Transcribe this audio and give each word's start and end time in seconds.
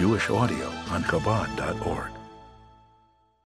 Jewish 0.00 0.30
audio 0.30 0.66
on 0.88 1.02
Chabad.org. 1.02 2.10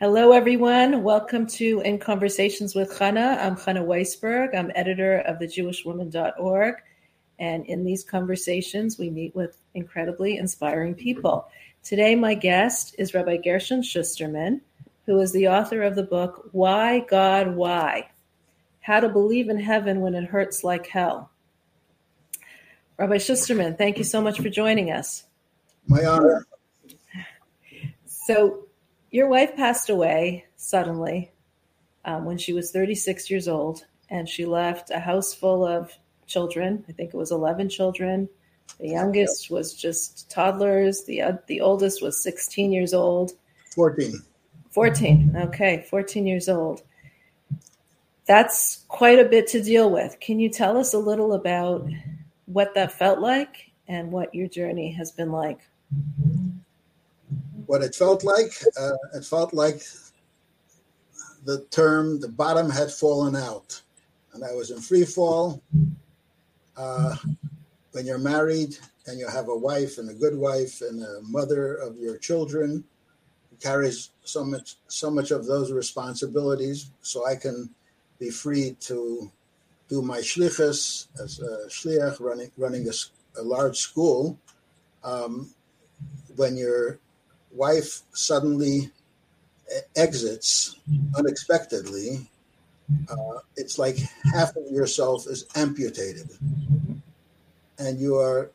Hello, 0.00 0.32
everyone. 0.32 1.02
Welcome 1.02 1.46
to 1.46 1.80
In 1.80 1.98
Conversations 1.98 2.75
with 2.75 2.90
Chana. 2.90 3.43
I'm 3.43 3.56
Chana 3.56 3.82
Weisberg. 3.82 4.54
I'm 4.54 4.70
editor 4.75 5.20
of 5.20 5.38
thejewishwoman.org. 5.38 6.75
And 7.38 7.64
in 7.64 7.86
these 7.86 8.04
conversations, 8.04 8.98
we 8.98 9.09
meet 9.09 9.34
with 9.34 9.57
incredibly 9.73 10.36
inspiring 10.36 10.95
people. 10.95 11.48
Today, 11.82 12.14
my 12.16 12.34
guest 12.34 12.96
is 12.98 13.14
Rabbi 13.14 13.39
Gershon 13.39 13.80
Schusterman, 13.80 14.61
who 15.07 15.19
is 15.21 15.32
the 15.32 15.48
author 15.48 15.82
of 15.82 15.95
the 15.95 16.03
book, 16.03 16.50
Why 16.53 16.98
God 16.98 17.57
Why? 17.57 18.11
How 18.82 19.00
to 19.00 19.09
Believe 19.09 19.48
in 19.48 19.59
Heaven 19.59 20.03
When 20.03 20.14
It 20.14 20.25
Hurts 20.25 20.62
Like 20.62 20.87
Hell. 20.87 21.30
Rabbi 22.98 23.16
Schusterman, 23.16 23.79
thank 23.79 23.96
you 23.96 24.05
so 24.05 24.21
much 24.21 24.39
for 24.39 24.50
joining 24.50 24.91
us. 24.91 25.25
My 25.89 26.04
honor. 26.04 26.46
So, 28.26 28.67
your 29.11 29.29
wife 29.29 29.57
passed 29.57 29.90
away 29.90 30.46
suddenly 30.57 31.32
um, 32.05 32.25
when 32.25 32.39
she 32.39 32.53
was 32.53 32.70
36 32.70 33.31
years 33.31 33.48
old, 33.48 33.84
and 34.08 34.28
she 34.28 34.47
left 34.47 34.91
a 34.91 34.98
house 34.98 35.34
full 35.34 35.67
of 35.67 35.92
children. 36.27 36.84
I 36.89 36.92
think 36.92 37.12
it 37.12 37.17
was 37.17 37.33
11 37.33 37.69
children. 37.69 38.28
The 38.78 38.89
youngest 38.89 39.50
was 39.50 39.75
just 39.75 40.31
toddlers. 40.31 41.05
The 41.05 41.22
uh, 41.22 41.33
the 41.47 41.61
oldest 41.61 42.03
was 42.03 42.22
16 42.22 42.72
years 42.72 42.95
old. 42.95 43.33
14. 43.75 44.14
14. 44.70 45.36
Okay, 45.36 45.86
14 45.91 46.27
years 46.27 46.48
old. 46.48 46.83
That's 48.27 48.84
quite 48.89 49.19
a 49.19 49.25
bit 49.25 49.47
to 49.48 49.62
deal 49.62 49.91
with. 49.91 50.19
Can 50.20 50.39
you 50.39 50.48
tell 50.48 50.77
us 50.77 50.95
a 50.95 50.98
little 50.98 51.33
about 51.34 51.89
what 52.47 52.75
that 52.75 52.92
felt 52.92 53.19
like 53.19 53.73
and 53.89 54.12
what 54.12 54.34
your 54.34 54.48
journey 54.48 54.92
has 54.92 55.11
been 55.11 55.33
like? 55.33 55.61
What 57.66 57.83
it 57.83 57.95
felt 57.95 58.25
like, 58.25 58.53
uh, 58.81 58.97
it 59.14 59.25
felt 59.25 59.53
like 59.55 59.83
the 61.45 61.64
term 61.70 62.20
the 62.20 62.28
bottom 62.28 62.70
had 62.70 62.91
fallen 62.91 63.37
out, 63.37 63.81
and 64.33 64.45
I 64.45 64.53
was 64.53 64.70
in 64.70 64.81
free 64.81 65.05
fall. 65.05 65.62
Uh, 66.77 67.17
when 67.92 68.06
you're 68.06 68.19
married 68.19 68.78
and 69.06 69.19
you 69.19 69.28
have 69.28 69.48
a 69.48 69.56
wife 69.56 69.98
and 69.98 70.09
a 70.09 70.14
good 70.14 70.37
wife 70.37 70.81
and 70.81 71.03
a 71.03 71.20
mother 71.22 71.75
of 71.75 71.98
your 71.98 72.17
children, 72.17 72.84
carries 73.62 74.11
so 74.25 74.44
much 74.44 74.77
so 74.89 75.11
much 75.11 75.31
of 75.31 75.47
those 75.47 75.70
responsibilities, 75.70 76.91
so 77.03 77.27
I 77.27 77.37
can 77.37 77.70
be 78.19 78.31
free 78.31 78.77
to 78.81 79.31
do 79.89 80.03
my 80.03 80.19
shlichus 80.19 81.06
as 81.22 81.39
a 81.41 81.69
shliach 81.69 82.20
running 82.20 82.50
running 82.56 82.89
a, 82.89 83.41
a 83.41 83.42
large 83.42 83.78
school. 83.78 84.39
Um, 85.05 85.50
when 86.37 86.56
your 86.56 86.98
wife 87.55 88.03
suddenly 88.12 88.91
exits 89.97 90.77
unexpectedly, 91.17 92.28
uh, 93.09 93.39
it's 93.56 93.78
like 93.78 93.97
half 94.34 94.55
of 94.56 94.70
yourself 94.70 95.27
is 95.27 95.47
amputated, 95.55 96.31
and 97.78 97.98
you 98.00 98.17
are 98.17 98.50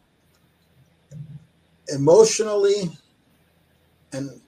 emotionally 1.87 2.91
and 4.13 4.41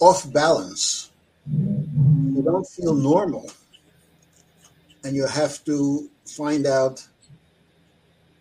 off 0.00 0.30
balance. 0.32 1.10
You 1.46 2.42
don't 2.44 2.66
feel 2.66 2.94
normal, 2.94 3.50
and 5.02 5.16
you 5.16 5.26
have 5.26 5.64
to 5.64 6.08
find 6.26 6.66
out: 6.66 7.06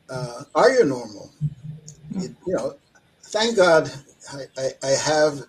uh, 0.09 0.43
Are 0.53 0.71
you 0.71 0.85
normal? 0.85 1.31
You, 2.11 2.35
you 2.45 2.55
know, 2.55 2.75
thank 3.23 3.57
God 3.57 3.91
I, 4.31 4.43
I, 4.57 4.69
I 4.83 4.91
have 4.91 5.43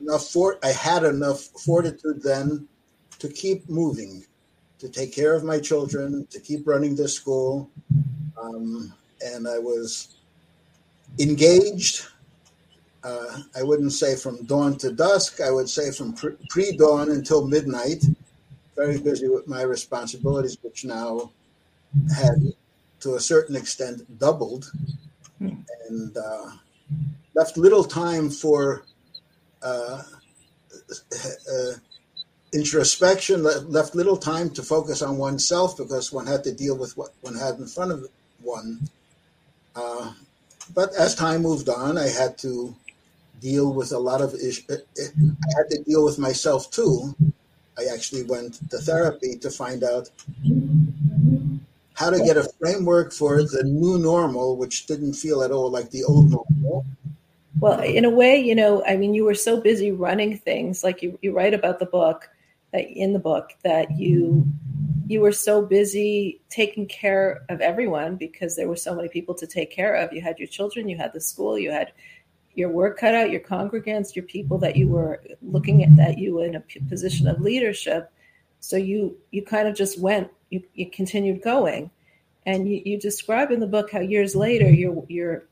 enough 0.00 0.26
for 0.28 0.58
I 0.62 0.72
had 0.72 1.04
enough 1.04 1.40
fortitude 1.64 2.22
then 2.22 2.68
to 3.18 3.28
keep 3.28 3.68
moving, 3.68 4.24
to 4.78 4.88
take 4.88 5.14
care 5.14 5.34
of 5.34 5.44
my 5.44 5.60
children, 5.60 6.26
to 6.30 6.40
keep 6.40 6.66
running 6.66 6.96
the 6.96 7.08
school, 7.08 7.70
um, 8.40 8.92
and 9.20 9.46
I 9.46 9.58
was 9.58 10.16
engaged. 11.18 12.06
Uh, 13.04 13.42
I 13.56 13.62
wouldn't 13.62 13.92
say 13.92 14.14
from 14.14 14.44
dawn 14.44 14.76
to 14.78 14.92
dusk. 14.92 15.40
I 15.40 15.50
would 15.50 15.68
say 15.68 15.90
from 15.90 16.14
pre 16.48 16.76
dawn 16.76 17.10
until 17.10 17.46
midnight. 17.46 18.04
Very 18.76 18.98
busy 18.98 19.28
with 19.28 19.46
my 19.46 19.62
responsibilities, 19.62 20.56
which 20.62 20.84
now 20.84 21.30
had, 22.16 22.52
to 23.00 23.16
a 23.16 23.20
certain 23.20 23.54
extent, 23.54 24.18
doubled, 24.18 24.72
and 25.90 26.16
uh, 26.16 26.50
left 27.34 27.56
little 27.56 27.84
time 27.84 28.30
for 28.30 28.84
uh, 29.62 30.02
uh, 31.52 31.72
introspection, 32.52 33.42
left 33.42 33.94
little 33.94 34.16
time 34.16 34.50
to 34.50 34.62
focus 34.62 35.02
on 35.02 35.16
oneself 35.16 35.76
because 35.76 36.12
one 36.12 36.26
had 36.26 36.44
to 36.44 36.52
deal 36.52 36.76
with 36.76 36.96
what 36.96 37.10
one 37.22 37.34
had 37.34 37.56
in 37.56 37.66
front 37.66 37.92
of 37.92 38.06
one. 38.42 38.88
Uh, 39.74 40.12
but 40.74 40.94
as 40.94 41.14
time 41.14 41.42
moved 41.42 41.68
on, 41.68 41.96
I 41.98 42.08
had 42.08 42.38
to 42.38 42.74
deal 43.40 43.72
with 43.72 43.92
a 43.92 43.98
lot 43.98 44.20
of 44.20 44.34
issues. 44.34 44.64
I 44.70 45.50
had 45.56 45.70
to 45.70 45.82
deal 45.82 46.04
with 46.04 46.18
myself 46.18 46.70
too. 46.70 47.14
I 47.78 47.84
actually 47.92 48.22
went 48.24 48.68
to 48.70 48.78
therapy 48.78 49.36
to 49.36 49.50
find 49.50 49.82
out 49.82 50.10
how 51.94 52.10
to 52.10 52.18
get 52.18 52.36
a 52.36 52.48
framework 52.60 53.12
for 53.12 53.42
the 53.42 53.64
new 53.64 53.98
normal, 53.98 54.56
which 54.56 54.86
didn't 54.86 55.14
feel 55.14 55.42
at 55.42 55.50
all 55.50 55.70
like 55.70 55.90
the 55.90 56.04
old 56.04 56.30
normal. 56.30 56.84
Well, 57.58 57.80
in 57.80 58.04
a 58.04 58.10
way, 58.10 58.38
you 58.38 58.54
know, 58.54 58.84
I 58.84 58.96
mean, 58.96 59.14
you 59.14 59.24
were 59.24 59.34
so 59.34 59.60
busy 59.60 59.92
running 59.92 60.38
things, 60.38 60.82
like 60.82 61.02
you, 61.02 61.18
you 61.22 61.34
write 61.34 61.54
about 61.54 61.78
the 61.78 61.86
book 61.86 62.28
that 62.72 62.90
in 62.90 63.12
the 63.12 63.18
book 63.18 63.50
that 63.62 63.90
you 63.96 64.46
you 65.06 65.20
were 65.20 65.32
so 65.32 65.60
busy 65.60 66.40
taking 66.48 66.86
care 66.86 67.44
of 67.50 67.60
everyone 67.60 68.16
because 68.16 68.56
there 68.56 68.68
were 68.68 68.76
so 68.76 68.94
many 68.94 69.08
people 69.08 69.34
to 69.34 69.46
take 69.46 69.70
care 69.70 69.94
of. 69.96 70.12
You 70.12 70.22
had 70.22 70.38
your 70.38 70.48
children, 70.48 70.88
you 70.88 70.96
had 70.96 71.12
the 71.12 71.20
school, 71.20 71.58
you 71.58 71.70
had 71.70 71.92
your 72.54 72.70
work 72.70 72.98
cut 72.98 73.14
out, 73.14 73.30
your 73.30 73.40
congregants, 73.40 74.16
your 74.16 74.24
people 74.24 74.58
that 74.58 74.76
you 74.76 74.88
were 74.88 75.22
looking 75.42 75.82
at 75.82 75.94
that 75.96 76.18
you 76.18 76.40
in 76.40 76.54
a 76.54 76.62
position 76.88 77.26
of 77.28 77.40
leadership. 77.40 78.10
So 78.60 78.76
you 78.76 79.18
you 79.30 79.42
kind 79.44 79.68
of 79.68 79.74
just 79.74 80.00
went, 80.00 80.30
you, 80.50 80.62
you 80.74 80.90
continued 80.90 81.42
going. 81.42 81.90
And 82.44 82.68
you, 82.68 82.82
you 82.84 82.98
describe 82.98 83.50
in 83.50 83.60
the 83.60 83.66
book 83.66 83.92
how 83.92 84.00
years 84.00 84.34
later 84.34 84.68
your 84.70 85.04
your 85.08 85.44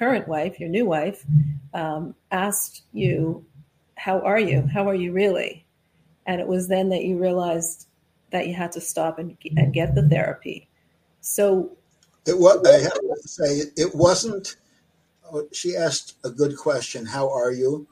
current 0.00 0.26
wife, 0.26 0.58
your 0.58 0.70
new 0.70 0.86
wife, 0.86 1.24
um, 1.74 2.14
asked 2.32 2.82
you, 2.92 3.44
How 3.96 4.20
are 4.20 4.40
you? 4.40 4.66
How 4.66 4.88
are 4.88 4.94
you 4.94 5.12
really? 5.12 5.66
And 6.26 6.40
it 6.40 6.46
was 6.46 6.68
then 6.68 6.88
that 6.88 7.04
you 7.04 7.18
realized 7.18 7.86
that 8.30 8.48
you 8.48 8.54
had 8.54 8.72
to 8.72 8.80
stop 8.80 9.18
and, 9.18 9.36
and 9.56 9.74
get 9.74 9.94
the 9.94 10.08
therapy. 10.08 10.68
So 11.20 11.76
it 12.26 12.38
was, 12.38 12.66
I 12.66 12.82
have 12.82 12.92
to 12.92 13.28
say, 13.28 13.62
it 13.76 13.94
wasn't, 13.94 14.56
she 15.52 15.76
asked 15.76 16.14
a 16.24 16.30
good 16.30 16.56
question 16.56 17.04
How 17.04 17.30
are 17.30 17.52
you? 17.52 17.86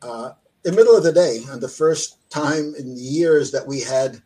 Uh, 0.00 0.32
in 0.64 0.72
the 0.72 0.76
middle 0.76 0.96
of 0.96 1.04
the 1.04 1.12
day, 1.12 1.40
on 1.50 1.60
the 1.60 1.68
first 1.68 2.30
time 2.30 2.74
in 2.78 2.96
years 2.96 3.50
that 3.52 3.66
we 3.66 3.80
had, 3.80 4.22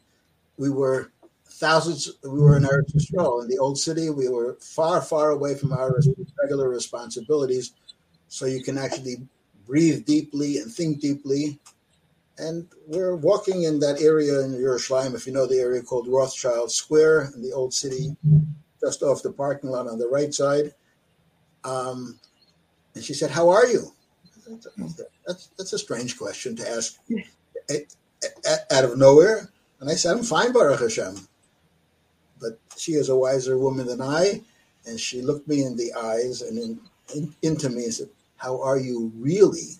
we 0.56 0.71
were 0.71 1.11
thousands. 1.54 2.10
We 2.22 2.41
were 2.41 2.56
in 2.56 2.65
Eretz 2.65 2.94
Yisrael 2.94 3.42
in 3.42 3.48
the 3.48 3.59
old 3.59 3.78
city. 3.78 4.10
We 4.10 4.28
were 4.28 4.56
far, 4.60 5.00
far 5.00 5.31
away 5.31 5.54
from 5.54 5.72
our 5.72 5.98
regular 6.42 6.69
responsibilities, 6.69 7.72
so 8.28 8.47
you 8.47 8.62
can 8.62 8.76
actually 8.78 9.16
breathe 9.66 10.04
deeply 10.04 10.59
and 10.59 10.70
think 10.72 11.00
deeply. 11.00 11.59
And 12.38 12.66
we're 12.88 13.15
walking 13.15 13.62
in 13.62 13.78
that 13.81 14.03
area 14.03 14.41
in 14.41 14.53
Yerushalayim, 14.53 15.15
if 15.15 15.26
you 15.26 15.32
know 15.32 15.47
the 15.47 15.60
area 15.60 15.82
called 15.82 16.09
Rothschild 16.09 16.72
Square 16.72 17.31
in 17.37 17.42
the 17.42 17.53
old 17.53 17.72
city, 17.72 18.16
just 18.81 19.03
off 19.04 19.22
the 19.22 19.32
parking 19.32 19.71
lot 19.71 19.86
on 19.86 19.98
the 19.98 20.09
right 20.09 20.34
side. 20.34 20.75
Um, 21.62 22.19
and 22.95 23.04
she 23.04 23.15
said, 23.15 23.30
"How 23.30 23.48
are 23.48 23.66
you?" 23.66 23.92
That's 25.27 25.48
that's 25.57 25.72
a 25.72 25.78
strange 25.78 26.18
question 26.18 26.57
to 26.57 26.68
ask 26.68 26.98
out 28.71 28.84
of 28.84 28.98
nowhere. 28.98 29.50
And 29.80 29.89
I 29.89 29.95
said, 29.95 30.16
"I'm 30.16 30.24
fine, 30.24 30.53
Baruch 30.53 30.80
Hashem." 30.80 31.28
But 32.45 32.59
she 32.79 32.93
is 32.93 33.09
a 33.09 33.17
wiser 33.17 33.59
woman 33.59 33.87
than 33.87 34.03
I. 34.03 34.43
And 34.87 35.01
she 35.01 35.23
looked 35.23 35.49
me 35.49 35.63
in 35.63 35.77
the 35.77 35.93
eyes 35.95 36.43
and 36.43 36.59
in, 36.59 36.81
in, 37.15 37.35
into 37.43 37.71
me 37.71 37.85
and 37.85 37.95
said, 37.95 38.09
How 38.37 38.61
are 38.61 38.79
you 38.79 39.13
really? 39.17 39.79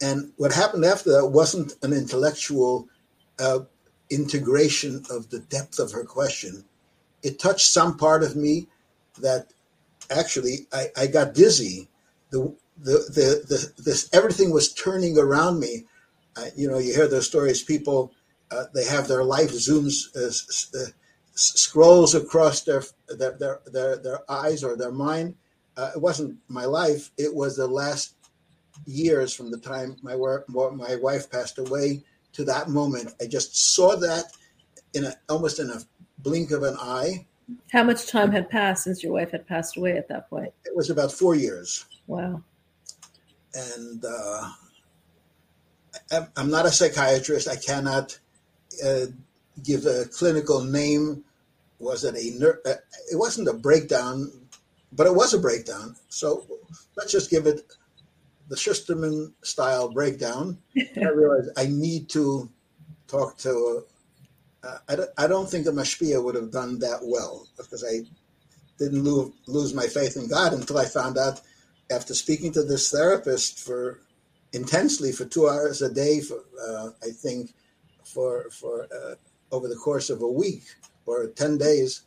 And 0.00 0.32
what 0.36 0.52
happened 0.52 0.84
after 0.84 1.10
that 1.12 1.28
wasn't 1.28 1.74
an 1.82 1.92
intellectual 1.92 2.88
uh, 3.38 3.60
integration 4.10 5.04
of 5.10 5.30
the 5.30 5.40
depth 5.40 5.78
of 5.78 5.92
her 5.92 6.04
question. 6.04 6.64
It 7.22 7.38
touched 7.38 7.66
some 7.66 7.96
part 7.96 8.22
of 8.22 8.36
me 8.36 8.68
that 9.20 9.52
actually 10.10 10.66
I, 10.72 10.88
I 10.96 11.06
got 11.06 11.34
dizzy. 11.34 11.88
The, 12.30 12.54
the, 12.78 12.92
the, 13.08 13.72
the, 13.76 13.82
this 13.82 14.08
everything 14.12 14.50
was 14.52 14.72
turning 14.72 15.18
around 15.18 15.58
me. 15.58 15.84
Uh, 16.36 16.46
you 16.56 16.68
know, 16.68 16.78
you 16.78 16.92
hear 16.92 17.08
those 17.08 17.26
stories. 17.26 17.62
People 17.62 18.12
uh, 18.54 18.64
they 18.74 18.84
have 18.84 19.08
their 19.08 19.24
life 19.24 19.50
zooms 19.50 20.14
uh, 20.16 20.78
uh, 20.78 20.86
scrolls 21.34 22.14
across 22.14 22.62
their, 22.62 22.82
their 23.08 23.32
their, 23.32 23.60
their 23.66 23.96
their 23.96 24.30
eyes 24.30 24.62
or 24.62 24.76
their 24.76 24.92
mind, 24.92 25.34
uh, 25.76 25.90
it 25.94 26.00
wasn't 26.00 26.38
my 26.48 26.64
life. 26.64 27.10
It 27.18 27.34
was 27.34 27.56
the 27.56 27.66
last 27.66 28.14
years 28.86 29.34
from 29.34 29.50
the 29.50 29.58
time 29.58 29.96
my 30.02 30.16
work, 30.16 30.48
my 30.48 30.96
wife 30.96 31.30
passed 31.30 31.58
away 31.58 32.02
to 32.32 32.44
that 32.44 32.68
moment. 32.68 33.14
I 33.20 33.26
just 33.26 33.74
saw 33.74 33.96
that 33.96 34.32
in 34.92 35.04
a, 35.04 35.14
almost 35.28 35.58
in 35.60 35.70
a 35.70 35.80
blink 36.18 36.50
of 36.50 36.62
an 36.62 36.76
eye. 36.78 37.26
How 37.72 37.84
much 37.84 38.08
time 38.08 38.32
had 38.32 38.48
passed 38.48 38.84
since 38.84 39.02
your 39.02 39.12
wife 39.12 39.30
had 39.32 39.46
passed 39.46 39.76
away 39.76 39.96
at 39.96 40.08
that 40.08 40.30
point? 40.30 40.52
It 40.64 40.74
was 40.74 40.90
about 40.90 41.12
four 41.12 41.34
years. 41.34 41.84
Wow. 42.06 42.42
And 43.54 44.04
uh, 44.04 44.50
I'm 46.36 46.50
not 46.50 46.66
a 46.66 46.72
psychiatrist. 46.72 47.48
I 47.48 47.56
cannot 47.56 48.18
uh, 48.84 49.06
give 49.62 49.86
a 49.86 50.06
clinical 50.06 50.62
name. 50.62 51.24
Was 51.78 52.04
it 52.04 52.14
a? 52.14 52.38
Ner- 52.38 52.60
uh, 52.64 52.80
it 53.12 53.16
wasn't 53.16 53.48
a 53.48 53.52
breakdown, 53.52 54.32
but 54.92 55.06
it 55.06 55.14
was 55.14 55.34
a 55.34 55.38
breakdown. 55.38 55.96
So 56.08 56.46
let's 56.96 57.12
just 57.12 57.30
give 57.30 57.46
it 57.46 57.62
the 58.48 58.56
Schusterman 58.56 59.32
style 59.42 59.90
breakdown. 59.90 60.58
I 60.96 61.08
realized 61.08 61.50
I 61.56 61.66
need 61.66 62.08
to 62.10 62.48
talk 63.08 63.36
to. 63.38 63.84
Uh, 64.62 64.78
I, 64.88 64.96
don't, 64.96 65.10
I 65.18 65.26
don't 65.26 65.50
think 65.50 65.66
a 65.66 65.70
mashpia 65.70 66.22
would 66.22 66.34
have 66.34 66.50
done 66.50 66.78
that 66.78 67.00
well 67.02 67.46
because 67.56 67.84
I 67.84 68.00
didn't 68.78 69.04
lose, 69.04 69.32
lose 69.46 69.74
my 69.74 69.86
faith 69.86 70.16
in 70.16 70.28
God 70.28 70.52
until 70.52 70.78
I 70.78 70.86
found 70.86 71.18
out 71.18 71.40
after 71.90 72.14
speaking 72.14 72.52
to 72.52 72.62
this 72.62 72.90
therapist 72.90 73.58
for 73.58 74.00
intensely 74.52 75.12
for 75.12 75.24
two 75.24 75.48
hours 75.48 75.82
a 75.82 75.92
day 75.92 76.20
for 76.20 76.38
uh, 76.66 76.90
I 77.02 77.10
think 77.10 77.52
for 78.14 78.48
for 78.50 78.86
uh, 78.94 79.14
over 79.50 79.68
the 79.68 79.76
course 79.76 80.08
of 80.08 80.22
a 80.22 80.28
week 80.42 80.64
or 81.04 81.26
ten 81.26 81.58
days, 81.58 82.02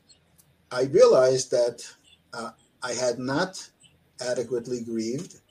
I 0.71 0.83
realized 0.83 1.51
that 1.51 1.85
uh, 2.33 2.51
I 2.81 2.93
had 2.93 3.19
not 3.19 3.69
adequately 4.21 4.81
grieved, 4.81 5.41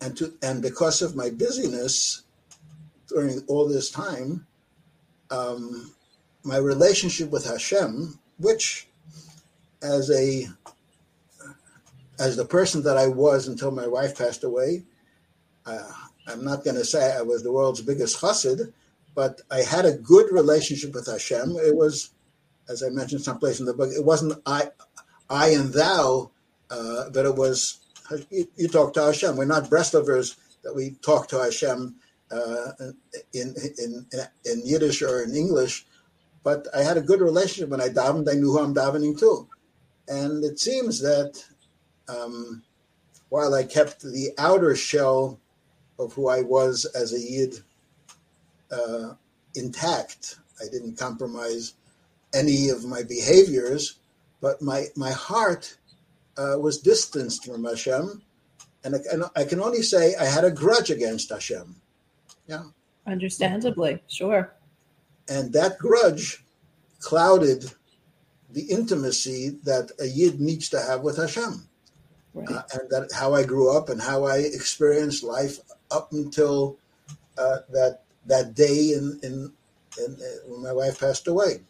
and 0.00 0.16
to 0.16 0.34
and 0.42 0.60
because 0.60 1.00
of 1.00 1.16
my 1.16 1.30
busyness 1.30 2.24
during 3.08 3.40
all 3.46 3.68
this 3.68 3.90
time, 3.90 4.46
um, 5.30 5.94
my 6.42 6.58
relationship 6.58 7.30
with 7.30 7.46
Hashem, 7.46 8.18
which 8.38 8.88
as 9.82 10.10
a 10.10 10.48
as 12.18 12.36
the 12.36 12.44
person 12.44 12.82
that 12.82 12.96
I 12.96 13.06
was 13.06 13.46
until 13.46 13.70
my 13.70 13.86
wife 13.86 14.18
passed 14.18 14.42
away, 14.42 14.82
uh, 15.66 15.92
I'm 16.26 16.44
not 16.44 16.64
going 16.64 16.76
to 16.76 16.84
say 16.84 17.16
I 17.16 17.22
was 17.22 17.42
the 17.42 17.52
world's 17.52 17.80
biggest 17.80 18.20
chassid, 18.20 18.72
but 19.18 19.40
I 19.50 19.62
had 19.62 19.84
a 19.84 19.98
good 19.98 20.30
relationship 20.30 20.94
with 20.94 21.08
Hashem. 21.08 21.56
It 21.56 21.74
was, 21.74 22.10
as 22.68 22.84
I 22.84 22.88
mentioned 22.90 23.20
someplace 23.20 23.58
in 23.58 23.66
the 23.66 23.74
book, 23.74 23.90
it 23.92 24.04
wasn't 24.04 24.40
I, 24.46 24.70
I 25.28 25.48
and 25.48 25.72
thou, 25.72 26.30
uh, 26.70 27.10
but 27.10 27.26
it 27.26 27.34
was 27.34 27.80
you, 28.30 28.46
you, 28.54 28.68
talk 28.68 28.94
to 28.94 29.02
Hashem. 29.02 29.36
We're 29.36 29.44
not 29.44 29.68
Breslovers 29.68 30.36
that 30.62 30.72
we 30.72 30.92
talk 31.02 31.26
to 31.30 31.42
Hashem 31.42 31.96
uh, 32.30 32.70
in, 33.32 33.56
in 33.82 34.06
in 34.44 34.62
Yiddish 34.64 35.02
or 35.02 35.24
in 35.24 35.34
English, 35.34 35.84
but 36.44 36.68
I 36.72 36.82
had 36.82 36.96
a 36.96 37.02
good 37.02 37.20
relationship 37.20 37.70
when 37.70 37.80
I 37.80 37.88
davened. 37.88 38.30
I 38.30 38.34
knew 38.34 38.52
who 38.52 38.60
I'm 38.60 38.72
davening 38.72 39.18
to, 39.18 39.48
and 40.06 40.44
it 40.44 40.60
seems 40.60 41.00
that 41.00 41.42
um, 42.08 42.62
while 43.30 43.52
I 43.52 43.64
kept 43.64 44.00
the 44.00 44.30
outer 44.38 44.76
shell 44.76 45.40
of 45.98 46.12
who 46.12 46.28
I 46.28 46.42
was 46.42 46.84
as 46.94 47.12
a 47.12 47.18
Yid 47.18 47.64
uh, 48.70 49.14
intact. 49.54 50.36
I 50.60 50.64
didn't 50.70 50.98
compromise 50.98 51.74
any 52.34 52.68
of 52.68 52.84
my 52.84 53.02
behaviors, 53.02 53.98
but 54.40 54.60
my 54.60 54.86
my 54.96 55.10
heart 55.10 55.76
uh, 56.36 56.58
was 56.58 56.78
distanced 56.78 57.44
from 57.46 57.64
Hashem, 57.64 58.22
and 58.84 58.96
I, 58.96 58.98
and 59.12 59.24
I, 59.34 59.44
can 59.44 59.60
only 59.60 59.82
say 59.82 60.14
I 60.16 60.24
had 60.24 60.44
a 60.44 60.50
grudge 60.50 60.90
against 60.90 61.30
Hashem. 61.30 61.76
Yeah, 62.46 62.64
understandably, 63.06 64.02
sure. 64.08 64.54
And 65.28 65.52
that 65.52 65.78
grudge 65.78 66.44
clouded 67.00 67.72
the 68.50 68.62
intimacy 68.62 69.58
that 69.64 69.90
a 70.00 70.06
yid 70.06 70.40
needs 70.40 70.68
to 70.70 70.80
have 70.80 71.02
with 71.02 71.16
Hashem, 71.16 71.68
right. 72.34 72.50
uh, 72.50 72.62
and 72.72 72.90
that 72.90 73.10
how 73.12 73.34
I 73.34 73.44
grew 73.44 73.76
up 73.76 73.88
and 73.88 74.00
how 74.00 74.24
I 74.24 74.38
experienced 74.38 75.22
life 75.22 75.58
up 75.90 76.12
until 76.12 76.78
uh, 77.36 77.58
that 77.70 78.02
that 78.28 78.54
day 78.54 78.92
in, 78.94 79.18
in, 79.22 79.52
in, 79.98 80.14
uh, 80.14 80.48
when 80.48 80.62
my 80.62 80.72
wife 80.72 81.00
passed 81.00 81.26
away. 81.26 81.60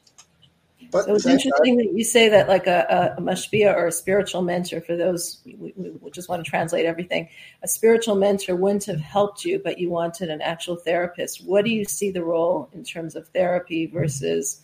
But 0.90 1.08
it 1.08 1.12
was 1.12 1.26
interesting 1.26 1.76
God, 1.76 1.84
that 1.84 1.92
you 1.92 2.04
say 2.04 2.28
that 2.28 2.48
like 2.48 2.66
a, 2.66 3.14
a, 3.18 3.20
mashpia 3.20 3.74
or 3.74 3.88
a 3.88 3.92
spiritual 3.92 4.42
mentor 4.42 4.80
for 4.80 4.96
those 4.96 5.40
we, 5.44 5.72
we, 5.76 6.10
just 6.12 6.28
want 6.28 6.42
to 6.44 6.48
translate 6.48 6.86
everything. 6.86 7.28
A 7.62 7.68
spiritual 7.68 8.14
mentor 8.14 8.54
wouldn't 8.54 8.84
have 8.84 9.00
helped 9.00 9.44
you, 9.44 9.60
but 9.62 9.78
you 9.78 9.90
wanted 9.90 10.30
an 10.30 10.40
actual 10.40 10.76
therapist. 10.76 11.44
What 11.44 11.64
do 11.64 11.70
you 11.70 11.84
see 11.84 12.10
the 12.10 12.24
role 12.24 12.70
in 12.72 12.84
terms 12.84 13.16
of 13.16 13.28
therapy 13.28 13.86
versus 13.86 14.62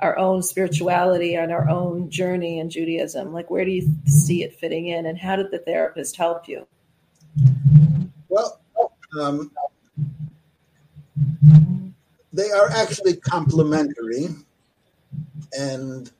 our 0.00 0.18
own 0.18 0.42
spirituality 0.42 1.36
and 1.36 1.52
our 1.52 1.68
own 1.68 2.10
journey 2.10 2.58
in 2.58 2.68
Judaism? 2.68 3.32
Like, 3.32 3.48
where 3.48 3.64
do 3.64 3.70
you 3.70 3.88
see 4.06 4.42
it 4.42 4.58
fitting 4.58 4.88
in, 4.88 5.06
and 5.06 5.16
how 5.16 5.36
did 5.36 5.50
the 5.50 5.58
therapist 5.58 6.16
help 6.16 6.48
you? 6.48 6.66
Well, 8.28 8.60
um, 9.18 9.52
they 12.32 12.50
are 12.50 12.70
actually 12.70 13.16
complementary, 13.16 14.28
and 15.58 16.10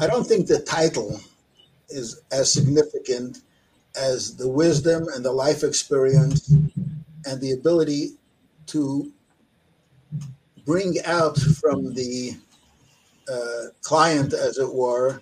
I 0.00 0.06
don't 0.06 0.26
think 0.26 0.46
the 0.46 0.60
title 0.60 1.20
is 1.88 2.22
as 2.30 2.52
significant 2.52 3.42
as 3.96 4.36
the 4.36 4.48
wisdom 4.48 5.06
and 5.14 5.24
the 5.24 5.32
life 5.32 5.64
experience 5.64 6.50
and 7.24 7.40
the 7.40 7.52
ability 7.52 8.12
to 8.66 9.10
bring 10.64 10.96
out 11.04 11.38
from 11.38 11.92
the 11.94 12.36
uh, 13.30 13.66
client, 13.82 14.32
as 14.32 14.58
it 14.58 14.72
were, 14.72 15.20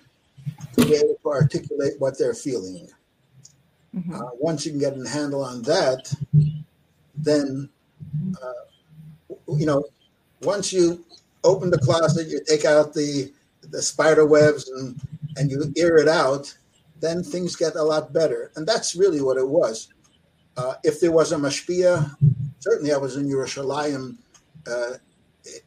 to 0.77 0.85
be 0.85 0.95
able 0.95 1.17
to 1.23 1.29
articulate 1.29 1.93
what 1.99 2.17
they're 2.17 2.33
feeling. 2.33 2.87
Mm-hmm. 3.95 4.13
Uh, 4.13 4.29
once 4.39 4.65
you 4.65 4.71
can 4.71 4.79
get 4.79 4.97
a 4.97 5.09
handle 5.09 5.43
on 5.43 5.63
that, 5.63 6.13
then 7.23 7.69
uh, 8.41 8.65
you 9.57 9.65
know, 9.65 9.83
once 10.41 10.71
you 10.71 11.03
open 11.43 11.69
the 11.69 11.77
closet, 11.79 12.27
you 12.27 12.41
take 12.45 12.65
out 12.65 12.93
the 12.93 13.31
the 13.71 13.81
spider 13.81 14.25
webs 14.25 14.69
and 14.69 14.99
and 15.37 15.51
you 15.51 15.71
air 15.77 15.97
it 15.97 16.07
out, 16.07 16.55
then 16.99 17.23
things 17.23 17.55
get 17.55 17.75
a 17.75 17.83
lot 17.83 18.13
better. 18.13 18.51
And 18.55 18.67
that's 18.67 18.95
really 18.95 19.21
what 19.21 19.37
it 19.37 19.47
was. 19.47 19.89
Uh, 20.57 20.73
if 20.83 20.99
there 20.99 21.11
was 21.11 21.31
a 21.31 21.37
mashpia, 21.37 22.15
certainly 22.59 22.93
I 22.93 22.97
was 22.97 23.15
in 23.15 23.27
Yerushalayim, 23.27 24.17
uh, 24.67 24.93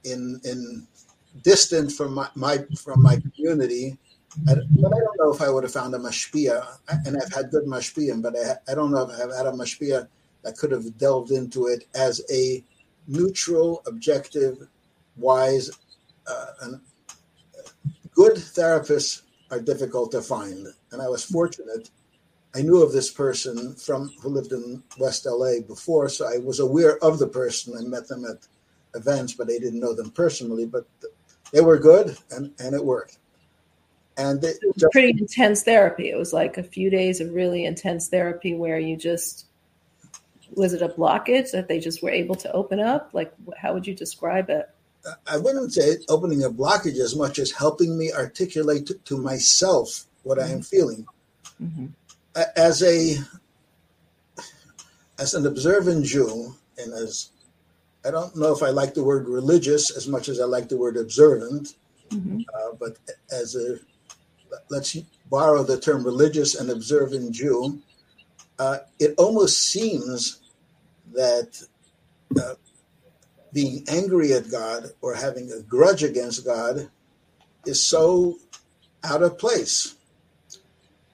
in 0.04 0.40
in 0.44 0.86
distant 1.42 1.92
from 1.92 2.14
my, 2.14 2.28
my 2.34 2.58
from 2.76 3.02
my 3.02 3.16
community, 3.16 3.98
I, 4.48 4.54
but 4.54 4.92
I 4.92 4.98
don't 4.98 5.18
know 5.18 5.32
if 5.32 5.40
I 5.40 5.48
would 5.48 5.64
have 5.64 5.72
found 5.72 5.94
a 5.94 5.98
mashpia, 5.98 6.66
and 7.06 7.16
I've 7.16 7.32
had 7.32 7.50
good 7.50 7.64
mashpia, 7.64 8.20
but 8.20 8.36
I, 8.36 8.72
I 8.72 8.74
don't 8.74 8.90
know 8.90 9.08
if 9.08 9.10
I've 9.10 9.34
had 9.34 9.46
a 9.46 9.52
mashpia 9.52 10.08
that 10.42 10.56
could 10.56 10.70
have 10.72 10.98
delved 10.98 11.30
into 11.30 11.66
it 11.66 11.86
as 11.94 12.20
a 12.32 12.64
neutral, 13.06 13.82
objective, 13.86 14.68
wise, 15.16 15.70
uh, 16.26 16.46
and 16.62 16.80
good 18.14 18.34
therapists 18.34 19.22
are 19.50 19.60
difficult 19.60 20.10
to 20.12 20.22
find. 20.22 20.66
And 20.90 21.02
I 21.02 21.08
was 21.08 21.24
fortunate. 21.24 21.90
I 22.54 22.62
knew 22.62 22.82
of 22.82 22.92
this 22.92 23.10
person 23.10 23.74
from 23.74 24.12
who 24.20 24.28
lived 24.28 24.52
in 24.52 24.82
West 24.98 25.26
LA 25.26 25.60
before, 25.66 26.08
so 26.08 26.26
I 26.26 26.38
was 26.38 26.60
aware 26.60 26.98
of 27.02 27.18
the 27.18 27.28
person. 27.28 27.74
I 27.78 27.82
met 27.82 28.08
them 28.08 28.24
at 28.24 28.46
events, 28.94 29.34
but 29.34 29.48
I 29.48 29.58
didn't 29.58 29.80
know 29.80 29.94
them 29.94 30.10
personally. 30.10 30.66
But 30.66 30.86
they 31.52 31.60
were 31.60 31.78
good, 31.78 32.16
and, 32.30 32.52
and 32.58 32.74
it 32.74 32.84
worked 32.84 33.18
and 34.16 34.42
it 34.44 34.58
was 34.62 34.76
just, 34.76 34.92
pretty 34.92 35.10
intense 35.10 35.62
therapy. 35.62 36.10
It 36.10 36.16
was 36.16 36.32
like 36.32 36.58
a 36.58 36.62
few 36.62 36.90
days 36.90 37.20
of 37.20 37.32
really 37.32 37.64
intense 37.64 38.08
therapy 38.08 38.54
where 38.54 38.78
you 38.78 38.96
just 38.96 39.46
was 40.54 40.72
it 40.72 40.82
a 40.82 40.88
blockage 40.88 41.52
that 41.52 41.68
they 41.68 41.78
just 41.78 42.02
were 42.02 42.10
able 42.10 42.34
to 42.36 42.52
open 42.52 42.80
up? 42.80 43.10
Like, 43.12 43.32
how 43.56 43.72
would 43.74 43.86
you 43.86 43.94
describe 43.94 44.50
it? 44.50 44.68
I 45.26 45.36
wouldn't 45.36 45.72
say 45.72 45.96
opening 46.08 46.44
a 46.44 46.50
blockage 46.50 46.98
as 46.98 47.16
much 47.16 47.38
as 47.38 47.50
helping 47.50 47.98
me 47.98 48.12
articulate 48.12 48.86
to, 48.86 48.94
to 48.94 49.16
myself 49.16 50.06
what 50.22 50.38
mm-hmm. 50.38 50.48
I 50.48 50.52
am 50.52 50.58
mm-hmm. 50.58 50.62
feeling. 50.62 51.06
Mm-hmm. 51.60 51.86
As 52.56 52.82
a 52.82 53.16
as 55.18 55.34
an 55.34 55.46
observant 55.46 56.04
Jew, 56.04 56.54
and 56.78 56.92
as 56.94 57.30
I 58.04 58.10
don't 58.10 58.34
know 58.36 58.52
if 58.54 58.62
I 58.62 58.70
like 58.70 58.94
the 58.94 59.04
word 59.04 59.28
religious 59.28 59.94
as 59.96 60.08
much 60.08 60.28
as 60.28 60.40
I 60.40 60.44
like 60.44 60.68
the 60.68 60.76
word 60.76 60.96
observant, 60.96 61.74
mm-hmm. 62.10 62.40
uh, 62.54 62.74
but 62.78 62.96
as 63.30 63.54
a 63.54 63.78
let's 64.70 64.96
borrow 65.30 65.62
the 65.62 65.80
term 65.80 66.04
religious 66.04 66.54
and 66.54 66.70
observant 66.70 67.32
Jew, 67.32 67.80
uh, 68.58 68.78
it 68.98 69.14
almost 69.18 69.58
seems 69.58 70.41
that 71.14 71.62
uh, 72.40 72.54
being 73.52 73.84
angry 73.88 74.32
at 74.32 74.50
God 74.50 74.86
or 75.00 75.14
having 75.14 75.52
a 75.52 75.62
grudge 75.62 76.02
against 76.02 76.44
God 76.44 76.90
is 77.66 77.84
so 77.84 78.38
out 79.04 79.22
of 79.22 79.38
place. 79.38 79.96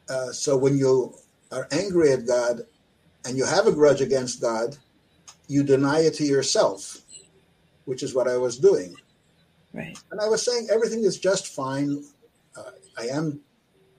uh, 0.08 0.32
so 0.32 0.56
when 0.56 0.76
you 0.76 1.14
are 1.52 1.68
angry 1.70 2.12
at 2.12 2.26
God 2.26 2.62
and 3.24 3.36
you 3.36 3.44
have 3.44 3.66
a 3.66 3.72
grudge 3.72 4.00
against 4.00 4.40
God, 4.40 4.76
you 5.48 5.62
deny 5.62 6.00
it 6.00 6.14
to 6.14 6.24
yourself, 6.24 6.98
which 7.84 8.02
is 8.02 8.14
what 8.14 8.28
I 8.28 8.36
was 8.36 8.58
doing. 8.58 8.94
Right. 9.72 9.98
And 10.10 10.20
I 10.20 10.28
was 10.28 10.44
saying 10.44 10.68
everything 10.70 11.04
is 11.04 11.18
just 11.18 11.48
fine. 11.48 12.04
Uh, 12.56 12.70
I 12.98 13.06
am 13.08 13.40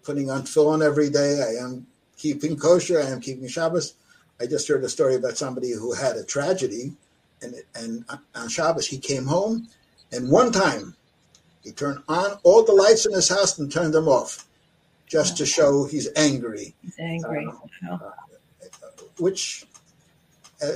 putting 0.03 0.29
on 0.29 0.43
tefillin 0.43 0.83
every 0.83 1.09
day. 1.09 1.43
I 1.43 1.63
am 1.63 1.87
keeping 2.17 2.57
kosher. 2.57 2.99
I 3.01 3.09
am 3.09 3.21
keeping 3.21 3.47
Shabbos. 3.47 3.95
I 4.41 4.45
just 4.45 4.67
heard 4.67 4.83
a 4.83 4.89
story 4.89 5.15
about 5.15 5.37
somebody 5.37 5.71
who 5.71 5.93
had 5.93 6.15
a 6.15 6.23
tragedy, 6.23 6.93
and 7.41 7.55
and 7.75 8.05
on 8.35 8.49
Shabbos 8.49 8.87
he 8.87 8.97
came 8.97 9.25
home, 9.25 9.67
and 10.11 10.29
one 10.29 10.51
time 10.51 10.95
he 11.63 11.71
turned 11.71 12.03
on 12.07 12.39
all 12.43 12.63
the 12.63 12.73
lights 12.73 13.05
in 13.05 13.13
his 13.13 13.29
house 13.29 13.59
and 13.59 13.71
turned 13.71 13.93
them 13.93 14.07
off, 14.07 14.47
just 15.07 15.37
to 15.37 15.45
show 15.45 15.85
he's 15.85 16.07
angry. 16.15 16.73
He's 16.81 16.99
angry. 16.99 17.47
Uh, 17.89 17.95
uh, 17.95 18.09
which 19.17 19.65
uh, 20.63 20.71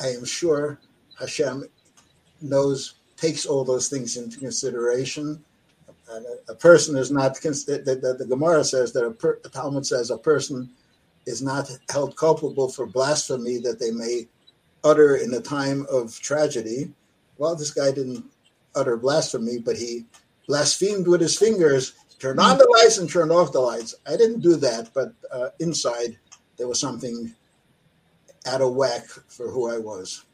I 0.00 0.08
am 0.08 0.24
sure 0.24 0.78
Hashem 1.18 1.64
knows 2.40 2.94
takes 3.16 3.46
all 3.46 3.64
those 3.64 3.88
things 3.88 4.16
into 4.16 4.38
consideration. 4.38 5.44
And 6.10 6.26
a, 6.26 6.52
a 6.52 6.54
person 6.54 6.96
is 6.96 7.10
not. 7.10 7.34
The, 7.34 7.98
the, 8.00 8.14
the 8.18 8.26
Gemara 8.26 8.64
says 8.64 8.92
that 8.92 9.04
a 9.04 9.10
per, 9.10 9.38
the 9.42 9.48
Talmud 9.48 9.86
says 9.86 10.10
a 10.10 10.18
person 10.18 10.70
is 11.26 11.42
not 11.42 11.70
held 11.90 12.16
culpable 12.16 12.68
for 12.68 12.86
blasphemy 12.86 13.58
that 13.58 13.78
they 13.78 13.90
may 13.90 14.28
utter 14.84 15.16
in 15.16 15.32
a 15.34 15.40
time 15.40 15.86
of 15.90 16.18
tragedy. 16.20 16.92
Well, 17.38 17.54
this 17.54 17.70
guy 17.70 17.92
didn't 17.92 18.24
utter 18.74 18.96
blasphemy, 18.96 19.58
but 19.58 19.76
he 19.76 20.06
blasphemed 20.46 21.06
with 21.06 21.20
his 21.20 21.38
fingers, 21.38 21.92
turned 22.18 22.40
on 22.40 22.58
the 22.58 22.68
lights 22.78 22.98
and 22.98 23.08
turned 23.08 23.32
off 23.32 23.52
the 23.52 23.60
lights. 23.60 23.94
I 24.06 24.16
didn't 24.16 24.40
do 24.40 24.56
that, 24.56 24.90
but 24.94 25.12
uh, 25.30 25.50
inside 25.60 26.18
there 26.56 26.68
was 26.68 26.80
something 26.80 27.34
out 28.46 28.60
of 28.60 28.74
whack 28.74 29.06
for 29.28 29.50
who 29.50 29.70
I 29.70 29.78
was. 29.78 30.24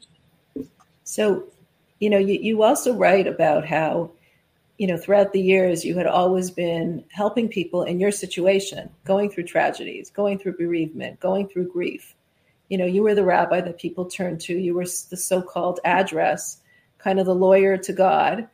So, 1.03 1.45
you 1.99 2.09
know, 2.09 2.17
you, 2.17 2.39
you 2.39 2.63
also 2.63 2.93
write 2.93 3.27
about 3.27 3.65
how, 3.65 4.11
you 4.79 4.87
know, 4.87 4.97
throughout 4.97 5.33
the 5.33 5.41
years, 5.41 5.83
you 5.83 5.97
had 5.97 6.07
always 6.07 6.49
been 6.49 7.03
helping 7.11 7.49
people 7.49 7.83
in 7.83 7.99
your 7.99 8.11
situation, 8.11 8.89
going 9.03 9.29
through 9.29 9.43
tragedies, 9.43 10.09
going 10.09 10.39
through 10.39 10.55
bereavement, 10.55 11.19
going 11.19 11.49
through 11.49 11.69
grief. 11.69 12.15
You 12.69 12.77
know, 12.77 12.85
you 12.85 13.03
were 13.03 13.13
the 13.13 13.25
rabbi 13.25 13.59
that 13.59 13.77
people 13.77 14.05
turned 14.05 14.39
to, 14.41 14.57
you 14.57 14.73
were 14.73 14.85
the 14.85 15.17
so 15.17 15.41
called 15.41 15.81
address, 15.83 16.61
kind 16.97 17.19
of 17.19 17.25
the 17.25 17.35
lawyer 17.35 17.75
to 17.75 17.91
God. 17.91 18.47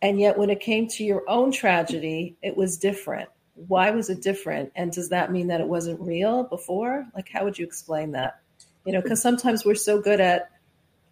And 0.00 0.18
yet, 0.18 0.38
when 0.38 0.48
it 0.48 0.60
came 0.60 0.88
to 0.88 1.04
your 1.04 1.28
own 1.28 1.52
tragedy, 1.52 2.36
it 2.42 2.56
was 2.56 2.78
different. 2.78 3.28
Why 3.68 3.90
was 3.90 4.08
it 4.08 4.22
different? 4.22 4.72
And 4.74 4.90
does 4.90 5.10
that 5.10 5.30
mean 5.30 5.48
that 5.48 5.60
it 5.60 5.68
wasn't 5.68 6.00
real 6.00 6.44
before? 6.44 7.06
Like, 7.14 7.28
how 7.28 7.44
would 7.44 7.58
you 7.58 7.66
explain 7.66 8.12
that? 8.12 8.40
You 8.86 8.94
know, 8.94 9.02
because 9.02 9.20
sometimes 9.20 9.62
we're 9.66 9.74
so 9.74 10.00
good 10.00 10.22
at 10.22 10.50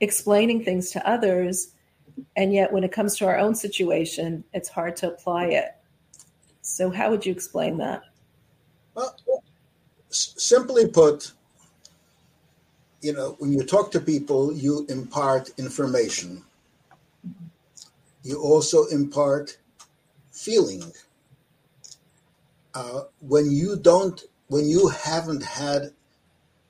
explaining 0.01 0.65
things 0.65 0.93
to 0.93 1.07
others, 1.07 1.75
and 2.37 2.53
yet 2.53 2.73
when 2.73 2.85
it 2.85 2.93
comes 2.93 3.17
to 3.17 3.27
our 3.27 3.39
own 3.39 3.55
situation, 3.55 4.45
it's 4.53 4.69
hard 4.69 4.97
to 4.97 5.09
apply 5.09 5.47
it. 5.47 5.77
So, 6.63 6.91
how 6.91 7.11
would 7.11 7.25
you 7.25 7.33
explain 7.33 7.79
that? 7.79 8.03
Well, 8.95 9.15
simply 10.11 10.87
put, 10.87 11.33
you 13.01 13.13
know, 13.13 13.37
when 13.39 13.53
you 13.53 13.63
talk 13.63 13.91
to 13.93 14.01
people, 14.01 14.53
you 14.53 14.87
impart 14.89 15.51
information. 15.59 16.43
You 18.23 18.41
also 18.43 18.87
impart 18.87 19.57
feeling. 20.33 20.93
Uh, 22.75 23.03
when 23.21 23.51
you 23.51 23.77
don't, 23.77 24.23
when 24.49 24.69
you 24.69 24.89
haven't 24.89 25.43
had 25.43 25.93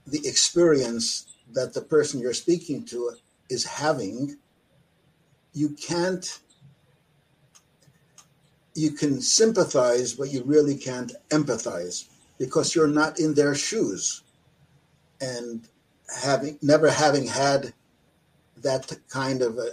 the 0.07 0.27
experience 0.27 1.27
that 1.53 1.75
the 1.75 1.81
person 1.81 2.21
you're 2.21 2.33
speaking 2.35 2.85
to 2.87 3.13
is 3.51 3.65
having, 3.65 4.37
you 5.59 5.71
can't, 5.71 6.39
you 8.75 8.93
can 8.93 9.21
sympathize, 9.21 10.15
but 10.15 10.33
you 10.33 10.43
really 10.45 10.77
can't 10.77 11.13
empathize 11.31 12.09
because 12.39 12.75
you're 12.75 12.87
not 12.87 13.19
in 13.19 13.35
their 13.35 13.55
shoes. 13.55 14.23
And 15.21 15.67
having, 16.23 16.59
never 16.63 16.91
having 16.91 17.27
had 17.27 17.75
that 18.59 18.97
kind 19.09 19.43
of 19.43 19.59
a 19.59 19.71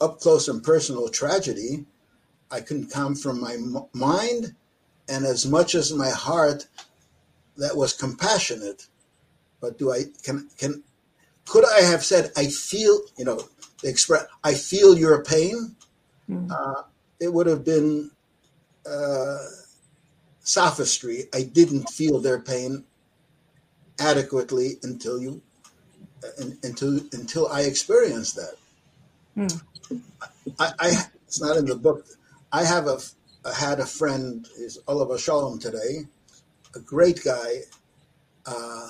up 0.00 0.20
close 0.20 0.48
and 0.48 0.62
personal 0.62 1.08
tragedy, 1.08 1.84
I 2.50 2.60
can 2.60 2.86
come 2.86 3.14
from 3.14 3.40
my 3.40 3.56
mind 3.92 4.54
and 5.08 5.24
as 5.24 5.46
much 5.46 5.74
as 5.74 5.92
my 5.92 6.10
heart 6.10 6.66
that 7.56 7.76
was 7.76 7.92
compassionate 7.92 8.86
but 9.60 9.78
do 9.78 9.92
I 9.92 10.04
can 10.22 10.48
can 10.58 10.82
could 11.46 11.64
I 11.64 11.82
have 11.82 12.04
said 12.04 12.32
I 12.36 12.46
feel 12.46 13.00
you 13.16 13.24
know 13.24 13.40
express 13.82 14.26
I 14.42 14.54
feel 14.54 14.96
your 14.96 15.22
pain? 15.24 15.76
Mm-hmm. 16.28 16.50
Uh, 16.50 16.82
it 17.20 17.32
would 17.32 17.46
have 17.46 17.64
been 17.64 18.10
uh, 18.88 19.38
sophistry. 20.40 21.24
I 21.34 21.42
didn't 21.42 21.88
feel 21.90 22.20
their 22.20 22.40
pain 22.40 22.84
adequately 23.98 24.78
until 24.82 25.20
you 25.20 25.42
uh, 26.22 26.44
until 26.62 27.00
until 27.12 27.48
I 27.48 27.62
experienced 27.62 28.36
that. 28.36 28.54
Mm. 29.36 29.62
I, 30.58 30.72
I, 30.78 30.90
it's 31.26 31.40
not 31.40 31.56
in 31.56 31.66
the 31.66 31.76
book. 31.76 32.06
I 32.52 32.64
have 32.64 32.86
a 32.86 32.98
I 33.44 33.52
had 33.52 33.80
a 33.80 33.86
friend. 33.86 34.46
He's 34.56 34.78
alav 34.86 35.10
hashalom 35.10 35.60
today, 35.60 36.06
a 36.74 36.80
great 36.80 37.22
guy. 37.24 37.62
Uh, 38.46 38.88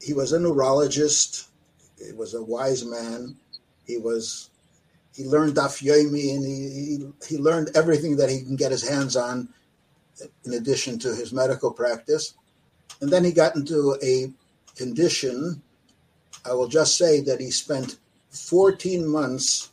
he 0.00 0.12
was 0.12 0.32
a 0.32 0.40
neurologist. 0.40 1.48
He 1.98 2.12
was 2.12 2.34
a 2.34 2.42
wise 2.42 2.84
man. 2.84 3.36
He 3.86 3.98
was 3.98 4.50
he 5.14 5.24
learned 5.24 5.54
Daf 5.54 5.80
Yomi 5.82 6.34
and 6.34 6.44
he, 6.44 7.06
he, 7.28 7.36
he 7.36 7.38
learned 7.38 7.70
everything 7.76 8.16
that 8.16 8.30
he 8.30 8.40
can 8.42 8.56
get 8.56 8.72
his 8.72 8.86
hands 8.86 9.16
on 9.16 9.48
in 10.44 10.54
addition 10.54 10.98
to 11.00 11.14
his 11.14 11.32
medical 11.32 11.70
practice. 11.70 12.34
And 13.00 13.10
then 13.10 13.24
he 13.24 13.32
got 13.32 13.54
into 13.54 13.96
a 14.02 14.32
condition. 14.76 15.62
I 16.44 16.52
will 16.52 16.68
just 16.68 16.96
say 16.98 17.20
that 17.20 17.40
he 17.40 17.50
spent 17.50 17.98
14 18.30 19.06
months 19.06 19.70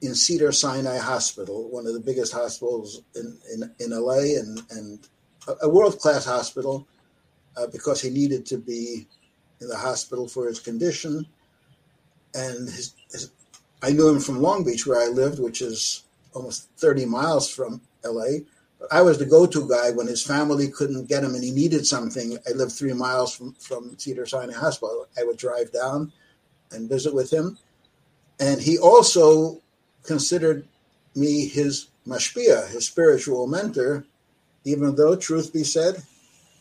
in 0.00 0.14
Cedars-Sinai 0.14 0.98
Hospital, 0.98 1.68
one 1.70 1.86
of 1.86 1.94
the 1.94 2.00
biggest 2.00 2.32
hospitals 2.32 3.02
in, 3.16 3.38
in, 3.52 3.74
in 3.80 3.90
LA 3.90 4.38
and, 4.38 4.62
and 4.70 5.08
a 5.62 5.68
world 5.68 5.98
class 5.98 6.24
hospital 6.24 6.86
uh, 7.56 7.66
because 7.68 8.00
he 8.00 8.10
needed 8.10 8.46
to 8.46 8.58
be 8.58 9.06
in 9.60 9.68
the 9.68 9.76
hospital 9.76 10.28
for 10.28 10.46
his 10.46 10.60
condition. 10.60 11.26
And 12.34 12.68
his, 12.68 12.94
his, 13.10 13.30
I 13.82 13.90
knew 13.90 14.08
him 14.08 14.20
from 14.20 14.40
Long 14.40 14.64
Beach, 14.64 14.86
where 14.86 15.00
I 15.00 15.06
lived, 15.06 15.38
which 15.38 15.62
is 15.62 16.04
almost 16.34 16.68
30 16.78 17.06
miles 17.06 17.48
from 17.48 17.80
LA. 18.04 18.40
But 18.78 18.92
I 18.92 19.02
was 19.02 19.18
the 19.18 19.26
go 19.26 19.46
to 19.46 19.68
guy 19.68 19.92
when 19.92 20.06
his 20.06 20.22
family 20.22 20.68
couldn't 20.68 21.08
get 21.08 21.22
him 21.22 21.34
and 21.34 21.44
he 21.44 21.50
needed 21.50 21.86
something. 21.86 22.36
I 22.48 22.52
lived 22.52 22.72
three 22.72 22.92
miles 22.92 23.34
from, 23.34 23.54
from 23.54 23.96
Cedars-Sinai 23.98 24.54
Hospital. 24.54 25.06
I 25.18 25.24
would 25.24 25.36
drive 25.36 25.72
down 25.72 26.12
and 26.72 26.88
visit 26.88 27.14
with 27.14 27.32
him. 27.32 27.58
And 28.40 28.60
he 28.60 28.78
also 28.78 29.60
considered 30.02 30.66
me 31.14 31.46
his 31.46 31.88
mashpia, 32.06 32.68
his 32.70 32.86
spiritual 32.86 33.46
mentor, 33.46 34.04
even 34.64 34.96
though, 34.96 35.14
truth 35.14 35.52
be 35.52 35.62
said, 35.62 36.02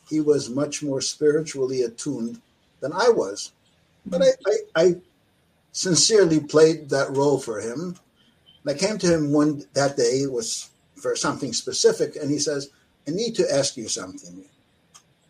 he 0.09 0.19
was 0.19 0.49
much 0.49 0.83
more 0.83 1.01
spiritually 1.01 1.83
attuned 1.83 2.41
than 2.81 2.93
I 2.93 3.09
was. 3.09 3.53
But 4.05 4.21
I, 4.21 4.27
I, 4.45 4.83
I 4.83 4.95
sincerely 5.73 6.39
played 6.39 6.89
that 6.89 7.11
role 7.11 7.39
for 7.39 7.59
him. 7.59 7.97
And 8.63 8.75
I 8.75 8.77
came 8.77 8.97
to 8.99 9.13
him 9.13 9.33
one 9.33 9.63
that 9.73 9.97
day 9.97 10.25
was 10.25 10.69
for 10.95 11.15
something 11.17 11.51
specific, 11.51 12.15
and 12.15 12.31
he 12.31 12.39
says, 12.39 12.69
"I 13.05 13.11
need 13.11 13.35
to 13.35 13.53
ask 13.53 13.75
you 13.75 13.89
something." 13.89 14.45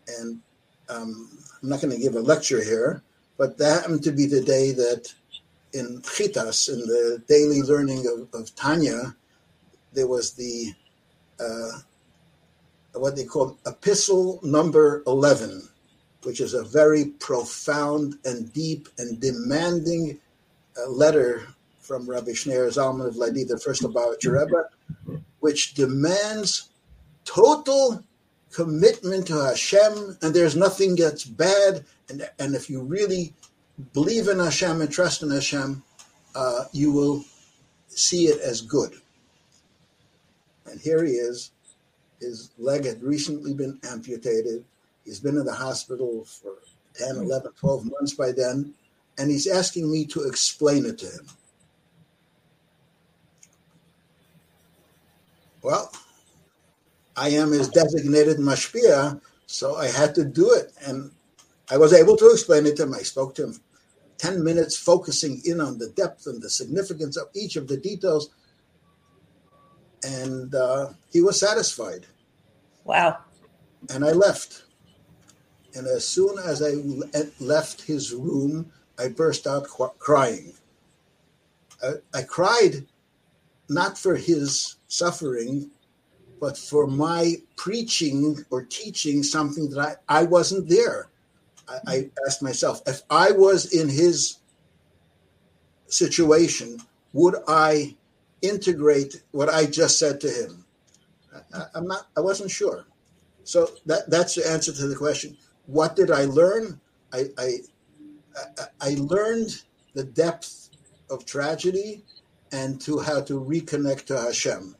And 0.06 0.40
um, 0.88 1.30
I'm 1.60 1.68
not 1.68 1.80
going 1.80 1.94
to 1.94 2.00
give 2.00 2.14
a 2.14 2.20
lecture 2.20 2.62
here, 2.62 3.02
but 3.36 3.58
that 3.58 3.82
happened 3.82 4.04
to 4.04 4.12
be 4.12 4.26
the 4.26 4.42
day 4.42 4.70
that 4.72 5.12
in 5.72 6.00
Chitas, 6.02 6.72
in 6.72 6.80
the 6.80 7.22
daily 7.26 7.62
learning 7.62 8.06
of, 8.06 8.40
of 8.40 8.54
Tanya, 8.54 9.16
there 9.92 10.06
was 10.06 10.34
the 10.34 10.72
uh, 11.40 11.78
what 12.92 13.16
they 13.16 13.24
call 13.24 13.58
Epistle 13.66 14.38
number 14.44 15.02
11, 15.08 15.68
which 16.22 16.40
is 16.40 16.54
a 16.54 16.62
very 16.62 17.06
profound 17.18 18.18
and 18.24 18.52
deep 18.52 18.88
and 18.98 19.18
demanding 19.18 20.20
uh, 20.78 20.88
letter 20.90 21.46
from 21.80 22.08
Rabbi 22.08 22.32
Schneur 22.32 22.68
Zalman 22.68 23.06
of 23.06 23.16
Ladi, 23.16 23.44
the 23.44 23.58
first 23.58 23.82
Lubavitcher 23.82 24.40
Rebbe, 24.40 25.20
which 25.40 25.74
demands 25.74 26.70
total 27.24 28.02
commitment 28.52 29.26
to 29.26 29.44
Hashem, 29.44 30.16
and 30.22 30.34
there's 30.34 30.56
nothing 30.56 30.96
that's 30.96 31.24
bad. 31.24 31.84
And, 32.08 32.28
and 32.38 32.54
if 32.54 32.70
you 32.70 32.82
really 32.82 33.34
believe 33.92 34.28
in 34.28 34.38
Hashem 34.38 34.80
and 34.80 34.90
trust 34.90 35.22
in 35.22 35.30
Hashem, 35.30 35.82
uh, 36.34 36.64
you 36.72 36.92
will 36.92 37.24
see 37.88 38.26
it 38.26 38.40
as 38.40 38.60
good. 38.60 38.94
And 40.66 40.80
here 40.80 41.04
he 41.04 41.12
is 41.12 41.50
His 42.20 42.50
leg 42.58 42.84
had 42.84 43.02
recently 43.02 43.54
been 43.54 43.78
amputated. 43.84 44.64
He's 45.04 45.20
been 45.20 45.36
in 45.36 45.44
the 45.44 45.54
hospital 45.54 46.24
for 46.24 46.54
10, 46.94 47.16
11, 47.16 47.52
12 47.52 47.84
months 47.84 48.14
by 48.14 48.32
then. 48.32 48.72
And 49.18 49.30
he's 49.30 49.46
asking 49.46 49.90
me 49.90 50.04
to 50.06 50.22
explain 50.22 50.86
it 50.86 50.98
to 50.98 51.06
him. 51.06 51.26
Well, 55.62 55.90
I 57.16 57.30
am 57.30 57.52
his 57.52 57.68
designated 57.68 58.38
mashpia, 58.38 59.20
so 59.46 59.76
I 59.76 59.86
had 59.86 60.14
to 60.16 60.24
do 60.24 60.52
it. 60.52 60.72
And 60.84 61.10
I 61.70 61.78
was 61.78 61.92
able 61.92 62.16
to 62.16 62.30
explain 62.30 62.66
it 62.66 62.76
to 62.76 62.82
him. 62.82 62.94
I 62.94 62.98
spoke 62.98 63.34
to 63.36 63.44
him 63.44 63.60
10 64.18 64.42
minutes, 64.44 64.76
focusing 64.76 65.40
in 65.44 65.60
on 65.60 65.78
the 65.78 65.88
depth 65.90 66.26
and 66.26 66.42
the 66.42 66.50
significance 66.50 67.16
of 67.16 67.28
each 67.34 67.56
of 67.56 67.68
the 67.68 67.76
details. 67.76 68.30
And 70.02 70.54
uh, 70.54 70.90
he 71.12 71.20
was 71.20 71.40
satisfied. 71.40 72.06
Wow. 72.84 73.18
And 73.90 74.04
I 74.04 74.12
left. 74.12 74.64
And 75.74 75.86
as 75.86 76.06
soon 76.06 76.38
as 76.38 76.62
I 76.62 76.74
left 77.42 77.82
his 77.82 78.12
room, 78.12 78.70
I 78.98 79.08
burst 79.08 79.46
out 79.46 79.66
crying. 79.98 80.52
I, 81.82 81.92
I 82.12 82.22
cried 82.22 82.86
not 83.68 83.98
for 83.98 84.14
his 84.14 84.76
suffering, 84.88 85.70
but 86.40 86.56
for 86.56 86.86
my 86.86 87.36
preaching 87.56 88.44
or 88.50 88.62
teaching 88.62 89.22
something 89.22 89.70
that 89.70 89.98
I, 90.08 90.20
I 90.20 90.22
wasn't 90.24 90.68
there. 90.68 91.08
I, 91.68 91.78
I 91.86 92.10
asked 92.26 92.42
myself, 92.42 92.82
if 92.86 93.02
I 93.10 93.32
was 93.32 93.72
in 93.72 93.88
his 93.88 94.38
situation, 95.86 96.80
would 97.12 97.36
I 97.48 97.96
integrate 98.42 99.22
what 99.30 99.48
I 99.48 99.66
just 99.66 99.98
said 99.98 100.20
to 100.20 100.28
him? 100.28 100.64
I, 101.54 101.78
am 101.78 101.86
not. 101.86 102.06
I 102.16 102.20
wasn't 102.20 102.50
sure. 102.50 102.84
So 103.44 103.70
that 103.86 104.08
that's 104.10 104.34
the 104.34 104.46
answer 104.48 104.72
to 104.72 104.86
the 104.86 104.96
question. 104.96 105.36
What 105.66 105.96
did 105.96 106.10
I 106.10 106.24
learn? 106.26 106.80
I 107.12 107.26
I, 107.38 107.56
I 108.80 108.96
learned 108.98 109.62
the 109.94 110.04
depth 110.04 110.70
of 111.10 111.24
tragedy 111.24 112.04
and 112.52 112.80
to 112.82 112.98
how 112.98 113.20
to 113.22 113.40
reconnect 113.40 114.06
to 114.06 114.20
Hashem. 114.20 114.76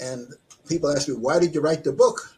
And 0.00 0.28
people 0.68 0.90
ask 0.90 1.08
me, 1.08 1.14
why 1.14 1.38
did 1.38 1.54
you 1.54 1.60
write 1.60 1.84
the 1.84 1.92
book? 1.92 2.36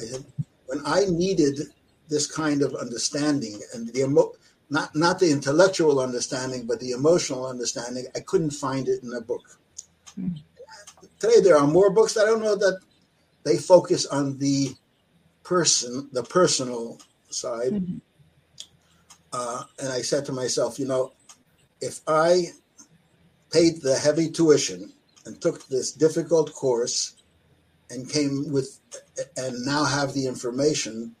I 0.00 0.04
said, 0.04 0.24
when 0.66 0.80
I 0.86 1.04
needed 1.08 1.60
this 2.08 2.26
kind 2.26 2.62
of 2.62 2.74
understanding 2.74 3.60
and 3.74 3.88
the 3.88 4.00
emo- 4.00 4.32
not 4.70 4.94
not 4.96 5.18
the 5.18 5.30
intellectual 5.30 6.00
understanding, 6.00 6.66
but 6.66 6.80
the 6.80 6.92
emotional 6.92 7.46
understanding, 7.46 8.06
I 8.16 8.20
couldn't 8.20 8.50
find 8.50 8.88
it 8.88 9.02
in 9.02 9.12
a 9.12 9.20
book. 9.20 9.58
Mm. 10.18 10.40
Today 11.18 11.40
there 11.42 11.58
are 11.58 11.66
more 11.66 11.90
books. 11.90 12.16
I 12.16 12.24
don't 12.24 12.42
know 12.42 12.56
that 12.56 12.80
they 13.44 13.58
focus 13.58 14.06
on 14.06 14.38
the 14.38 14.74
person, 15.44 16.08
the 16.12 16.22
personal 16.22 16.98
side. 17.28 17.72
Mm-hmm. 17.72 17.98
Uh, 19.32 19.62
and 19.78 19.92
I 19.92 20.02
said 20.02 20.24
to 20.26 20.32
myself, 20.32 20.78
you 20.78 20.86
know, 20.86 21.12
if 21.80 22.00
I 22.06 22.48
paid 23.52 23.82
the 23.82 23.96
heavy 23.96 24.30
tuition 24.30 24.92
and 25.26 25.40
took 25.40 25.66
this 25.68 25.92
difficult 25.92 26.52
course 26.52 27.14
and 27.90 28.08
came 28.08 28.50
with 28.50 28.80
and 29.36 29.64
now 29.64 29.84
have 29.84 30.14
the 30.14 30.26
information 30.26 31.14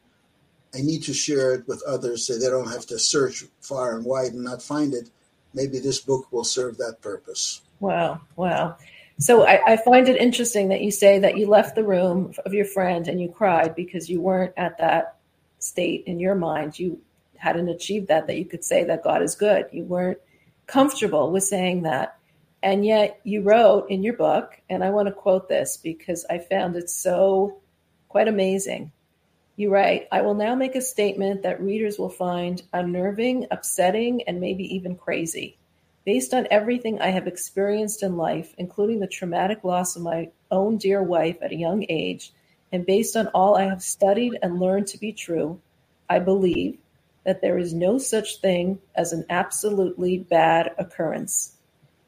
i 0.74 0.80
need 0.80 1.02
to 1.02 1.12
share 1.12 1.54
it 1.54 1.68
with 1.68 1.82
others 1.86 2.26
so 2.26 2.38
they 2.38 2.48
don't 2.48 2.72
have 2.72 2.86
to 2.86 2.98
search 2.98 3.44
far 3.60 3.94
and 3.96 4.04
wide 4.04 4.32
and 4.32 4.42
not 4.42 4.62
find 4.62 4.94
it. 4.94 5.10
Maybe 5.54 5.78
this 5.78 6.00
book 6.00 6.32
will 6.32 6.44
serve 6.44 6.78
that 6.78 7.02
purpose. 7.02 7.60
Wow 7.80 8.22
wow. 8.36 8.76
So 9.18 9.46
I, 9.46 9.74
I, 9.74 9.76
find 9.76 10.08
it 10.08 10.16
interesting 10.16 10.68
that 10.70 10.80
you 10.80 10.90
say 10.90 11.18
that 11.18 11.36
you 11.36 11.46
left 11.46 11.76
the 11.76 11.84
room 11.84 12.32
of 12.44 12.54
your 12.54 12.64
friend 12.64 13.06
and 13.06 13.20
you 13.20 13.28
cried 13.28 13.74
because 13.76 14.08
you 14.08 14.20
weren't 14.20 14.54
at 14.56 14.78
that 14.78 15.18
state 15.58 16.04
in 16.06 16.18
your 16.18 16.34
mind. 16.34 16.78
You 16.78 17.00
hadn't 17.42 17.68
achieved 17.68 18.08
that 18.08 18.26
that 18.26 18.38
you 18.38 18.44
could 18.44 18.64
say 18.64 18.84
that 18.84 19.04
god 19.04 19.22
is 19.22 19.34
good 19.34 19.66
you 19.72 19.84
weren't 19.84 20.18
comfortable 20.66 21.30
with 21.30 21.42
saying 21.42 21.82
that 21.82 22.18
and 22.62 22.86
yet 22.86 23.20
you 23.24 23.42
wrote 23.42 23.90
in 23.90 24.02
your 24.04 24.16
book, 24.16 24.60
and 24.70 24.84
I 24.84 24.90
want 24.90 25.08
to 25.08 25.12
quote 25.12 25.48
this 25.48 25.76
because 25.76 26.24
I 26.30 26.38
found 26.38 26.76
it 26.76 26.88
so 26.88 27.60
quite 28.08 28.28
amazing. 28.28 28.92
You 29.56 29.70
write, 29.70 30.06
I 30.12 30.22
will 30.22 30.34
now 30.34 30.54
make 30.54 30.76
a 30.76 30.80
statement 30.80 31.42
that 31.42 31.60
readers 31.60 31.98
will 31.98 32.08
find 32.08 32.62
unnerving, 32.72 33.46
upsetting, 33.50 34.22
and 34.22 34.40
maybe 34.40 34.74
even 34.76 34.96
crazy. 34.96 35.58
Based 36.04 36.32
on 36.32 36.46
everything 36.50 37.00
I 37.00 37.08
have 37.08 37.26
experienced 37.26 38.02
in 38.02 38.16
life, 38.16 38.54
including 38.58 39.00
the 39.00 39.06
traumatic 39.06 39.64
loss 39.64 39.96
of 39.96 40.02
my 40.02 40.30
own 40.50 40.78
dear 40.78 41.02
wife 41.02 41.38
at 41.42 41.52
a 41.52 41.56
young 41.56 41.84
age, 41.88 42.32
and 42.70 42.86
based 42.86 43.16
on 43.16 43.26
all 43.28 43.56
I 43.56 43.64
have 43.64 43.82
studied 43.82 44.38
and 44.40 44.60
learned 44.60 44.86
to 44.88 44.98
be 44.98 45.12
true, 45.12 45.60
I 46.08 46.20
believe 46.20 46.78
that 47.24 47.40
there 47.40 47.58
is 47.58 47.72
no 47.72 47.98
such 47.98 48.40
thing 48.40 48.78
as 48.94 49.12
an 49.12 49.24
absolutely 49.30 50.18
bad 50.18 50.72
occurrence. 50.78 51.56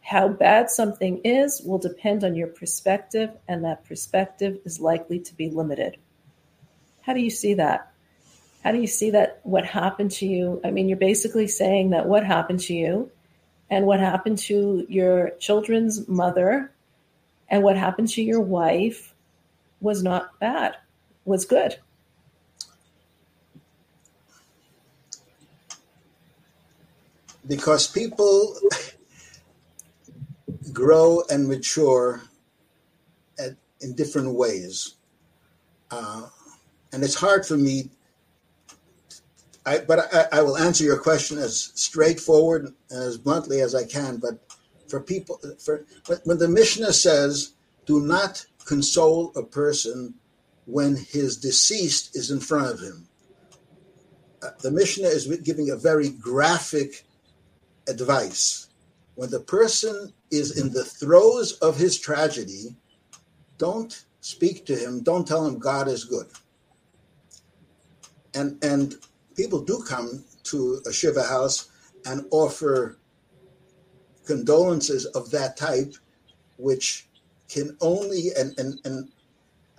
How 0.01 0.29
bad 0.29 0.71
something 0.71 1.21
is 1.25 1.63
will 1.65 1.79
depend 1.79 2.25
on 2.25 2.35
your 2.35 2.49
perspective, 2.49 3.31
and 3.49 3.65
that 3.65 3.85
perspective 3.85 4.59
is 4.65 4.81
likely 4.81 5.19
to 5.21 5.35
be 5.35 5.49
limited. 5.49 5.97
How 7.03 7.15
do 7.15 7.21
you 7.21 7.31
see 7.31 7.55
that? 7.55 7.91
How 8.63 8.73
do 8.73 8.79
you 8.79 8.87
see 8.87 9.11
that 9.11 9.41
what 9.43 9.65
happened 9.65 10.11
to 10.13 10.27
you? 10.27 10.61
I 10.65 10.71
mean, 10.71 10.89
you're 10.89 10.99
basically 10.99 11.49
saying 11.49 11.91
that 11.91 12.07
what 12.07 12.25
happened 12.25 12.61
to 12.61 12.75
you 12.75 13.11
and 13.71 13.87
what 13.87 14.01
happened 14.01 14.39
to 14.39 14.87
your 14.89 15.31
children's 15.39 16.09
mother 16.09 16.73
and 17.49 17.63
what 17.63 17.77
happened 17.77 18.09
to 18.09 18.23
your 18.23 18.41
wife 18.41 19.15
was 19.81 20.03
not 20.03 20.39
bad, 20.41 20.77
was 21.25 21.45
good. 21.45 21.77
Because 27.47 27.87
people 27.87 28.57
grow 30.73 31.23
and 31.31 31.49
mature 31.49 32.23
at, 33.39 33.57
in 33.81 33.95
different 33.95 34.35
ways. 34.35 34.95
Uh, 35.91 36.29
and 36.93 37.03
it's 37.03 37.15
hard 37.15 37.47
for 37.47 37.57
me, 37.57 37.91
I, 39.67 39.79
but 39.79 40.13
I, 40.15 40.39
I, 40.39 40.43
will 40.43 40.59
answer 40.59 40.85
your 40.85 40.99
question 40.99 41.39
as 41.39 41.73
straightforward 41.75 42.75
and 42.91 43.03
as 43.03 43.17
bluntly 43.17 43.61
as 43.61 43.75
I 43.75 43.85
can. 43.85 44.19
But 44.19 44.39
for 44.89 45.01
people, 45.01 45.41
for 45.59 45.85
when 46.25 46.39
the 46.39 46.49
Mishnah 46.49 46.93
says, 46.93 47.55
do 47.87 48.01
not 48.01 48.45
console 48.65 49.33
a 49.37 49.43
person 49.43 50.15
when 50.67 50.97
his 50.97 51.37
deceased 51.37 52.17
is 52.17 52.31
in 52.31 52.41
front 52.41 52.73
of 52.73 52.81
him. 52.81 53.09
Uh, 54.43 54.51
the 54.61 54.71
Mishnah 54.71 55.09
is 55.09 55.27
giving 55.39 55.71
a 55.71 55.77
very 55.77 56.11
graphic 56.11 57.05
advice. 57.89 58.69
When 59.15 59.31
the 59.31 59.41
person 59.41 60.13
is 60.31 60.59
in 60.59 60.73
the 60.73 60.85
throes 60.85 61.53
of 61.59 61.77
his 61.77 61.99
tragedy, 61.99 62.77
don't 63.59 64.05
speak 64.21 64.67
to 64.67 64.77
him. 64.77 65.03
Don't 65.03 65.27
tell 65.27 65.47
him 65.47 65.59
God 65.59 65.87
is 65.89 66.05
good. 66.05 66.27
And 68.35 68.63
and 68.65 68.97
people 69.37 69.61
do 69.61 69.85
come 69.87 70.25
to 70.45 70.83
a 70.87 70.93
shiva 70.93 71.23
house 71.23 71.69
and 72.05 72.27
offer 72.31 72.99
condolences 74.27 75.05
of 75.07 75.31
that 75.31 75.57
type, 75.57 75.95
which 76.57 77.09
can 77.49 77.77
only 77.81 78.31
and 78.37 78.59
and 78.59 78.81
and 78.85 79.09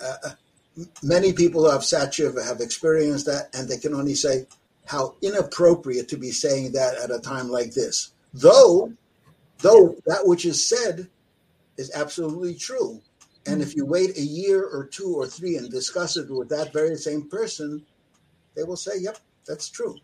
uh, 0.01 0.29
many 1.03 1.33
people 1.33 1.63
who 1.63 1.71
have 1.71 1.83
sat 1.83 2.13
shiva 2.13 2.43
have 2.43 2.61
experienced 2.61 3.25
that, 3.25 3.49
and 3.53 3.67
they 3.67 3.77
can 3.77 3.93
only 3.93 4.15
say 4.15 4.45
how 4.85 5.15
inappropriate 5.21 6.07
to 6.09 6.17
be 6.17 6.31
saying 6.31 6.71
that 6.73 6.97
at 6.97 7.11
a 7.11 7.19
time 7.19 7.49
like 7.49 7.73
this. 7.73 8.11
Though 8.33 8.93
though 9.59 9.95
that 10.05 10.25
which 10.25 10.45
is 10.45 10.67
said 10.67 11.09
is 11.77 11.91
absolutely 11.95 12.55
true. 12.55 13.01
And 13.47 13.61
if 13.61 13.75
you 13.75 13.83
mm-hmm. 13.83 13.91
wait 13.91 14.17
a 14.17 14.21
year 14.21 14.63
or 14.63 14.85
two 14.85 15.13
or 15.15 15.27
three 15.27 15.57
and 15.57 15.69
discuss 15.69 16.17
it 16.17 16.29
with 16.29 16.49
that 16.49 16.73
very 16.73 16.95
same 16.95 17.29
person, 17.29 17.85
they 18.55 18.63
will 18.63 18.77
say, 18.77 18.93
"Yep, 18.99 19.19
that's 19.45 19.69
true." 19.69 19.95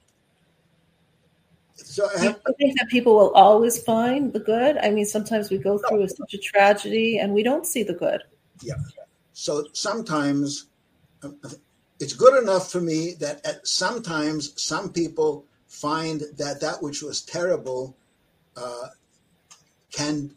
So 1.76 2.08
I, 2.15 2.20
have, 2.20 2.41
I 2.48 2.52
think 2.54 2.78
that 2.78 2.89
people 2.89 3.15
will 3.15 3.32
always 3.32 3.82
find 3.82 4.32
the 4.32 4.39
good. 4.39 4.78
I 4.78 4.91
mean, 4.91 5.06
sometimes 5.06 5.50
we 5.50 5.58
go 5.58 5.80
through 5.80 6.02
no. 6.02 6.08
such 6.08 6.34
a 6.36 6.38
tragedy 6.38 7.17
and 7.17 7.34
we 7.34 7.41
don't 7.41 7.65
see 7.65 7.82
the 7.82 7.94
good. 7.94 8.22
Yeah. 8.62 8.76
So 9.34 9.65
sometimes 9.74 10.67
it's 12.02 12.14
good 12.14 12.42
enough 12.42 12.72
for 12.72 12.82
me 12.82 13.14
that 13.20 13.46
at, 13.46 13.66
sometimes 13.68 14.60
some 14.62 14.92
people 14.92 15.46
find 15.68 16.22
that 16.38 16.60
that 16.60 16.82
which 16.82 17.02
was 17.02 17.22
terrible 17.22 17.96
uh, 18.58 18.88
can 19.92 20.32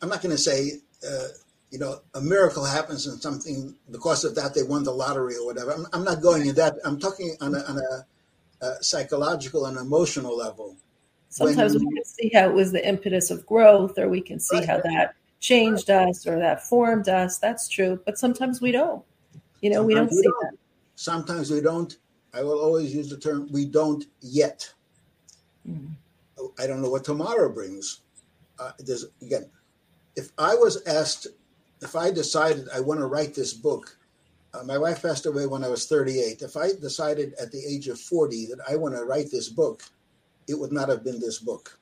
I'm 0.00 0.08
not 0.08 0.22
going 0.22 0.34
to 0.34 0.38
say 0.38 0.72
uh, 1.08 1.28
you 1.70 1.78
know 1.78 2.00
a 2.14 2.20
miracle 2.20 2.64
happens 2.64 3.06
and 3.06 3.20
something 3.20 3.74
because 3.90 4.24
of 4.24 4.34
that 4.34 4.54
they 4.54 4.62
won 4.62 4.84
the 4.84 4.92
lottery 4.92 5.34
or 5.36 5.46
whatever. 5.46 5.72
I'm, 5.72 5.86
I'm 5.92 6.04
not 6.04 6.22
going 6.22 6.46
in 6.46 6.54
that. 6.56 6.76
I'm 6.84 6.98
talking 6.98 7.36
on 7.40 7.54
a, 7.54 7.58
on 7.60 7.78
a, 7.78 8.66
a 8.66 8.82
psychological 8.82 9.66
and 9.66 9.76
emotional 9.78 10.36
level. 10.36 10.76
Sometimes 11.30 11.74
when, 11.74 11.86
we 11.86 11.94
can 11.96 12.04
see 12.04 12.30
how 12.32 12.48
it 12.48 12.54
was 12.54 12.70
the 12.70 12.86
impetus 12.86 13.30
of 13.30 13.44
growth, 13.44 13.98
or 13.98 14.08
we 14.08 14.20
can 14.20 14.38
see 14.38 14.58
right. 14.58 14.68
how 14.68 14.76
that 14.76 15.14
changed 15.40 15.90
us 15.90 16.26
or 16.26 16.38
that 16.38 16.62
formed 16.62 17.08
us. 17.08 17.38
That's 17.38 17.68
true, 17.68 18.00
but 18.06 18.18
sometimes 18.18 18.60
we 18.60 18.70
don't. 18.70 19.04
You 19.64 19.70
know, 19.70 19.76
sometimes 19.76 19.86
we 19.88 19.94
don't 19.94 20.10
we 20.10 20.16
see 20.16 20.22
don't. 20.22 20.42
that. 20.42 20.58
Sometimes 20.94 21.50
we 21.50 21.60
don't. 21.62 21.96
I 22.34 22.42
will 22.42 22.60
always 22.60 22.94
use 22.94 23.08
the 23.08 23.16
term 23.16 23.48
we 23.50 23.64
don't 23.64 24.04
yet. 24.20 24.70
Mm. 25.66 25.92
I 26.58 26.66
don't 26.66 26.82
know 26.82 26.90
what 26.90 27.02
tomorrow 27.02 27.48
brings. 27.48 28.00
Uh, 28.58 28.72
there's 28.78 29.06
again, 29.22 29.48
if 30.16 30.32
I 30.36 30.54
was 30.54 30.86
asked, 30.86 31.28
if 31.80 31.96
I 31.96 32.10
decided 32.10 32.68
I 32.74 32.80
want 32.80 33.00
to 33.00 33.06
write 33.06 33.34
this 33.34 33.54
book, 33.54 33.96
uh, 34.52 34.64
my 34.64 34.76
wife 34.76 35.00
passed 35.00 35.24
away 35.24 35.46
when 35.46 35.64
I 35.64 35.68
was 35.68 35.86
38. 35.86 36.42
If 36.42 36.58
I 36.58 36.72
decided 36.78 37.32
at 37.40 37.50
the 37.50 37.64
age 37.66 37.88
of 37.88 37.98
40 37.98 38.48
that 38.48 38.58
I 38.68 38.76
want 38.76 38.94
to 38.94 39.06
write 39.06 39.30
this 39.30 39.48
book, 39.48 39.82
it 40.46 40.58
would 40.58 40.72
not 40.72 40.90
have 40.90 41.02
been 41.02 41.20
this 41.20 41.38
book. 41.38 41.78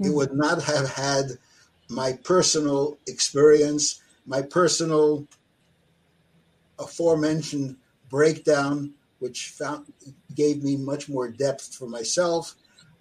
Mm-hmm. 0.00 0.10
It 0.10 0.14
would 0.16 0.32
not 0.34 0.60
have 0.64 0.90
had 0.90 1.26
my 1.88 2.14
personal 2.24 2.98
experience, 3.06 4.02
my 4.26 4.42
personal 4.42 5.28
aforementioned 6.78 7.76
breakdown, 8.10 8.92
which 9.18 9.50
found, 9.50 9.92
gave 10.34 10.62
me 10.62 10.76
much 10.76 11.08
more 11.08 11.28
depth 11.28 11.74
for 11.74 11.86
myself. 11.86 12.54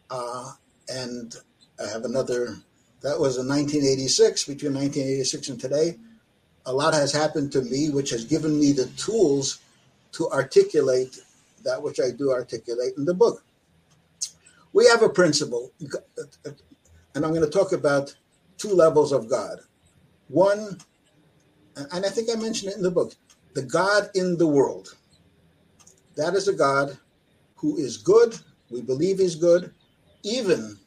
Uh, 0.09 0.51
and 0.89 1.35
I 1.83 1.89
have 1.89 2.05
another, 2.05 2.57
that 3.01 3.19
was 3.19 3.37
in 3.37 3.47
1986, 3.47 4.45
between 4.45 4.73
1986 4.73 5.49
and 5.49 5.59
today 5.59 5.97
a 6.65 6.73
lot 6.73 6.93
has 6.93 7.11
happened 7.11 7.51
to 7.51 7.61
me, 7.61 7.89
which 7.89 8.09
has 8.11 8.25
given 8.25 8.59
me 8.59 8.71
the 8.71 8.87
tools 8.97 9.59
to 10.13 10.29
articulate 10.29 11.19
that 11.63 11.81
which 11.81 11.99
I 11.99 12.11
do 12.11 12.31
articulate 12.31 12.93
in 12.97 13.05
the 13.05 13.13
book. 13.13 13.43
We 14.71 14.87
have 14.87 15.03
a 15.03 15.09
principle, 15.09 15.71
and 17.15 17.25
I'm 17.25 17.33
going 17.33 17.41
to 17.41 17.49
talk 17.49 17.73
about 17.73 18.15
two 18.57 18.69
levels 18.69 19.11
of 19.11 19.29
God. 19.29 19.59
One, 20.29 20.79
and 21.75 22.05
I 22.05 22.09
think 22.09 22.29
I 22.31 22.39
mentioned 22.39 22.71
it 22.71 22.77
in 22.77 22.83
the 22.83 22.91
book 22.91 23.13
the 23.53 23.63
God 23.63 24.09
in 24.15 24.37
the 24.37 24.47
world. 24.47 24.95
That 26.15 26.33
is 26.35 26.47
a 26.47 26.53
God 26.53 26.97
who 27.55 27.77
is 27.77 27.97
good, 27.97 28.37
we 28.69 28.81
believe 28.81 29.19
he's 29.19 29.35
good, 29.35 29.73
even 30.23 30.77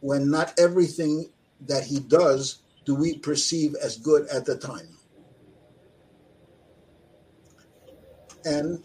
when 0.00 0.30
not 0.30 0.58
everything 0.58 1.30
that 1.60 1.84
he 1.84 2.00
does 2.00 2.58
do 2.84 2.94
we 2.94 3.18
perceive 3.18 3.74
as 3.76 3.96
good 3.96 4.26
at 4.28 4.44
the 4.44 4.56
time. 4.56 4.98
And 8.44 8.82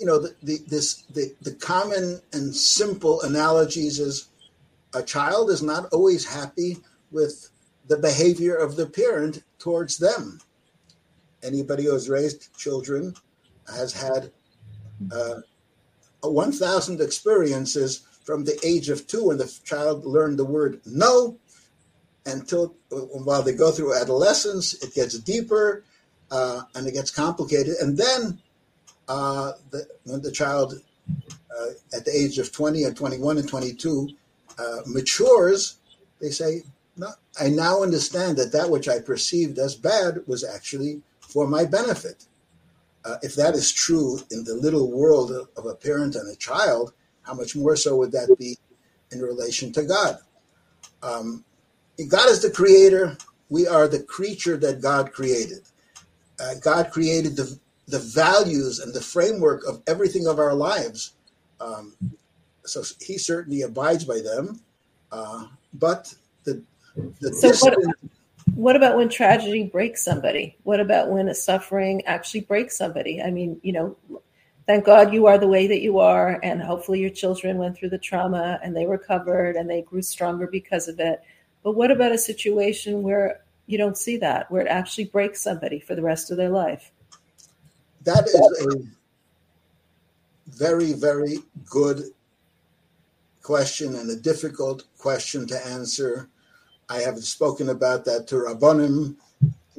you 0.00 0.06
know, 0.06 0.18
the, 0.18 0.34
the 0.42 0.58
this 0.66 1.02
the, 1.14 1.34
the 1.42 1.54
common 1.54 2.20
and 2.32 2.54
simple 2.54 3.22
analogies 3.22 4.00
is 4.00 4.28
a 4.94 5.02
child 5.02 5.50
is 5.50 5.62
not 5.62 5.86
always 5.92 6.24
happy 6.24 6.78
with 7.10 7.50
the 7.86 7.96
behavior 7.96 8.56
of 8.56 8.76
the 8.76 8.86
parent 8.86 9.42
towards 9.58 9.98
them. 9.98 10.40
Anybody 11.44 11.84
who 11.84 11.92
has 11.92 12.08
raised 12.08 12.56
children 12.56 13.14
has 13.68 13.92
had 13.92 14.30
uh, 15.12 15.40
1,000 16.22 17.00
experiences 17.00 18.06
from 18.24 18.44
the 18.44 18.58
age 18.64 18.88
of 18.88 19.06
two 19.06 19.26
when 19.26 19.38
the 19.38 19.52
child 19.64 20.04
learned 20.06 20.38
the 20.38 20.44
word 20.44 20.80
no 20.86 21.36
until 22.26 22.74
while 22.88 23.42
they 23.42 23.52
go 23.52 23.70
through 23.70 23.94
adolescence, 23.94 24.74
it 24.82 24.94
gets 24.94 25.18
deeper 25.18 25.84
uh, 26.30 26.62
and 26.74 26.86
it 26.86 26.92
gets 26.92 27.10
complicated. 27.10 27.74
And 27.80 27.96
then 27.98 28.40
uh, 29.08 29.52
the, 29.70 29.86
when 30.04 30.22
the 30.22 30.32
child 30.32 30.80
uh, 31.10 31.66
at 31.94 32.04
the 32.04 32.16
age 32.16 32.38
of 32.38 32.50
20 32.50 32.84
or 32.84 32.92
21 32.92 33.38
and 33.38 33.48
22 33.48 34.08
uh, 34.58 34.62
matures, 34.86 35.76
they 36.20 36.30
say, 36.30 36.62
no, 36.96 37.08
I 37.38 37.48
now 37.48 37.82
understand 37.82 38.38
that 38.38 38.52
that 38.52 38.70
which 38.70 38.88
I 38.88 39.00
perceived 39.00 39.58
as 39.58 39.74
bad 39.74 40.20
was 40.26 40.44
actually 40.44 41.02
for 41.34 41.48
my 41.48 41.64
benefit. 41.64 42.26
Uh, 43.04 43.16
if 43.22 43.34
that 43.34 43.54
is 43.54 43.72
true 43.72 44.20
in 44.30 44.44
the 44.44 44.54
little 44.54 44.90
world 44.92 45.32
of, 45.32 45.66
a 45.66 45.74
parent 45.74 46.14
and 46.14 46.30
a 46.30 46.36
child, 46.36 46.94
how 47.22 47.34
much 47.34 47.56
more 47.56 47.74
so 47.74 47.96
would 47.96 48.12
that 48.12 48.36
be 48.38 48.56
in 49.10 49.20
relation 49.20 49.72
to 49.72 49.82
God? 49.82 50.18
Um, 51.02 51.44
God 52.08 52.30
is 52.30 52.40
the 52.40 52.50
creator. 52.50 53.18
We 53.50 53.66
are 53.66 53.88
the 53.88 54.02
creature 54.04 54.56
that 54.58 54.80
God 54.80 55.12
created. 55.12 55.62
Uh, 56.40 56.54
God 56.62 56.92
created 56.92 57.36
the, 57.36 57.58
the 57.88 57.98
values 57.98 58.78
and 58.78 58.94
the 58.94 59.02
framework 59.02 59.66
of 59.66 59.82
everything 59.88 60.28
of 60.28 60.38
our 60.38 60.54
lives. 60.54 61.14
Um, 61.60 61.96
so 62.64 62.82
he 63.00 63.18
certainly 63.18 63.62
abides 63.62 64.04
by 64.04 64.20
them. 64.20 64.60
Uh, 65.10 65.46
but 65.74 66.14
the, 66.44 66.62
the 67.20 67.34
so 67.34 67.48
what, 67.66 67.76
what 68.54 68.76
about 68.76 68.96
when 68.96 69.08
tragedy 69.08 69.64
breaks 69.64 70.04
somebody? 70.04 70.56
What 70.62 70.80
about 70.80 71.10
when 71.10 71.28
a 71.28 71.34
suffering 71.34 72.02
actually 72.06 72.42
breaks 72.42 72.76
somebody? 72.76 73.20
I 73.22 73.30
mean, 73.30 73.60
you 73.62 73.72
know, 73.72 73.96
thank 74.66 74.84
God 74.84 75.12
you 75.12 75.26
are 75.26 75.38
the 75.38 75.48
way 75.48 75.66
that 75.66 75.80
you 75.80 75.98
are, 75.98 76.38
and 76.42 76.62
hopefully 76.62 77.00
your 77.00 77.10
children 77.10 77.58
went 77.58 77.76
through 77.76 77.90
the 77.90 77.98
trauma 77.98 78.58
and 78.62 78.76
they 78.76 78.86
recovered 78.86 79.56
and 79.56 79.68
they 79.68 79.82
grew 79.82 80.02
stronger 80.02 80.46
because 80.46 80.88
of 80.88 81.00
it. 81.00 81.20
But 81.62 81.72
what 81.72 81.90
about 81.90 82.12
a 82.12 82.18
situation 82.18 83.02
where 83.02 83.40
you 83.66 83.78
don't 83.78 83.98
see 83.98 84.16
that, 84.18 84.50
where 84.50 84.62
it 84.62 84.68
actually 84.68 85.06
breaks 85.06 85.40
somebody 85.40 85.80
for 85.80 85.94
the 85.94 86.02
rest 86.02 86.30
of 86.30 86.36
their 86.36 86.50
life? 86.50 86.92
That 88.02 88.26
is 88.26 88.34
a 88.34 88.82
very, 90.50 90.92
very 90.92 91.38
good 91.64 92.02
question 93.42 93.94
and 93.96 94.10
a 94.10 94.16
difficult 94.16 94.84
question 94.98 95.46
to 95.46 95.66
answer. 95.66 96.28
I 96.88 97.00
have 97.00 97.18
spoken 97.24 97.68
about 97.68 98.04
that 98.04 98.26
to 98.28 98.36
Rabbanim, 98.36 99.16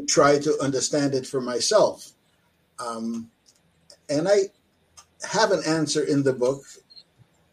try 0.07 0.39
to 0.39 0.57
understand 0.61 1.13
it 1.13 1.25
for 1.27 1.41
myself. 1.41 2.11
Um, 2.79 3.29
and 4.09 4.27
I 4.27 4.49
have 5.27 5.51
an 5.51 5.61
answer 5.65 6.03
in 6.03 6.23
the 6.23 6.33
book, 6.33 6.63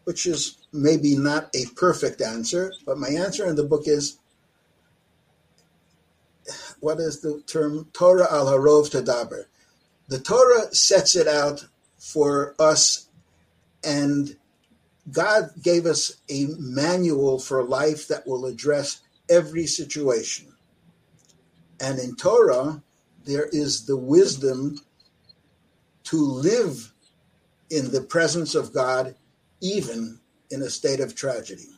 which 0.03 0.25
is 0.25 0.57
maybe 0.71 1.15
not 1.15 1.49
a 1.55 1.65
perfect 1.75 2.21
answer, 2.21 2.73
but 2.85 2.97
my 2.97 3.09
answer 3.09 3.47
in 3.47 3.55
the 3.55 3.63
book 3.63 3.83
is 3.85 4.19
what 6.79 6.99
is 6.99 7.21
the 7.21 7.41
term? 7.47 7.87
Torah 7.93 8.27
al 8.29 8.47
harov 8.47 8.91
tadaber. 8.91 9.45
The 10.09 10.19
Torah 10.19 10.73
sets 10.75 11.15
it 11.15 11.27
out 11.27 11.65
for 11.97 12.55
us, 12.59 13.07
and 13.83 14.35
God 15.09 15.51
gave 15.61 15.85
us 15.85 16.17
a 16.29 16.47
manual 16.59 17.39
for 17.39 17.63
life 17.63 18.07
that 18.09 18.27
will 18.27 18.45
address 18.45 18.99
every 19.33 19.65
situation. 19.65 20.53
And 21.81 21.99
in 21.99 22.15
Torah, 22.15 22.81
there 23.25 23.47
is 23.51 23.85
the 23.85 23.97
wisdom 23.97 24.79
to 26.05 26.17
live 26.17 26.93
in 27.69 27.91
the 27.91 28.01
presence 28.01 28.53
of 28.55 28.73
God, 28.73 29.15
even 29.61 30.19
in 30.51 30.61
a 30.61 30.69
state 30.69 30.99
of 30.99 31.15
tragedy. 31.15 31.69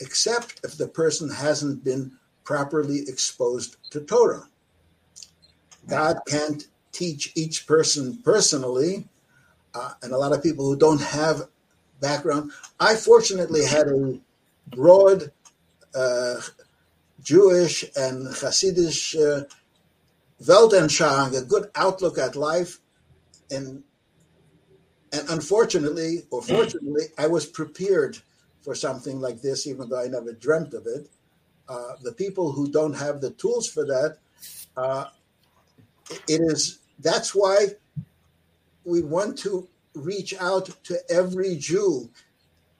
Except 0.00 0.60
if 0.62 0.76
the 0.76 0.88
person 0.88 1.30
hasn't 1.30 1.82
been 1.82 2.12
properly 2.44 3.00
exposed 3.08 3.76
to 3.90 4.00
Torah. 4.00 4.46
God 5.86 6.18
can't 6.26 6.68
teach 6.92 7.32
each 7.34 7.66
person 7.66 8.18
personally, 8.22 9.08
uh, 9.74 9.92
and 10.02 10.12
a 10.12 10.18
lot 10.18 10.32
of 10.32 10.42
people 10.42 10.64
who 10.66 10.76
don't 10.76 11.00
have 11.00 11.48
background. 12.00 12.52
I 12.78 12.94
fortunately 12.96 13.64
had 13.64 13.88
a 13.88 14.18
broad 14.70 15.32
uh, 15.98 16.40
Jewish 17.20 17.84
and 17.96 18.28
Hasidic 18.28 19.16
uh, 19.16 19.44
Weltanschauung, 20.42 21.36
a 21.36 21.44
good 21.44 21.70
outlook 21.74 22.18
at 22.18 22.36
life, 22.36 22.78
and 23.50 23.82
and 25.12 25.28
unfortunately, 25.30 26.22
or 26.30 26.42
fortunately, 26.42 27.04
I 27.16 27.26
was 27.26 27.46
prepared 27.46 28.18
for 28.60 28.74
something 28.74 29.20
like 29.20 29.40
this, 29.40 29.66
even 29.66 29.88
though 29.88 30.00
I 30.00 30.08
never 30.08 30.32
dreamt 30.32 30.74
of 30.74 30.86
it. 30.86 31.08
Uh, 31.68 31.94
the 32.02 32.12
people 32.12 32.52
who 32.52 32.70
don't 32.70 32.94
have 32.94 33.20
the 33.20 33.30
tools 33.32 33.66
for 33.68 33.84
that, 33.86 34.18
uh, 34.76 35.06
it 36.28 36.40
is 36.52 36.78
that's 37.00 37.34
why 37.34 37.68
we 38.84 39.02
want 39.02 39.38
to 39.38 39.68
reach 39.94 40.34
out 40.40 40.70
to 40.84 40.98
every 41.10 41.56
Jew 41.56 42.10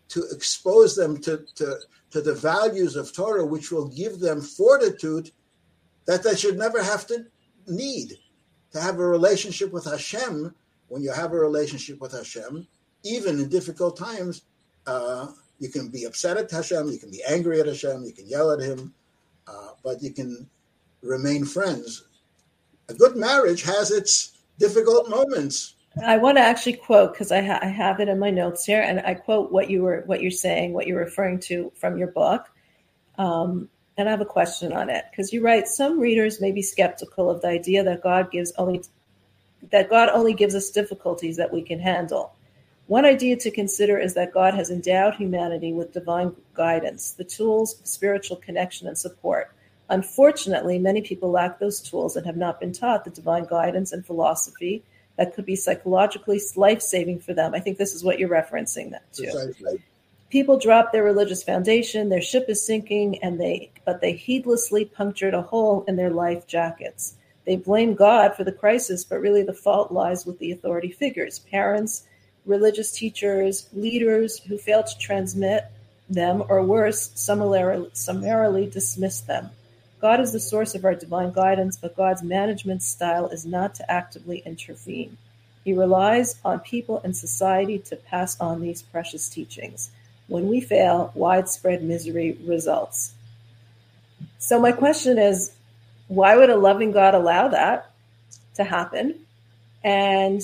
to 0.09 0.25
expose 0.31 0.97
them 0.97 1.21
to, 1.21 1.45
to, 1.57 1.79
to 2.11 2.21
the 2.21 2.35
values 2.35 2.97
of 2.97 3.13
Torah, 3.13 3.45
which 3.45 3.71
will 3.71 3.89
give 3.89 4.19
them 4.19 4.41
fortitude 4.41 5.31
that 6.07 6.23
they 6.23 6.35
should 6.35 6.59
never 6.59 6.83
have 6.83 7.07
to 7.09 7.27
need 7.67 8.15
to 8.73 8.81
have 8.81 8.99
a 8.99 9.07
relationship 9.07 9.73
with 9.73 9.85
Hashem. 9.85 10.55
When 10.89 11.03
you 11.03 11.13
have 11.13 11.33
a 11.33 11.37
relationship 11.37 12.01
with 12.01 12.13
Hashem, 12.13 12.67
even 13.05 13.39
in 13.39 13.49
difficult 13.49 13.97
times, 13.99 14.43
uh, 14.87 15.29
you 15.59 15.69
can 15.69 15.89
be 15.89 16.05
upset 16.05 16.39
at 16.39 16.51
Hashem, 16.51 16.89
you 16.89 16.99
can 16.99 17.11
be 17.11 17.23
angry 17.29 17.61
at 17.61 17.67
Hashem, 17.67 18.05
you 18.05 18.13
can 18.13 18.27
yell 18.27 18.51
at 18.53 18.61
him, 18.61 18.95
uh, 19.47 19.71
but 19.85 20.03
you 20.03 20.13
can 20.13 20.49
remain 21.03 21.45
friends. 21.45 22.05
A 22.89 22.95
good 22.95 23.17
marriage 23.17 23.63
has 23.63 23.91
its 23.91 24.39
difficult 24.59 25.11
moments. 25.11 25.75
I 26.05 26.19
want 26.19 26.39
to 26.39 26.43
actually 26.43 26.75
quote 26.75 27.13
because 27.13 27.33
I, 27.33 27.43
ha- 27.43 27.61
I, 27.63 27.67
have 27.67 28.01
it 28.01 28.09
in 28.09 28.19
my 28.19 28.31
notes 28.31 28.65
here, 28.65 28.81
and 28.81 29.01
I 29.01 29.15
quote 29.15 29.51
what 29.51 29.71
you 29.71 29.83
were 29.83 30.03
what 30.07 30.23
you're 30.23 30.31
saying, 30.31 30.73
what 30.73 30.87
you're 30.87 30.99
referring 30.99 31.41
to 31.41 31.73
from 31.77 31.99
your 31.99 32.09
book. 32.09 32.47
Um, 33.17 33.69
and 33.97 34.09
I 34.09 34.13
have 34.13 34.21
a 34.21 34.27
question 34.27 34.73
on 34.73 34.91
it 34.91 35.05
because 35.11 35.33
you 35.33 35.43
write 35.43 35.67
some 35.67 35.99
readers 35.99 36.41
may 36.41 36.53
be 36.53 36.63
skeptical 36.63 37.29
of 37.31 37.43
the 37.43 37.49
idea 37.49 37.83
that 37.83 38.03
God 38.03 38.31
gives 38.31 38.53
only 38.57 38.83
that 39.71 39.91
God 39.91 40.09
only 40.11 40.35
gives 40.35 40.55
us 40.55 40.71
difficulties 40.71 41.37
that 41.37 41.53
we 41.53 41.63
can 41.63 41.81
handle. 41.81 42.35
One 42.87 43.05
idea 43.05 43.37
to 43.37 43.51
consider 43.51 43.99
is 43.99 44.15
that 44.15 44.33
God 44.33 44.55
has 44.55 44.71
endowed 44.71 45.15
humanity 45.15 45.73
with 45.73 45.93
divine 45.93 46.35
guidance, 46.55 47.13
the 47.13 47.25
tools, 47.25 47.81
spiritual 47.85 48.37
connection, 48.37 48.87
and 48.87 48.97
support. 48.97 49.53
Unfortunately, 49.91 50.79
many 50.79 51.03
people 51.03 51.31
lack 51.31 51.59
those 51.59 51.81
tools 51.81 52.17
and 52.17 52.25
have 52.25 52.37
not 52.37 52.61
been 52.61 52.73
taught 52.73 53.05
the 53.05 53.11
divine 53.11 53.45
guidance 53.45 53.93
and 53.93 54.07
philosophy 54.07 54.85
that 55.19 55.35
could 55.35 55.45
be 55.45 55.57
psychologically 55.57 56.41
life 56.57 56.81
saving 56.81 57.19
for 57.19 57.35
them. 57.35 57.55
I 57.55 57.61
think 57.61 57.77
this 57.77 57.93
is 57.93 58.05
what 58.05 58.19
you're 58.19 58.29
referencing 58.29 58.93
that 58.93 59.13
to. 59.15 59.53
People 60.31 60.59
drop 60.59 60.93
their 60.93 61.03
religious 61.03 61.43
foundation, 61.43 62.09
their 62.09 62.23
ship 62.23 62.47
is 62.49 62.65
sinking, 62.65 63.23
and 63.23 63.41
they 63.41 63.71
but 63.85 64.01
they 64.01 64.13
heedlessly 64.13 64.85
punctured 64.85 65.35
a 65.35 65.43
hole 65.43 65.85
in 65.89 65.97
their 65.97 66.11
life 66.11 66.47
jackets. 66.47 67.15
They 67.45 67.57
blame 67.57 67.95
God 67.95 68.37
for 68.37 68.45
the 68.45 68.53
crisis, 68.53 69.05
but 69.05 69.21
really 69.21 69.43
the 69.43 69.55
fault 69.55 69.91
lies 69.91 70.25
with 70.25 70.39
the 70.39 70.53
authority 70.53 70.93
figures, 70.93 71.39
parents, 71.41 72.05
religious 72.45 72.93
teachers, 72.93 73.69
leaders 73.73 74.39
who 74.39 74.59
fail 74.59 74.83
to 74.83 74.99
transmit 74.99 75.65
them, 76.11 76.43
or 76.49 76.63
worse, 76.63 77.11
summarily, 77.15 77.91
summarily 77.93 78.67
dismiss 78.67 79.21
them. 79.23 79.51
God 80.01 80.21
is 80.21 80.33
the 80.33 80.41
source 80.41 80.75
of 80.75 80.85
our 80.85 80.95
divine 80.95 81.33
guidance, 81.33 81.77
but 81.77 81.97
God's 81.97 82.23
management 82.23 82.83
style 82.83 83.29
is 83.29 83.45
not 83.45 83.75
to 83.77 83.91
actively 83.91 84.43
intervene. 84.47 85.17
He 85.65 85.73
relies 85.73 86.37
on 86.45 86.61
people 86.61 87.01
and 87.03 87.17
society 87.17 87.79
to 87.81 87.97
pass 87.97 88.41
on 88.41 88.61
these 88.61 88.83
precious 88.83 89.29
teachings. 89.29 89.91
When 90.29 90.49
we 90.49 90.61
fail, 90.61 91.11
widespread 91.15 91.83
misery 91.83 92.39
results. 92.45 93.15
So, 94.39 94.61
my 94.61 94.73
question 94.73 95.19
is 95.19 95.53
why 96.07 96.37
would 96.37 96.51
a 96.51 96.57
loving 96.57 96.93
God 96.93 97.15
allow 97.15 97.49
that 97.49 97.91
to 98.55 98.65
happen? 98.65 99.15
And 99.83 100.43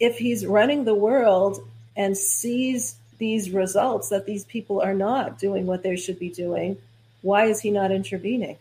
if 0.00 0.18
he's 0.18 0.46
running 0.46 0.84
the 0.84 0.94
world 0.94 1.60
and 1.96 2.16
sees 2.16 2.96
these 3.18 3.50
results 3.50 4.08
that 4.08 4.26
these 4.26 4.44
people 4.44 4.80
are 4.80 4.94
not 4.94 5.38
doing 5.38 5.66
what 5.66 5.82
they 5.82 5.96
should 5.96 6.18
be 6.18 6.30
doing, 6.30 6.76
why 7.22 7.46
is 7.46 7.60
he 7.60 7.70
not 7.70 7.90
intervening? 7.90 8.58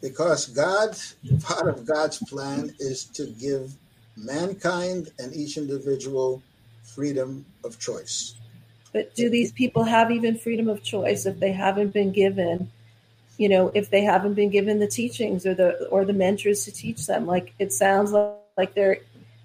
Because 0.00 0.46
God's 0.46 1.16
part 1.42 1.68
of 1.68 1.84
God's 1.84 2.18
plan 2.18 2.74
is 2.78 3.04
to 3.06 3.26
give 3.26 3.72
mankind 4.16 5.10
and 5.18 5.34
each 5.34 5.58
individual 5.58 6.42
freedom 6.82 7.44
of 7.64 7.78
choice. 7.78 8.34
But 8.92 9.14
do 9.14 9.28
these 9.28 9.52
people 9.52 9.84
have 9.84 10.10
even 10.10 10.38
freedom 10.38 10.68
of 10.68 10.82
choice 10.82 11.26
if 11.26 11.38
they 11.38 11.52
haven't 11.52 11.92
been 11.92 12.12
given, 12.12 12.70
you 13.36 13.48
know, 13.48 13.70
if 13.74 13.90
they 13.90 14.02
haven't 14.02 14.34
been 14.34 14.50
given 14.50 14.78
the 14.78 14.88
teachings 14.88 15.46
or 15.46 15.54
the 15.54 15.86
or 15.88 16.04
the 16.04 16.12
mentors 16.12 16.64
to 16.64 16.72
teach 16.72 17.06
them? 17.06 17.26
Like 17.26 17.52
it 17.58 17.72
sounds 17.72 18.12
like 18.12 18.36
like 18.56 18.74
they're 18.74 18.98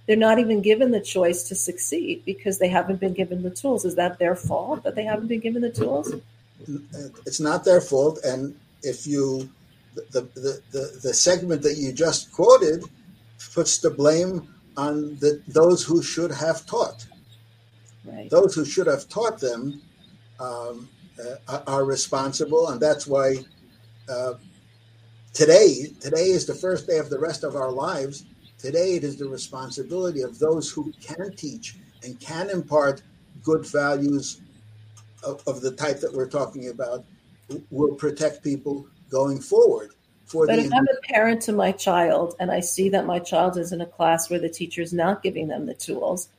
they're 0.06 0.16
not 0.16 0.40
even 0.40 0.62
given 0.62 0.92
the 0.92 1.02
choice 1.02 1.48
to 1.50 1.56
succeed 1.56 2.24
because 2.26 2.60
they 2.60 2.68
haven't 2.68 3.00
been 3.00 3.14
given 3.14 3.42
the 3.42 3.50
tools. 3.50 3.86
Is 3.86 3.96
that 3.96 4.20
their 4.20 4.36
fault 4.36 4.84
that 4.84 4.96
they 4.96 5.04
haven't 5.04 5.28
been 5.28 5.40
given 5.40 5.62
the 5.62 5.72
tools? 5.72 6.14
It's 7.26 7.40
not 7.40 7.66
their 7.66 7.82
fault. 7.82 8.20
And 8.24 8.56
if 8.84 9.08
you, 9.08 9.50
the, 9.96 10.22
the, 10.36 10.62
the, 10.72 11.00
the 11.02 11.14
segment 11.14 11.64
that 11.64 11.78
you 11.78 11.92
just 11.92 12.32
quoted 12.32 12.84
puts 13.54 13.80
the 13.80 13.90
blame 13.90 14.48
on 14.78 15.16
the, 15.16 15.42
those 15.48 15.84
who 15.84 16.04
should 16.04 16.32
have 16.32 16.66
taught. 16.66 17.06
Right. 18.04 18.30
Those 18.30 18.54
who 18.54 18.64
should 18.64 18.88
have 18.88 19.10
taught 19.10 19.40
them 19.40 19.82
um, 20.40 20.88
uh, 21.48 21.62
are 21.66 21.84
responsible. 21.84 22.70
And 22.70 22.80
that's 22.80 23.08
why 23.08 23.38
uh, 24.08 24.34
today, 25.34 25.88
today 26.00 26.26
is 26.26 26.46
the 26.46 26.54
first 26.54 26.86
day 26.86 27.00
of 27.00 27.10
the 27.10 27.18
rest 27.18 27.44
of 27.44 27.56
our 27.56 27.72
lives 27.72 28.26
Today, 28.58 28.96
it 28.96 29.04
is 29.04 29.18
the 29.18 29.28
responsibility 29.28 30.22
of 30.22 30.40
those 30.40 30.72
who 30.72 30.92
can 31.02 31.36
teach 31.36 31.76
and 32.04 32.20
can 32.20 32.50
impart 32.50 33.02
good 33.44 33.66
values 33.66 34.42
of, 35.24 35.44
of 35.48 35.62
the 35.62 35.72
type 35.72 36.00
that 36.00 36.14
we're 36.14 36.30
talking 36.30 36.70
about, 36.70 37.04
will 37.70 37.96
protect 37.96 38.44
people 38.44 38.88
going 39.10 39.40
forward. 39.40 39.92
For 40.26 40.48
but 40.48 40.58
if 40.58 40.74
I'm 40.74 40.88
a 40.88 41.08
parent 41.08 41.42
to 41.44 41.54
my 41.54 41.72
child 41.72 42.36
and 42.40 42.50
I 42.50 42.60
see 42.60 42.90
that 42.90 43.06
my 43.06 43.20
child 43.20 43.58
is 43.58 43.72
in 43.72 43.82
a 43.82 43.86
class 43.86 44.30
where 44.30 44.40
the 44.40 44.50
teacher 44.50 44.82
is 44.82 44.92
not 44.92 45.22
giving 45.22 45.48
them 45.48 45.68
the 45.68 45.76
tools, 45.76 46.30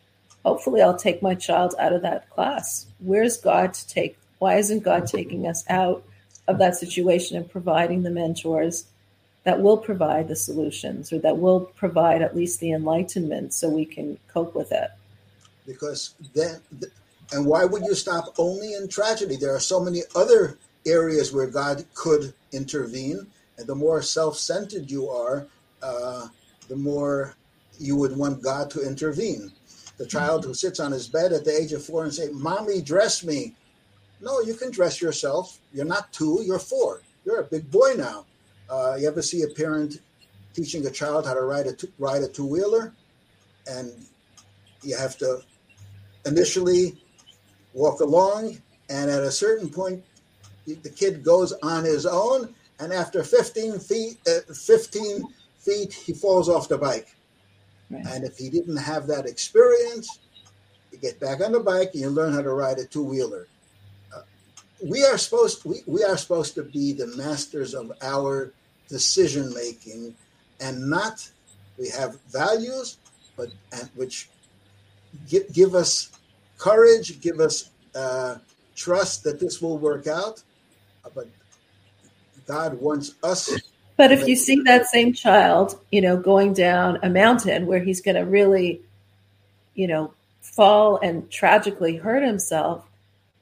hopefully 0.44 0.82
I'll 0.82 0.96
take 0.96 1.22
my 1.22 1.36
child 1.36 1.74
out 1.78 1.92
of 1.92 2.02
that 2.02 2.28
class. 2.30 2.86
Where's 2.98 3.36
God 3.36 3.74
to 3.74 3.88
take? 3.88 4.18
Why 4.38 4.56
isn't 4.56 4.82
God 4.82 5.06
taking 5.06 5.46
us 5.46 5.64
out 5.68 6.04
of 6.48 6.58
that 6.58 6.76
situation 6.76 7.36
and 7.36 7.48
providing 7.48 8.02
the 8.02 8.10
mentors 8.10 8.86
that 9.46 9.62
will 9.62 9.78
provide 9.78 10.26
the 10.26 10.34
solutions 10.34 11.12
or 11.12 11.20
that 11.20 11.38
will 11.38 11.60
provide 11.76 12.20
at 12.20 12.34
least 12.34 12.58
the 12.58 12.72
enlightenment 12.72 13.54
so 13.54 13.68
we 13.68 13.84
can 13.84 14.18
cope 14.26 14.56
with 14.56 14.72
it. 14.72 14.90
Because 15.64 16.16
then, 16.34 16.60
and 17.32 17.46
why 17.46 17.64
would 17.64 17.84
you 17.84 17.94
stop 17.94 18.34
only 18.38 18.74
in 18.74 18.88
tragedy? 18.88 19.36
There 19.36 19.54
are 19.54 19.60
so 19.60 19.78
many 19.78 20.00
other 20.16 20.58
areas 20.84 21.32
where 21.32 21.46
God 21.46 21.84
could 21.94 22.34
intervene, 22.50 23.24
and 23.56 23.68
the 23.68 23.74
more 23.76 24.02
self 24.02 24.36
centered 24.36 24.90
you 24.90 25.08
are, 25.08 25.46
uh, 25.80 26.26
the 26.66 26.76
more 26.76 27.36
you 27.78 27.94
would 27.94 28.16
want 28.16 28.42
God 28.42 28.68
to 28.70 28.84
intervene. 28.84 29.52
The 29.96 30.06
child 30.06 30.44
who 30.44 30.54
sits 30.54 30.80
on 30.80 30.90
his 30.90 31.06
bed 31.06 31.32
at 31.32 31.44
the 31.44 31.56
age 31.56 31.72
of 31.72 31.84
four 31.84 32.02
and 32.02 32.12
say, 32.12 32.30
"Mommy, 32.32 32.82
dress 32.82 33.22
me." 33.22 33.54
No, 34.20 34.40
you 34.40 34.54
can 34.54 34.72
dress 34.72 35.00
yourself. 35.00 35.60
You're 35.72 35.84
not 35.84 36.12
two. 36.12 36.42
You're 36.44 36.58
four. 36.58 37.02
You're 37.24 37.42
a 37.42 37.44
big 37.44 37.70
boy 37.70 37.94
now. 37.96 38.24
Uh, 38.68 38.96
you 38.98 39.06
ever 39.06 39.22
see 39.22 39.42
a 39.42 39.48
parent 39.48 40.00
teaching 40.54 40.86
a 40.86 40.90
child 40.90 41.26
how 41.26 41.34
to 41.34 41.42
ride 41.42 41.66
a 41.66 41.72
two, 41.72 41.88
ride 41.98 42.22
a 42.22 42.28
two 42.28 42.46
wheeler, 42.46 42.92
and 43.66 43.92
you 44.82 44.96
have 44.96 45.16
to 45.18 45.40
initially 46.24 46.96
walk 47.74 48.00
along, 48.00 48.58
and 48.88 49.10
at 49.10 49.22
a 49.22 49.30
certain 49.30 49.68
point, 49.68 50.02
the 50.66 50.90
kid 50.90 51.22
goes 51.22 51.52
on 51.62 51.84
his 51.84 52.06
own, 52.06 52.54
and 52.80 52.92
after 52.92 53.22
15 53.22 53.78
feet, 53.78 54.18
uh, 54.26 54.52
15 54.52 55.22
feet, 55.58 55.92
he 55.92 56.12
falls 56.12 56.48
off 56.48 56.68
the 56.68 56.78
bike. 56.78 57.14
Right. 57.90 58.04
And 58.06 58.24
if 58.24 58.36
he 58.36 58.50
didn't 58.50 58.76
have 58.76 59.06
that 59.06 59.26
experience, 59.26 60.18
you 60.90 60.98
get 60.98 61.20
back 61.20 61.40
on 61.40 61.52
the 61.52 61.60
bike 61.60 61.90
and 61.92 62.02
you 62.02 62.10
learn 62.10 62.32
how 62.32 62.42
to 62.42 62.50
ride 62.50 62.78
a 62.78 62.84
two 62.84 63.02
wheeler 63.02 63.46
we 64.82 65.04
are 65.04 65.18
supposed 65.18 65.64
we, 65.64 65.80
we 65.86 66.02
are 66.02 66.16
supposed 66.16 66.54
to 66.54 66.62
be 66.62 66.92
the 66.92 67.06
masters 67.16 67.74
of 67.74 67.92
our 68.02 68.52
decision 68.88 69.52
making 69.54 70.14
and 70.60 70.88
not 70.88 71.28
we 71.78 71.88
have 71.88 72.20
values 72.30 72.98
but 73.36 73.48
and 73.72 73.88
which 73.94 74.28
give, 75.28 75.50
give 75.52 75.74
us 75.74 76.10
courage 76.58 77.20
give 77.20 77.40
us 77.40 77.70
uh, 77.94 78.36
trust 78.74 79.24
that 79.24 79.40
this 79.40 79.62
will 79.62 79.78
work 79.78 80.06
out 80.06 80.42
but 81.14 81.26
god 82.46 82.74
wants 82.74 83.14
us 83.22 83.58
but 83.96 84.12
if 84.12 84.28
you 84.28 84.36
see 84.36 84.60
that 84.64 84.86
same 84.86 85.12
child 85.12 85.80
you 85.90 86.00
know 86.00 86.16
going 86.16 86.52
down 86.52 86.98
a 87.02 87.08
mountain 87.08 87.66
where 87.66 87.80
he's 87.80 88.00
going 88.00 88.14
to 88.14 88.22
really 88.22 88.80
you 89.74 89.86
know 89.86 90.12
fall 90.42 90.98
and 91.02 91.30
tragically 91.30 91.96
hurt 91.96 92.22
himself 92.22 92.84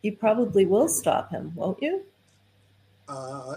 you 0.04 0.12
probably 0.12 0.66
will 0.66 0.88
stop 0.88 1.30
him, 1.30 1.52
won't 1.54 1.82
you? 1.82 2.02
Uh, 3.08 3.56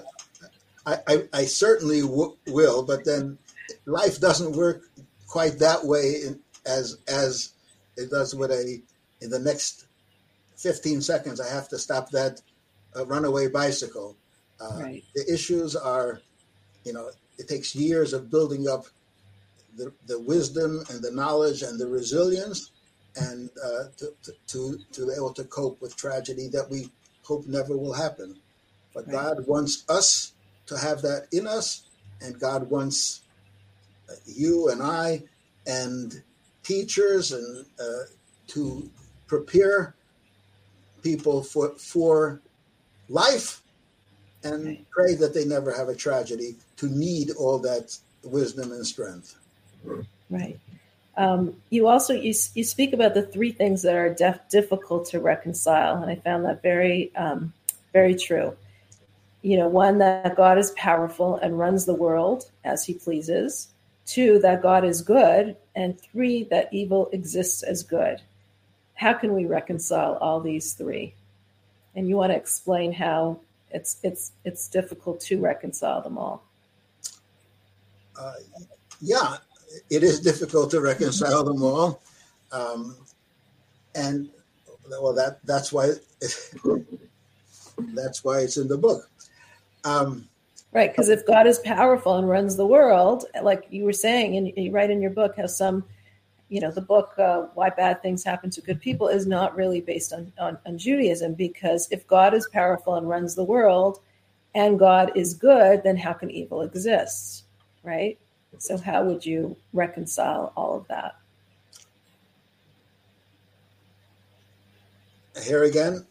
I, 0.85 0.97
I, 1.07 1.23
I, 1.33 1.45
certainly 1.45 2.01
w- 2.01 2.35
will, 2.47 2.83
but 2.83 3.05
then 3.05 3.37
life 3.85 4.19
doesn't 4.19 4.55
work 4.55 4.83
quite 5.27 5.59
that 5.59 5.85
way 5.85 6.21
in, 6.25 6.39
as 6.65 6.97
as 7.07 7.53
it 7.95 8.09
does 8.09 8.33
with 8.33 8.51
a 8.51 8.81
in 9.21 9.29
the 9.29 9.39
next 9.39 9.87
15 10.57 11.01
seconds. 11.01 11.39
I 11.39 11.49
have 11.49 11.69
to 11.69 11.77
stop 11.77 12.09
that 12.11 12.41
uh, 12.95 13.05
runaway 13.05 13.47
bicycle. 13.47 14.15
Uh, 14.59 14.79
right. 14.81 15.03
The 15.15 15.31
issues 15.31 15.75
are, 15.75 16.21
you 16.83 16.93
know, 16.93 17.11
it 17.37 17.47
takes 17.47 17.75
years 17.75 18.13
of 18.13 18.31
building 18.31 18.67
up 18.67 18.85
the, 19.75 19.93
the 20.07 20.19
wisdom 20.19 20.83
and 20.89 21.01
the 21.01 21.11
knowledge 21.11 21.61
and 21.61 21.79
the 21.79 21.87
resilience 21.87 22.71
and 23.19 23.49
uh, 23.63 23.83
to, 23.97 24.13
to, 24.47 24.79
to 24.91 25.07
be 25.07 25.13
able 25.13 25.33
to 25.33 25.43
cope 25.45 25.81
with 25.81 25.95
tragedy 25.95 26.47
that 26.49 26.69
we 26.69 26.89
hope 27.23 27.45
never 27.47 27.77
will 27.77 27.93
happen. 27.93 28.35
But 28.93 29.07
right. 29.07 29.13
God 29.13 29.47
wants 29.47 29.83
us 29.89 30.33
to 30.67 30.77
have 30.77 31.01
that 31.01 31.27
in 31.31 31.47
us, 31.47 31.83
and 32.21 32.39
God 32.39 32.69
wants 32.69 33.21
uh, 34.09 34.13
you 34.25 34.69
and 34.69 34.81
I 34.81 35.23
and 35.65 36.21
teachers 36.63 37.31
and 37.31 37.65
uh, 37.79 38.05
to 38.47 38.89
prepare 39.27 39.95
people 41.03 41.43
for 41.43 41.69
for 41.77 42.41
life 43.09 43.61
and 44.43 44.65
right. 44.65 44.85
pray 44.91 45.15
that 45.15 45.33
they 45.33 45.45
never 45.45 45.71
have 45.71 45.89
a 45.89 45.95
tragedy 45.95 46.55
to 46.77 46.87
need 46.87 47.31
all 47.37 47.59
that 47.59 47.97
wisdom 48.23 48.71
and 48.71 48.85
strength. 48.85 49.35
Right. 50.29 50.59
Um, 51.17 51.55
you 51.71 51.87
also 51.87 52.13
you, 52.13 52.33
you 52.53 52.63
speak 52.63 52.93
about 52.93 53.15
the 53.15 53.23
three 53.23 53.51
things 53.51 53.81
that 53.81 53.95
are 53.95 54.13
def- 54.13 54.47
difficult 54.49 55.07
to 55.07 55.19
reconcile, 55.19 56.01
and 56.01 56.11
I 56.11 56.15
found 56.15 56.45
that 56.45 56.61
very 56.61 57.13
um, 57.15 57.53
very 57.91 58.15
true. 58.15 58.55
You 59.41 59.57
know, 59.57 59.67
one 59.67 59.97
that 59.97 60.35
God 60.35 60.57
is 60.59 60.71
powerful 60.71 61.35
and 61.37 61.57
runs 61.57 61.85
the 61.85 61.95
world 61.95 62.51
as 62.63 62.85
He 62.85 62.93
pleases. 62.93 63.69
Two, 64.05 64.39
that 64.39 64.61
God 64.61 64.85
is 64.85 65.01
good, 65.01 65.57
and 65.75 65.99
three, 65.99 66.43
that 66.45 66.69
evil 66.71 67.09
exists 67.11 67.63
as 67.63 67.83
good. 67.83 68.21
How 68.93 69.13
can 69.13 69.33
we 69.33 69.45
reconcile 69.45 70.17
all 70.21 70.39
these 70.39 70.73
three? 70.73 71.13
And 71.95 72.07
you 72.07 72.15
want 72.15 72.31
to 72.31 72.37
explain 72.37 72.93
how 72.93 73.39
it's 73.71 73.97
it's 74.03 74.33
it's 74.45 74.67
difficult 74.67 75.19
to 75.21 75.39
reconcile 75.41 76.01
them 76.01 76.17
all. 76.17 76.43
Uh, 78.19 78.33
yeah, 79.01 79.37
it 79.89 80.03
is 80.03 80.19
difficult 80.19 80.71
to 80.71 80.81
reconcile 80.81 81.43
them 81.43 81.61
all, 81.63 82.01
um, 82.51 82.95
and 83.95 84.29
well, 84.89 85.13
that 85.13 85.39
that's 85.45 85.71
why 85.71 85.91
that's 87.93 88.23
why 88.23 88.39
it's 88.39 88.57
in 88.57 88.67
the 88.67 88.77
book. 88.77 89.09
Um, 89.83 90.27
right, 90.71 90.91
because 90.91 91.09
if 91.09 91.25
God 91.25 91.47
is 91.47 91.59
powerful 91.59 92.15
and 92.15 92.27
runs 92.27 92.55
the 92.55 92.65
world, 92.65 93.25
like 93.41 93.67
you 93.69 93.83
were 93.83 93.93
saying, 93.93 94.37
and 94.37 94.51
you 94.55 94.71
write 94.71 94.89
in 94.89 95.01
your 95.01 95.11
book 95.11 95.35
how 95.37 95.47
some, 95.47 95.85
you 96.49 96.61
know, 96.61 96.71
the 96.71 96.81
book 96.81 97.13
uh, 97.17 97.47
"Why 97.53 97.69
Bad 97.69 98.01
Things 98.01 98.23
Happen 98.23 98.49
to 98.51 98.61
Good 98.61 98.81
People" 98.81 99.07
is 99.07 99.27
not 99.27 99.55
really 99.55 99.81
based 99.81 100.13
on, 100.13 100.31
on 100.39 100.57
on 100.65 100.77
Judaism, 100.77 101.33
because 101.33 101.87
if 101.91 102.07
God 102.07 102.33
is 102.33 102.47
powerful 102.51 102.95
and 102.95 103.07
runs 103.07 103.35
the 103.35 103.43
world, 103.43 103.99
and 104.55 104.79
God 104.79 105.11
is 105.15 105.33
good, 105.33 105.83
then 105.83 105.97
how 105.97 106.13
can 106.13 106.31
evil 106.31 106.61
exist? 106.61 107.43
Right. 107.83 108.17
So, 108.59 108.77
how 108.77 109.03
would 109.03 109.25
you 109.25 109.55
reconcile 109.73 110.51
all 110.55 110.77
of 110.77 110.87
that? 110.87 111.15
Here 115.43 115.63
again, 115.63 116.05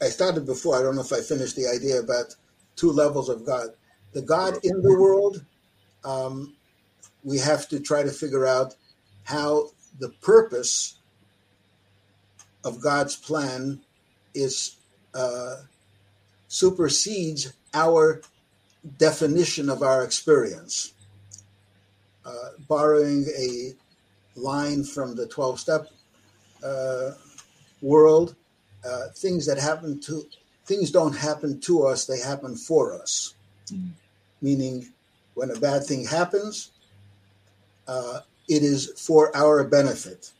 I 0.00 0.06
started 0.06 0.46
before. 0.46 0.76
I 0.76 0.82
don't 0.82 0.96
know 0.96 1.02
if 1.02 1.12
I 1.12 1.20
finished 1.20 1.54
the 1.54 1.68
idea 1.68 2.00
about 2.00 2.34
two 2.74 2.90
levels 2.90 3.28
of 3.28 3.46
God. 3.46 3.68
The 4.12 4.22
God 4.22 4.58
in 4.64 4.82
the 4.82 4.98
world, 4.98 5.44
um, 6.04 6.54
we 7.22 7.38
have 7.38 7.68
to 7.68 7.78
try 7.78 8.02
to 8.02 8.10
figure 8.10 8.46
out 8.46 8.74
how 9.22 9.70
the 10.00 10.08
purpose 10.20 10.96
of 12.64 12.80
God's 12.80 13.14
plan 13.14 13.80
is 14.34 14.76
uh, 15.14 15.56
supersedes 16.48 17.52
our 17.72 18.22
definition 18.98 19.68
of 19.68 19.82
our 19.82 20.02
experience 20.02 20.94
uh, 22.24 22.50
borrowing 22.68 23.26
a 23.38 23.72
line 24.36 24.84
from 24.84 25.14
the 25.14 25.26
12 25.26 25.60
step 25.60 25.86
uh, 26.64 27.10
world, 27.82 28.34
uh, 28.86 29.08
things 29.14 29.46
that 29.46 29.58
happen 29.58 30.00
to 30.00 30.24
things 30.66 30.90
don't 30.90 31.14
happen 31.14 31.60
to 31.60 31.86
us, 31.86 32.06
they 32.06 32.18
happen 32.18 32.56
for 32.56 32.94
us. 32.94 33.34
Mm-hmm. 33.66 33.88
Meaning, 34.40 34.88
when 35.34 35.50
a 35.50 35.58
bad 35.58 35.84
thing 35.84 36.06
happens, 36.06 36.70
uh, 37.86 38.20
it 38.48 38.62
is 38.62 38.92
for 38.96 39.34
our 39.36 39.64
benefit. 39.64 40.30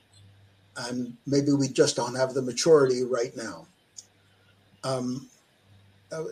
And 0.77 1.17
maybe 1.27 1.53
we 1.53 1.69
just 1.69 1.97
don't 1.97 2.15
have 2.17 2.35
the 2.35 2.43
maturity 2.43 3.03
right 3.03 3.37
now. 3.37 3.67
Um, 4.83 5.29
uh, 6.13 6.25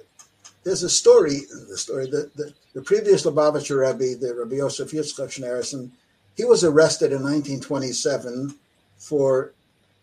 there's 0.65 0.83
a 0.83 0.91
story, 0.91 1.41
the 1.69 1.77
story 1.77 2.09
that 2.11 2.35
the, 2.37 2.53
the 2.75 2.83
previous 2.83 3.25
Lubavitcher 3.25 3.81
Rebbe, 3.81 4.19
the 4.19 4.35
Rabbi 4.35 4.57
Yosef 4.57 4.91
Yitzchak 4.91 5.29
Schneerson, 5.29 5.91
he 6.37 6.45
was 6.45 6.65
arrested 6.65 7.13
in 7.13 7.23
1927 7.23 8.55
for 8.97 9.53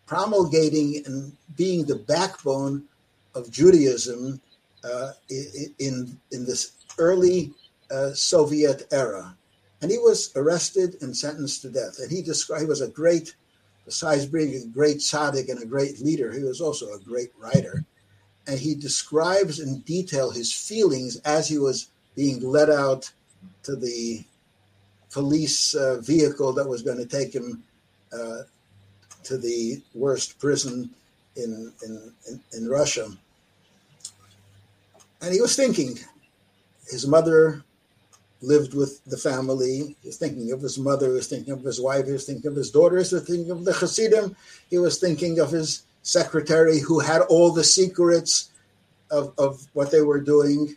promulgating 0.06 1.02
and 1.06 1.36
being 1.56 1.84
the 1.84 1.96
backbone 1.96 2.84
of 3.34 3.50
Judaism 3.50 4.40
uh, 4.84 5.12
in 5.78 6.18
in 6.30 6.44
this 6.44 6.72
early 6.98 7.52
uh, 7.90 8.12
Soviet 8.12 8.86
era, 8.92 9.36
and 9.82 9.90
he 9.90 9.98
was 9.98 10.32
arrested 10.36 10.96
and 11.00 11.16
sentenced 11.16 11.62
to 11.62 11.70
death. 11.70 11.98
And 12.00 12.10
he 12.10 12.22
described 12.22 12.62
he 12.62 12.68
was 12.68 12.80
a 12.80 12.88
great, 12.88 13.34
besides 13.84 14.26
being 14.26 14.54
a 14.54 14.66
great 14.66 14.98
tzaddik 14.98 15.48
and 15.48 15.62
a 15.62 15.66
great 15.66 16.00
leader, 16.00 16.32
he 16.32 16.44
was 16.44 16.60
also 16.60 16.92
a 16.92 17.00
great 17.00 17.30
writer 17.38 17.84
and 18.46 18.58
he 18.58 18.74
describes 18.74 19.60
in 19.60 19.80
detail 19.80 20.30
his 20.30 20.52
feelings 20.52 21.16
as 21.24 21.48
he 21.48 21.58
was 21.58 21.88
being 22.16 22.40
led 22.42 22.70
out 22.70 23.10
to 23.62 23.76
the 23.76 24.24
police 25.10 25.74
uh, 25.74 26.00
vehicle 26.00 26.52
that 26.52 26.68
was 26.68 26.82
going 26.82 26.98
to 26.98 27.06
take 27.06 27.34
him 27.34 27.62
uh, 28.12 28.42
to 29.24 29.36
the 29.38 29.80
worst 29.94 30.38
prison 30.38 30.90
in, 31.36 31.72
in, 31.84 32.12
in, 32.28 32.40
in 32.52 32.68
Russia. 32.68 33.08
And 35.20 35.34
he 35.34 35.40
was 35.40 35.54
thinking, 35.54 35.98
his 36.88 37.06
mother 37.06 37.62
lived 38.42 38.74
with 38.74 39.04
the 39.04 39.18
family. 39.18 39.96
He 40.02 40.08
was 40.08 40.16
thinking 40.16 40.50
of 40.52 40.62
his 40.62 40.78
mother, 40.78 41.08
he 41.08 41.12
was 41.12 41.28
thinking 41.28 41.52
of 41.52 41.62
his 41.62 41.80
wife, 41.80 42.06
he 42.06 42.12
was 42.12 42.24
thinking 42.24 42.50
of 42.50 42.56
his 42.56 42.70
daughters, 42.70 43.10
he 43.10 43.16
was 43.16 43.24
thinking 43.24 43.50
of 43.50 43.64
the 43.64 43.72
Hasidim, 43.72 44.34
he 44.70 44.78
was 44.78 44.98
thinking 44.98 45.38
of 45.40 45.50
his 45.50 45.82
secretary 46.02 46.78
who 46.78 46.98
had 46.98 47.22
all 47.22 47.52
the 47.52 47.64
secrets 47.64 48.50
of, 49.10 49.32
of 49.38 49.66
what 49.72 49.90
they 49.90 50.02
were 50.02 50.20
doing. 50.20 50.76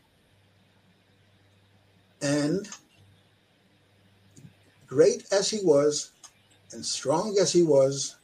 And 2.21 2.67
great 4.87 5.25
as 5.31 5.49
he 5.49 5.59
was 5.63 6.11
and 6.71 6.85
strong 6.85 7.37
as 7.39 7.51
he 7.51 7.63
was, 7.63 8.15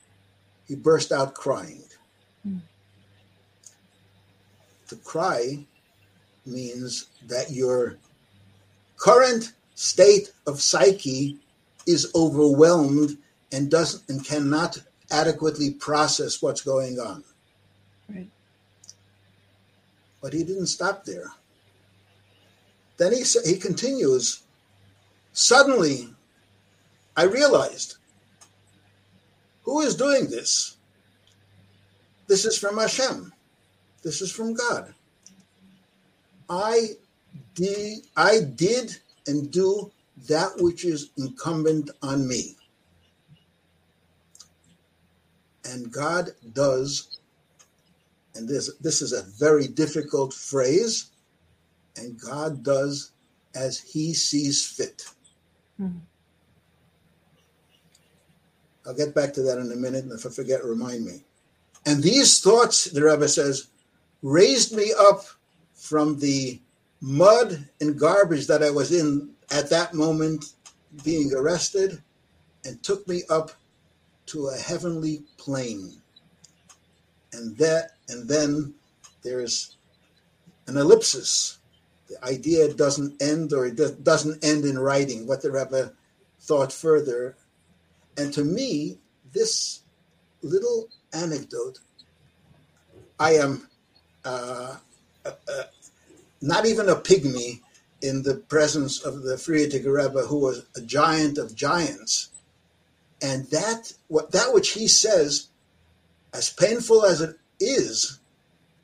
he 0.68 0.76
burst 0.76 1.12
out 1.12 1.34
crying. 1.34 1.84
Mm. 2.48 2.62
To 4.88 4.96
cry 4.98 5.66
means 6.46 7.08
that 7.28 7.52
your 7.52 7.98
current 8.98 9.54
state 9.76 10.32
of 10.46 10.62
psyche 10.62 11.38
is 11.86 12.12
overwhelmed 12.16 13.18
and 13.52 13.72
doesn't 13.72 14.08
and 14.10 14.24
cannot 14.26 14.78
adequately 15.12 15.72
process 15.72 16.42
what's 16.42 16.62
going 16.62 17.00
on. 17.00 17.24
Right. 18.10 18.30
But 20.22 20.34
he 20.34 20.44
didn't 20.44 20.68
stop 20.68 21.06
there. 21.06 21.32
Then 22.98 23.14
he 23.14 23.24
he 23.46 23.58
continues. 23.58 24.44
Suddenly, 25.32 26.10
I 27.16 27.24
realized 27.24 27.98
who 29.64 29.82
is 29.82 29.96
doing 29.96 30.30
this. 30.30 30.78
This 32.28 32.46
is 32.46 32.58
from 32.58 32.78
Hashem. 32.78 33.34
This 34.04 34.22
is 34.22 34.32
from 34.32 34.54
God. 34.54 34.94
I 36.50 36.90
did, 37.56 38.00
I 38.16 38.40
did 38.56 38.98
and 39.28 39.52
do 39.52 39.92
that 40.28 40.52
which 40.58 40.86
is 40.86 41.12
incumbent 41.18 41.92
on 42.02 42.28
me. 42.28 42.56
And 45.66 45.92
God 45.92 46.30
does, 46.54 47.20
and 48.36 48.48
this, 48.48 48.74
this 48.78 49.02
is 49.02 49.14
a 49.14 49.24
very 49.38 49.68
difficult 49.68 50.34
phrase, 50.34 51.12
and 51.96 52.20
God 52.20 52.64
does 52.64 53.12
as 53.56 53.80
he 53.80 54.14
sees 54.14 54.66
fit. 54.66 55.06
Mm-hmm. 55.80 56.00
I'll 58.86 58.96
get 58.96 59.14
back 59.14 59.34
to 59.34 59.42
that 59.44 59.60
in 59.60 59.72
a 59.72 59.76
minute, 59.76 60.06
and 60.06 60.14
if 60.14 60.26
I 60.26 60.30
forget, 60.30 60.64
remind 60.64 61.06
me. 61.06 61.24
And 61.86 62.02
these 62.02 62.40
thoughts, 62.40 62.86
the 62.86 63.04
Rebbe 63.04 63.28
says, 63.28 63.68
raised 64.22 64.76
me 64.76 64.94
up 65.00 65.26
from 65.74 66.20
the 66.20 66.60
mud 67.02 67.68
and 67.80 68.00
garbage 68.00 68.48
that 68.48 68.64
I 68.64 68.70
was 68.70 68.92
in 68.92 69.32
at 69.52 69.70
that 69.70 69.94
moment, 69.94 70.54
being 71.04 71.32
arrested, 71.34 72.02
and 72.66 72.82
took 72.84 73.08
me 73.08 73.24
up 73.30 73.52
to 74.30 74.48
a 74.48 74.58
heavenly 74.58 75.24
plane. 75.38 76.02
And 77.34 77.58
that 77.58 77.92
and 78.08 78.28
then 78.28 78.74
there's 79.24 79.78
an 80.68 80.78
ellipsis. 80.78 81.58
The 82.08 82.24
idea 82.26 82.74
doesn't 82.74 83.22
end 83.22 83.54
or 83.54 83.68
it 83.68 84.04
doesn't 84.04 84.44
end 84.44 84.66
in 84.66 84.80
writing, 84.80 85.28
what 85.28 85.42
the 85.42 85.52
Rebbe 85.52 85.94
thought 86.40 86.74
further. 86.74 87.36
And 88.18 88.34
to 88.34 88.44
me, 88.44 88.98
this 89.32 89.82
little 90.42 90.90
anecdote, 91.14 91.80
I 93.20 93.34
am 93.34 93.68
uh, 94.26 94.78
uh, 95.26 95.32
uh, 95.48 95.64
not 96.42 96.66
even 96.66 96.90
a 96.90 96.96
pygmy 96.96 97.62
in 98.02 98.24
the 98.24 98.36
presence 98.36 99.04
of 99.04 99.24
the 99.24 99.36
Frierdiker 99.36 99.94
Rebbe, 99.94 100.26
who 100.28 100.40
was 100.40 100.66
a 100.76 100.82
giant 100.82 101.38
of 101.38 101.56
giants 101.56 102.29
and 103.22 103.46
that 103.50 103.94
what 104.08 104.32
that 104.32 104.54
which 104.54 104.72
he 104.72 104.88
says, 104.88 105.50
as 106.34 106.50
painful 106.50 107.06
as 107.06 107.22
it 107.22 107.38
is, 107.60 108.20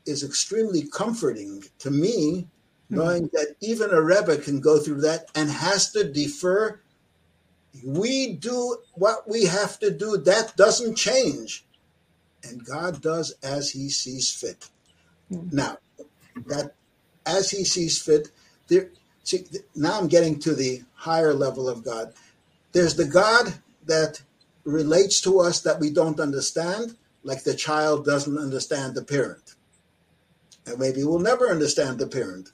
is 0.04 0.22
extremely 0.22 0.86
comforting 0.86 1.64
to 1.78 1.90
me, 1.90 2.46
mm-hmm. 2.90 2.96
knowing 2.96 3.30
that 3.32 3.56
even 3.60 3.90
a 3.90 4.02
Rebbe 4.02 4.38
can 4.38 4.60
go 4.60 4.78
through 4.78 5.00
that 5.02 5.30
and 5.34 5.50
has 5.50 5.92
to 5.92 6.04
defer 6.04 6.80
We 7.84 8.34
do 8.34 8.78
what 8.94 9.28
we 9.28 9.44
have 9.44 9.78
to 9.80 9.90
do. 9.90 10.16
That 10.16 10.56
doesn't 10.56 10.96
change. 10.96 11.64
And 12.44 12.64
God 12.64 13.02
does 13.02 13.34
as 13.42 13.70
he 13.70 13.88
sees 13.88 14.30
fit. 14.30 14.68
Mm-hmm. 15.32 15.56
Now, 15.56 15.78
that 16.46 16.74
as 17.24 17.50
he 17.50 17.64
sees 17.64 18.00
fit, 18.00 18.28
there 18.68 18.90
see 19.24 19.44
now 19.74 19.98
I'm 19.98 20.08
getting 20.08 20.38
to 20.40 20.54
the 20.54 20.82
higher 20.94 21.34
level 21.34 21.68
of 21.68 21.84
God. 21.84 22.12
There's 22.72 22.94
the 22.94 23.04
God 23.04 23.54
that 23.86 24.20
relates 24.64 25.20
to 25.22 25.40
us 25.40 25.60
that 25.62 25.80
we 25.80 25.90
don't 25.90 26.20
understand, 26.20 26.96
like 27.22 27.44
the 27.44 27.54
child 27.54 28.04
doesn't 28.04 28.38
understand 28.38 28.94
the 28.94 29.02
parent. 29.02 29.54
And 30.66 30.78
maybe 30.78 31.04
we'll 31.04 31.20
never 31.20 31.48
understand 31.48 31.98
the 31.98 32.06
parent. 32.06 32.50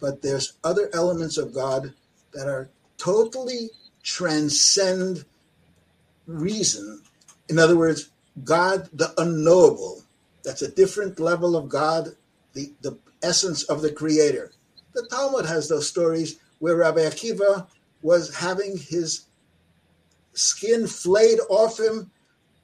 But 0.00 0.22
there's 0.22 0.54
other 0.64 0.88
elements 0.94 1.36
of 1.36 1.52
God 1.52 1.92
that 2.32 2.48
are 2.48 2.70
totally 2.96 3.70
transcend 4.02 5.24
reason. 6.26 7.02
In 7.48 7.58
other 7.58 7.76
words, 7.76 8.10
God, 8.44 8.88
the 8.92 9.12
unknowable. 9.18 10.02
That's 10.44 10.62
a 10.62 10.70
different 10.70 11.18
level 11.18 11.56
of 11.56 11.68
God, 11.68 12.10
the, 12.54 12.72
the 12.80 12.96
essence 13.22 13.64
of 13.64 13.82
the 13.82 13.92
creator. 13.92 14.52
The 14.94 15.06
Talmud 15.10 15.46
has 15.46 15.68
those 15.68 15.88
stories 15.88 16.38
where 16.58 16.76
Rabbi 16.76 17.00
Akiva 17.00 17.66
was 18.02 18.36
having 18.36 18.78
his 18.78 19.26
skin 20.34 20.86
flayed 20.86 21.38
off 21.48 21.78
him. 21.78 22.10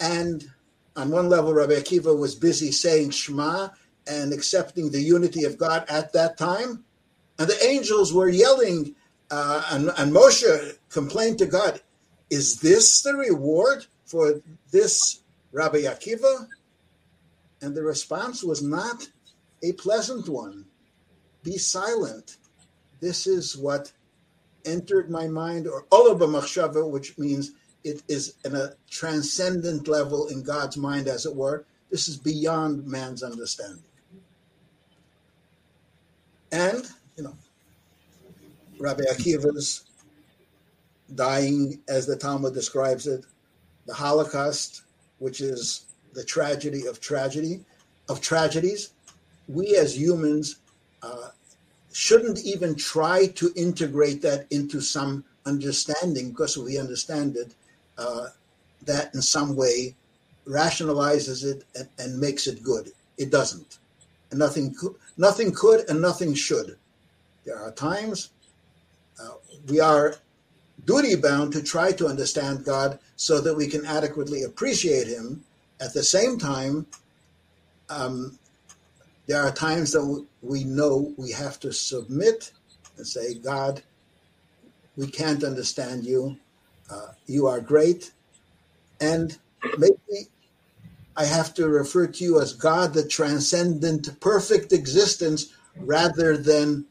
And 0.01 0.51
on 0.95 1.11
one 1.11 1.29
level, 1.29 1.53
Rabbi 1.53 1.75
Akiva 1.75 2.17
was 2.17 2.35
busy 2.35 2.73
saying 2.73 3.11
Shema 3.11 3.69
and 4.07 4.33
accepting 4.33 4.91
the 4.91 5.01
unity 5.01 5.45
of 5.45 5.59
God 5.59 5.85
at 5.89 6.13
that 6.13 6.37
time. 6.37 6.85
And 7.39 7.49
the 7.49 7.65
angels 7.65 8.13
were 8.13 8.29
yelling, 8.29 8.95
uh, 9.31 9.63
and, 9.71 9.91
and 9.99 10.13
Moshe 10.13 10.79
complained 10.91 11.39
to 11.39 11.47
God, 11.47 11.81
Is 12.31 12.61
this 12.61 13.03
the 13.03 13.15
reward 13.15 13.87
for 14.05 14.41
this 14.71 15.23
Rabbi 15.53 15.83
Akiva? 15.83 16.47
And 17.61 17.75
the 17.75 17.83
response 17.83 18.43
was 18.43 18.63
not 18.63 19.09
a 19.63 19.73
pleasant 19.73 20.29
one. 20.29 20.67
Be 21.43 21.59
silent. 21.59 22.37
This 23.01 23.27
is 23.27 23.57
what 23.57 23.93
entered 24.67 25.11
my 25.11 25.27
mind, 25.27 25.67
or 25.67 25.85
Olaba 25.93 26.29
Machshava, 26.29 26.89
which 26.89 27.17
means 27.19 27.53
it 27.85 28.03
is 28.09 28.35
in 28.45 28.55
a 28.57 28.73
transcendent 28.91 29.89
level 29.89 30.27
in 30.29 30.43
God's 30.43 30.77
mind, 30.77 31.09
as 31.09 31.25
it 31.25 31.35
were. 31.35 31.65
This 31.91 32.09
is 32.09 32.17
beyond 32.17 32.87
man's 32.87 33.23
understanding. 33.23 33.83
And, 36.53 36.85
you 37.17 37.25
know, 37.25 37.37
Rabbi 38.79 39.03
Akiva's 39.05 39.85
dying, 41.15 41.81
as 41.89 42.07
the 42.07 42.17
Talmud 42.17 42.55
describes 42.55 43.07
it, 43.07 43.25
the 43.87 43.95
Holocaust, 43.95 44.83
which 45.19 45.41
is 45.41 45.87
the 46.13 46.25
tragedy 46.25 46.87
of 46.87 47.01
tragedy, 47.01 47.65
of 48.09 48.21
tragedies. 48.21 48.91
We 49.49 49.77
as 49.77 49.97
humans 49.97 50.57
uh, 51.03 51.29
shouldn't 51.97 52.45
even 52.45 52.75
try 52.75 53.27
to 53.27 53.51
integrate 53.57 54.21
that 54.21 54.47
into 54.51 54.83
some 54.83 55.25
understanding 55.47 56.29
because 56.29 56.59
we 56.59 56.79
understand 56.79 57.39
it 57.39 57.55
uh, 57.97 58.27
that 58.85 59.15
in 59.15 59.23
some 59.23 59.57
way 59.57 59.95
rationalizes 60.47 61.43
it 61.43 61.65
and, 61.75 61.89
and, 61.99 62.21
makes 62.21 62.47
it 62.47 62.63
good. 62.63 62.93
It 63.17 63.31
doesn't. 63.31 63.79
And 64.31 64.39
nothing, 64.39 64.77
nothing 65.17 65.53
could 65.53 65.89
and 65.89 66.03
nothing 66.03 66.35
should. 66.35 66.77
There 67.47 67.59
are 67.59 67.73
times 67.73 68.29
uh, 69.19 69.37
we 69.67 69.81
are 69.81 70.17
duty 70.85 71.17
bound 71.17 71.55
to 71.55 71.63
try 71.63 71.93
to 71.93 72.09
understand 72.09 72.67
God 72.67 72.99
so 73.17 73.41
that 73.41 73.57
we 73.57 73.69
can 73.69 73.87
adequately 73.87 74.43
appreciate 74.43 75.07
Him. 75.07 75.43
At 75.81 75.95
the 75.95 76.03
same 76.03 76.39
time, 76.39 76.87
um, 77.89 78.39
there 79.27 79.43
are 79.43 79.53
times 79.53 79.93
that 79.93 80.25
we 80.43 80.65
know 80.65 81.13
we 81.17 81.33
have 81.33 81.59
to 81.61 81.73
submit 81.73 82.53
and 82.97 83.07
say, 83.07 83.35
God, 83.35 83.83
we 84.97 85.09
can't 85.09 85.45
understand 85.45 86.05
you. 86.05 86.37
Uh, 86.91 87.09
you 87.27 87.47
are 87.47 87.61
great. 87.61 88.13
And 89.01 89.37
maybe 89.77 90.29
I 91.17 91.25
have 91.25 91.55
to 91.55 91.69
refer 91.69 92.07
to 92.07 92.25
you 92.25 92.41
as 92.41 92.53
God, 92.53 92.95
the 92.95 93.07
transcendent, 93.07 94.21
perfect 94.21 94.73
existence, 94.73 95.53
rather 95.77 96.37
than 96.37 96.87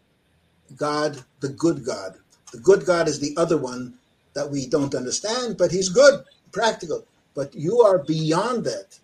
God, 0.75 1.23
the 1.39 1.49
good 1.49 1.85
God. 1.85 2.15
The 2.51 2.59
good 2.59 2.85
God 2.85 3.07
is 3.07 3.19
the 3.19 3.35
other 3.37 3.57
one 3.57 3.95
that 4.33 4.49
we 4.49 4.67
don't 4.67 4.93
understand, 4.93 5.57
but 5.57 5.71
He's 5.71 5.89
good, 5.89 6.23
practical. 6.51 7.05
But 7.33 7.55
you 7.55 7.81
are 7.81 7.99
beyond 7.99 8.65
that. 8.65 8.99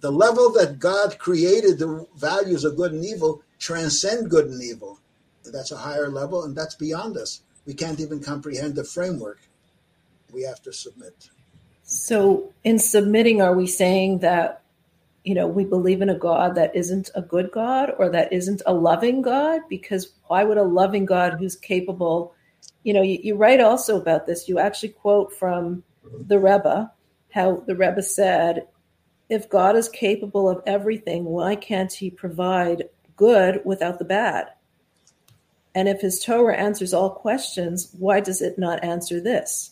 The 0.00 0.10
level 0.10 0.50
that 0.52 0.78
God 0.78 1.18
created 1.18 1.78
the 1.78 2.06
values 2.16 2.64
of 2.64 2.76
good 2.76 2.92
and 2.92 3.04
evil 3.04 3.42
transcend 3.58 4.30
good 4.30 4.46
and 4.46 4.62
evil. 4.62 4.98
That's 5.44 5.70
a 5.70 5.76
higher 5.76 6.08
level, 6.08 6.44
and 6.44 6.56
that's 6.56 6.74
beyond 6.74 7.16
us. 7.16 7.42
We 7.66 7.74
can't 7.74 8.00
even 8.00 8.20
comprehend 8.20 8.74
the 8.74 8.84
framework 8.84 9.38
we 10.32 10.42
have 10.42 10.62
to 10.62 10.72
submit. 10.72 11.28
So, 11.82 12.52
in 12.64 12.78
submitting, 12.78 13.42
are 13.42 13.54
we 13.54 13.66
saying 13.66 14.20
that, 14.20 14.62
you 15.24 15.34
know, 15.34 15.46
we 15.46 15.64
believe 15.64 16.02
in 16.02 16.08
a 16.08 16.18
God 16.18 16.54
that 16.54 16.74
isn't 16.74 17.10
a 17.14 17.22
good 17.22 17.50
God 17.50 17.92
or 17.98 18.08
that 18.10 18.32
isn't 18.32 18.62
a 18.64 18.72
loving 18.72 19.22
God? 19.22 19.62
Because 19.68 20.12
why 20.26 20.44
would 20.44 20.56
a 20.56 20.62
loving 20.62 21.04
God 21.04 21.34
who's 21.38 21.56
capable, 21.56 22.34
you 22.84 22.94
know, 22.94 23.02
you, 23.02 23.18
you 23.22 23.34
write 23.34 23.60
also 23.60 24.00
about 24.00 24.26
this, 24.26 24.48
you 24.48 24.58
actually 24.58 24.90
quote 24.90 25.36
from 25.36 25.82
the 26.26 26.38
Rebbe, 26.38 26.92
how 27.30 27.62
the 27.66 27.76
Rebbe 27.76 28.02
said, 28.02 28.66
if 29.30 29.48
God 29.48 29.76
is 29.76 29.88
capable 29.88 30.48
of 30.48 30.62
everything, 30.66 31.24
why 31.24 31.54
can't 31.54 31.92
he 31.92 32.10
provide 32.10 32.88
good 33.16 33.62
without 33.64 33.98
the 33.98 34.04
bad? 34.04 34.48
And 35.72 35.88
if 35.88 36.00
his 36.00 36.22
Torah 36.22 36.56
answers 36.56 36.92
all 36.92 37.10
questions, 37.10 37.94
why 37.96 38.18
does 38.18 38.42
it 38.42 38.58
not 38.58 38.82
answer 38.82 39.20
this? 39.20 39.70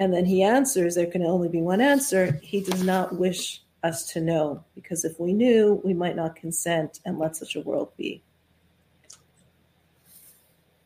And 0.00 0.14
then 0.14 0.24
he 0.24 0.42
answers, 0.42 0.94
there 0.94 1.06
can 1.06 1.22
only 1.22 1.48
be 1.48 1.60
one 1.60 1.82
answer. 1.82 2.40
He 2.42 2.62
does 2.62 2.82
not 2.82 3.16
wish 3.16 3.62
us 3.82 4.06
to 4.12 4.20
know, 4.20 4.64
because 4.74 5.04
if 5.04 5.20
we 5.20 5.34
knew, 5.34 5.80
we 5.84 5.92
might 5.92 6.16
not 6.16 6.36
consent 6.36 7.00
and 7.04 7.18
let 7.18 7.36
such 7.36 7.54
a 7.54 7.60
world 7.60 7.92
be. 7.98 8.22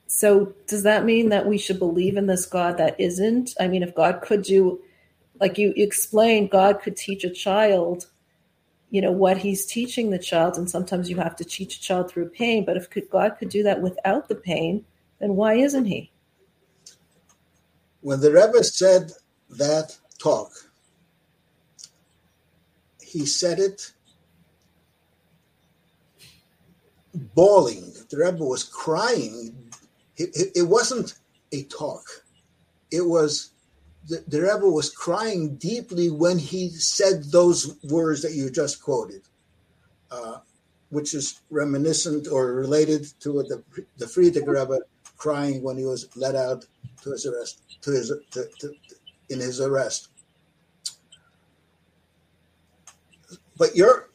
So, 0.08 0.52
does 0.66 0.82
that 0.82 1.04
mean 1.04 1.28
that 1.28 1.46
we 1.46 1.56
should 1.56 1.78
believe 1.78 2.16
in 2.16 2.26
this 2.26 2.44
God 2.44 2.76
that 2.78 2.98
isn't? 2.98 3.54
I 3.60 3.68
mean, 3.68 3.84
if 3.84 3.94
God 3.94 4.20
could 4.20 4.42
do, 4.42 4.80
like 5.40 5.56
you 5.56 5.72
explained, 5.76 6.50
God 6.50 6.80
could 6.82 6.96
teach 6.96 7.24
a 7.24 7.30
child, 7.30 8.06
you 8.90 9.00
know, 9.00 9.10
what 9.10 9.38
he's 9.38 9.64
teaching 9.64 10.10
the 10.10 10.18
child. 10.18 10.58
And 10.58 10.70
sometimes 10.70 11.08
you 11.08 11.16
have 11.16 11.34
to 11.36 11.44
teach 11.44 11.76
a 11.76 11.80
child 11.80 12.10
through 12.10 12.28
pain. 12.28 12.64
But 12.64 12.76
if 12.76 12.88
God 13.10 13.36
could 13.38 13.48
do 13.48 13.62
that 13.62 13.80
without 13.80 14.28
the 14.28 14.34
pain, 14.34 14.84
then 15.18 15.36
why 15.36 15.54
isn't 15.54 15.86
he? 15.86 16.12
When 18.02 18.20
the 18.20 18.32
Rebbe 18.32 18.62
said 18.64 19.12
that 19.50 19.96
talk, 20.18 20.52
he 23.02 23.26
said 23.26 23.58
it 23.58 23.92
bawling. 27.34 27.92
The 28.10 28.18
Rebbe 28.18 28.44
was 28.44 28.64
crying. 28.64 29.54
It, 30.16 30.30
it, 30.34 30.52
it 30.54 30.62
wasn't 30.62 31.14
a 31.52 31.64
talk. 31.64 32.04
It 32.90 33.06
was 33.06 33.50
the, 34.08 34.24
the 34.28 34.40
Rebbe 34.40 34.68
was 34.68 34.90
crying 34.90 35.56
deeply 35.56 36.10
when 36.10 36.38
he 36.38 36.70
said 36.70 37.24
those 37.24 37.76
words 37.84 38.22
that 38.22 38.32
you 38.32 38.50
just 38.50 38.82
quoted, 38.82 39.22
uh, 40.10 40.38
which 40.88 41.14
is 41.14 41.40
reminiscent 41.50 42.26
or 42.28 42.54
related 42.54 43.06
to 43.20 43.42
the 43.42 43.62
the 43.98 44.06
Frierdiker 44.06 44.58
Rebbe 44.60 44.80
crying 45.16 45.62
when 45.62 45.76
he 45.76 45.84
was 45.84 46.08
let 46.16 46.34
out 46.34 46.64
to 47.02 47.12
his 47.12 47.26
arrest 47.26 47.62
to 47.82 47.90
his 47.90 48.12
to, 48.30 48.48
to, 48.58 48.72
in 49.28 49.38
his 49.38 49.60
arrest. 49.60 50.08
But 53.58 53.76
you're 53.76 54.08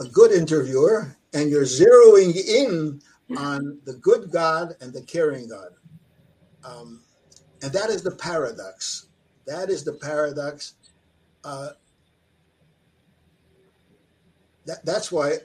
a 0.00 0.04
good 0.04 0.30
interviewer, 0.30 1.16
and 1.32 1.50
you're 1.50 1.64
zeroing 1.64 2.36
in 2.36 3.00
on 3.36 3.78
the 3.84 3.94
good 3.94 4.30
God 4.30 4.76
and 4.80 4.92
the 4.92 5.02
caring 5.02 5.48
God, 5.48 5.70
um, 6.64 7.00
and 7.62 7.72
that 7.72 7.90
is 7.90 8.02
the 8.02 8.10
paradox. 8.10 9.06
That 9.46 9.70
is 9.70 9.84
the 9.84 9.92
paradox. 9.92 10.74
Uh, 11.44 11.70
that, 14.66 14.84
that's 14.84 15.10
why 15.10 15.38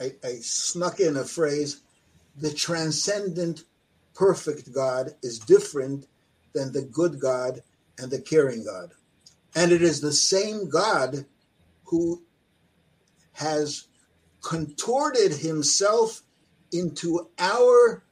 I, 0.00 0.12
I 0.22 0.34
snuck 0.40 1.00
in 1.00 1.16
a 1.16 1.24
phrase: 1.24 1.80
the 2.36 2.52
transcendent 2.52 3.64
perfect 4.14 4.72
God 4.72 5.14
is 5.22 5.38
different 5.38 6.06
than 6.52 6.72
the 6.72 6.82
good 6.82 7.20
God 7.20 7.62
and 7.98 8.10
the 8.10 8.20
caring 8.20 8.64
God. 8.64 8.92
And 9.54 9.72
it 9.72 9.82
is 9.82 10.00
the 10.00 10.12
same 10.12 10.68
God 10.68 11.26
who 11.84 12.22
has 13.32 13.88
contorted 14.42 15.32
himself 15.32 16.22
into 16.72 17.28
our 17.38 18.02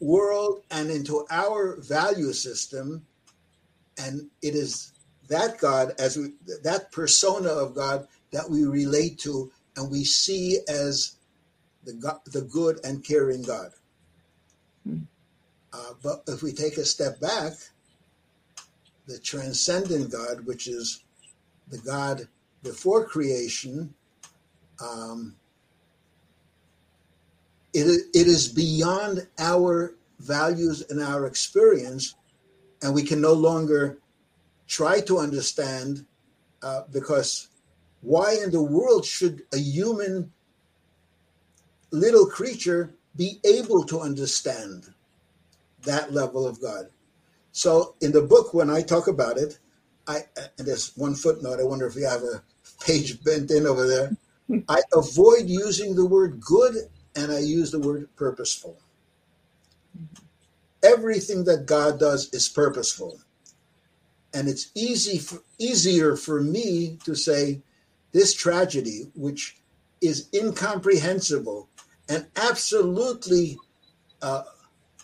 world 0.00 0.62
and 0.70 0.90
into 0.90 1.26
our 1.30 1.76
value 1.80 2.32
system. 2.32 3.06
And 3.98 4.28
it 4.42 4.54
is 4.54 4.92
that 5.28 5.58
God, 5.58 5.94
as 5.98 6.16
we, 6.16 6.32
that 6.62 6.92
persona 6.92 7.48
of 7.48 7.74
God 7.74 8.06
that 8.32 8.48
we 8.48 8.64
relate 8.64 9.18
to 9.20 9.50
and 9.76 9.90
we 9.90 10.04
see 10.04 10.58
as 10.68 11.16
the, 11.84 11.94
God, 11.94 12.20
the 12.26 12.42
good 12.42 12.80
and 12.84 13.04
caring 13.04 13.42
God. 13.42 13.70
Hmm. 14.84 15.00
Uh, 15.72 15.92
but 16.02 16.22
if 16.26 16.42
we 16.42 16.52
take 16.52 16.76
a 16.76 16.84
step 16.84 17.20
back, 17.20 17.52
the 19.06 19.18
transcendent 19.18 20.10
God, 20.10 20.46
which 20.46 20.66
is 20.66 21.04
the 21.68 21.78
God 21.78 22.28
before 22.62 23.06
creation, 23.06 23.94
um, 24.80 25.36
it, 27.76 28.06
it 28.14 28.26
is 28.26 28.48
beyond 28.48 29.26
our 29.38 29.94
values 30.18 30.82
and 30.88 31.02
our 31.02 31.26
experience, 31.26 32.14
and 32.82 32.94
we 32.94 33.02
can 33.02 33.20
no 33.20 33.34
longer 33.34 33.98
try 34.66 35.00
to 35.00 35.18
understand 35.18 36.06
uh, 36.62 36.82
because 36.90 37.48
why 38.00 38.36
in 38.42 38.50
the 38.50 38.62
world 38.62 39.04
should 39.04 39.42
a 39.52 39.58
human 39.58 40.32
little 41.90 42.26
creature 42.26 42.94
be 43.14 43.40
able 43.44 43.84
to 43.84 44.00
understand 44.00 44.94
that 45.82 46.12
level 46.12 46.46
of 46.46 46.60
God? 46.60 46.86
So 47.52 47.94
in 48.00 48.12
the 48.12 48.22
book, 48.22 48.54
when 48.54 48.70
I 48.70 48.80
talk 48.80 49.06
about 49.06 49.36
it, 49.36 49.58
I 50.08 50.20
and 50.56 50.66
there's 50.66 50.96
one 50.96 51.14
footnote. 51.14 51.60
I 51.60 51.64
wonder 51.64 51.86
if 51.86 51.96
you 51.96 52.06
have 52.06 52.22
a 52.22 52.42
page 52.80 53.22
bent 53.22 53.50
in 53.50 53.66
over 53.66 53.86
there. 53.86 54.16
I 54.68 54.80
avoid 54.94 55.46
using 55.46 55.94
the 55.94 56.06
word 56.06 56.40
good 56.40 56.74
and 57.16 57.32
I 57.32 57.38
use 57.38 57.70
the 57.70 57.80
word 57.80 58.08
purposeful. 58.16 58.76
Everything 60.82 61.44
that 61.44 61.66
God 61.66 61.98
does 61.98 62.32
is 62.32 62.48
purposeful. 62.48 63.20
And 64.34 64.48
it's 64.48 64.70
easy 64.74 65.18
for, 65.18 65.38
easier 65.58 66.14
for 66.16 66.42
me 66.42 66.98
to 67.04 67.14
say 67.14 67.62
this 68.12 68.34
tragedy, 68.34 69.10
which 69.14 69.56
is 70.00 70.28
incomprehensible 70.34 71.68
and 72.08 72.26
absolutely 72.36 73.58
uh, 74.22 74.42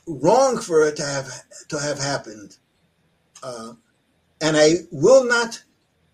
wrong 0.06 0.58
for 0.58 0.86
it 0.86 0.96
to 0.96 1.04
have 1.04 1.30
to 1.68 1.78
have 1.78 1.98
happened. 1.98 2.56
Uh, 3.42 3.72
and 4.40 4.56
I 4.56 4.74
will 4.90 5.24
not 5.24 5.62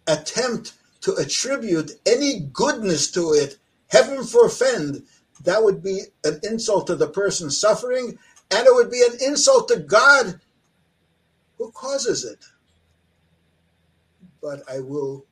attempt 0.07 0.75
to 1.03 1.15
attribute 1.15 1.93
any 2.07 2.41
goodness 2.53 3.11
to 3.13 3.33
it. 3.33 3.59
Heaven 3.89 4.25
forfend, 4.25 5.03
that 5.45 5.63
would 5.63 5.83
be 5.83 6.01
an 6.25 6.41
insult 6.43 6.87
to 6.89 6.97
the 6.97 7.09
person 7.09 7.51
suffering, 7.51 8.19
and 8.51 8.67
it 8.67 8.75
would 8.75 8.91
be 8.91 9.03
an 9.03 9.19
insult 9.25 9.69
to 9.69 9.79
God 9.79 10.41
who 11.57 11.71
causes 11.73 12.25
it. 12.25 12.45
But 14.41 14.63
I 14.71 14.81
will, 14.81 15.27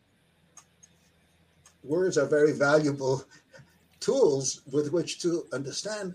words 1.83 2.19
are 2.19 2.27
very 2.27 2.53
valuable 2.53 3.25
tools 4.01 4.63
with 4.71 4.93
which 4.93 5.21
to 5.23 5.47
understand 5.53 6.15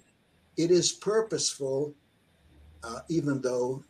it 0.58 0.72
is 0.72 0.92
purposeful 0.92 1.96
uh, 2.84 3.00
even 3.10 3.42
though 3.42 3.84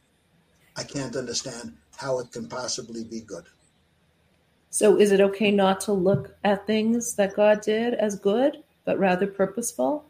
I 0.75 0.83
can't 0.83 1.15
understand 1.15 1.75
how 1.97 2.19
it 2.19 2.31
can 2.31 2.47
possibly 2.47 3.03
be 3.03 3.21
good. 3.21 3.45
So, 4.69 4.97
is 4.97 5.11
it 5.11 5.19
okay 5.19 5.51
not 5.51 5.81
to 5.81 5.93
look 5.93 6.35
at 6.43 6.65
things 6.65 7.15
that 7.15 7.35
God 7.35 7.61
did 7.61 7.93
as 7.95 8.17
good, 8.17 8.63
but 8.85 8.99
rather 8.99 9.27
purposeful? 9.27 10.05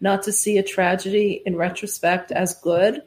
Not 0.00 0.22
to 0.24 0.32
see 0.32 0.58
a 0.58 0.62
tragedy 0.62 1.42
in 1.44 1.56
retrospect 1.56 2.32
as 2.32 2.54
good, 2.54 3.02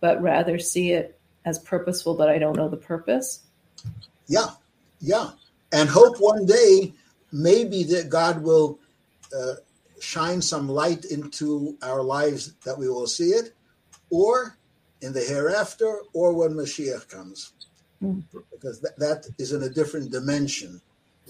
but 0.00 0.20
rather 0.20 0.58
see 0.58 0.92
it 0.92 1.18
as 1.44 1.58
purposeful, 1.58 2.14
but 2.14 2.28
I 2.28 2.38
don't 2.38 2.56
know 2.56 2.68
the 2.68 2.76
purpose? 2.76 3.40
Yeah, 4.26 4.50
yeah. 5.00 5.30
And 5.72 5.88
hope 5.88 6.16
one 6.18 6.44
day 6.44 6.92
maybe 7.32 7.84
that 7.84 8.10
God 8.10 8.42
will 8.42 8.78
uh, 9.36 9.54
shine 10.00 10.42
some 10.42 10.68
light 10.68 11.04
into 11.06 11.76
our 11.82 12.02
lives 12.02 12.52
that 12.64 12.78
we 12.78 12.88
will 12.88 13.06
see 13.06 13.30
it, 13.30 13.54
or 14.10 14.56
in 15.00 15.12
the 15.12 15.20
hereafter, 15.20 16.00
or 16.12 16.32
when 16.32 16.52
Mashiach 16.52 17.08
comes, 17.08 17.52
mm. 18.02 18.22
because 18.50 18.80
th- 18.80 18.94
that 18.98 19.26
is 19.38 19.52
in 19.52 19.62
a 19.62 19.68
different 19.68 20.10
dimension. 20.10 20.80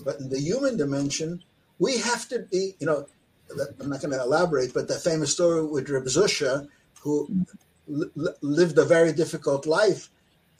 But 0.04 0.20
in 0.20 0.28
the 0.28 0.40
human 0.40 0.76
dimension, 0.76 1.42
we 1.79 1.99
have 1.99 2.29
to 2.29 2.41
be, 2.41 2.74
you 2.79 2.87
know, 2.87 3.07
I'm 3.81 3.91
not 3.91 4.01
going 4.01 4.12
to 4.12 4.22
elaborate, 4.22 4.74
but 4.74 4.89
the 4.89 4.95
famous 4.95 5.33
story 5.33 5.64
with 5.64 5.89
Reb 5.89 6.05
Zusha, 6.05 6.68
who 7.01 7.47
l- 7.89 8.35
lived 8.41 8.77
a 8.79 8.85
very 8.85 9.12
difficult 9.12 9.66
life, 9.66 10.11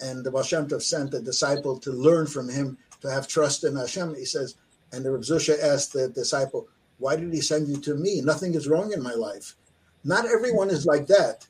and 0.01 0.25
the 0.25 0.31
Baal 0.31 0.43
Shem 0.43 0.69
Tov 0.69 0.83
sent 0.83 1.15
a 1.15 1.21
disciple 1.21 1.79
to 1.79 1.91
learn 1.91 2.27
from 2.27 2.49
him 2.49 2.79
to 3.01 3.11
have 3.11 3.27
trust 3.27 3.65
in 3.65 3.77
Hashem. 3.77 4.15
He 4.15 4.25
says, 4.25 4.55
and 4.93 5.05
the 5.05 5.11
Reb 5.11 5.23
Zusha 5.23 5.61
asked 5.61 5.93
the 5.93 6.09
disciple, 6.09 6.69
"Why 6.99 7.17
did 7.17 7.33
he 7.33 7.41
send 7.41 7.69
you 7.69 7.79
to 7.79 7.95
me? 7.95 8.21
Nothing 8.21 8.55
is 8.55 8.69
wrong 8.69 8.93
in 8.93 9.03
my 9.03 9.15
life." 9.15 9.57
Not 10.05 10.27
everyone 10.27 10.71
is 10.71 10.87
like 10.87 11.09
that. 11.09 11.47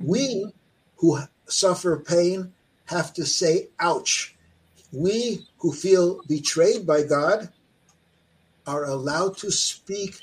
We 0.00 0.52
who 0.96 1.20
suffer 1.46 1.96
pain 1.98 2.52
have 2.86 3.14
to 3.14 3.24
say, 3.24 3.68
ouch. 3.78 4.34
We 4.92 5.46
who 5.58 5.72
feel 5.72 6.20
betrayed 6.26 6.86
by 6.86 7.04
God 7.04 7.50
are 8.66 8.84
allowed 8.86 9.36
to 9.38 9.50
speak 9.50 10.16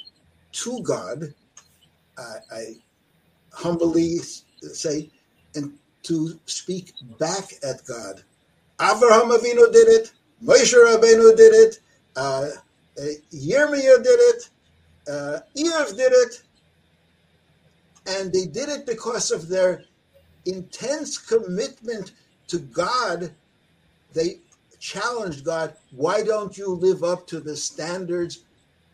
to 0.51 0.81
God. 0.83 1.33
I, 2.17 2.35
I 2.51 2.63
humbly 3.53 4.17
say, 4.61 5.09
and 5.55 5.73
to 6.03 6.39
speak 6.45 6.93
back 7.19 7.53
at 7.63 7.83
God. 7.85 8.23
Avraham 8.79 9.35
Avinu 9.38 9.71
did 9.71 9.88
it. 9.88 10.11
Moshe 10.43 10.73
Rabbeinu 10.73 11.35
did 11.35 11.53
it. 11.53 11.79
Uh, 12.15 12.47
Yirmiyah 13.33 14.03
did 14.03 14.19
it. 14.19 14.49
Uh, 15.11 15.39
did 15.55 16.13
it. 16.13 16.43
And 18.05 18.31
they 18.31 18.45
did 18.45 18.69
it 18.69 18.85
because 18.85 19.31
of 19.31 19.49
their 19.49 19.83
intense 20.45 21.17
commitment 21.17 22.13
to 22.47 22.59
God. 22.59 23.31
They 24.13 24.39
challenged 24.80 25.43
God, 25.43 25.75
why 25.91 26.23
don't 26.23 26.57
you 26.57 26.69
live 26.73 27.03
up 27.03 27.28
to 27.28 27.39
the 27.39 27.55
standards 27.55 28.43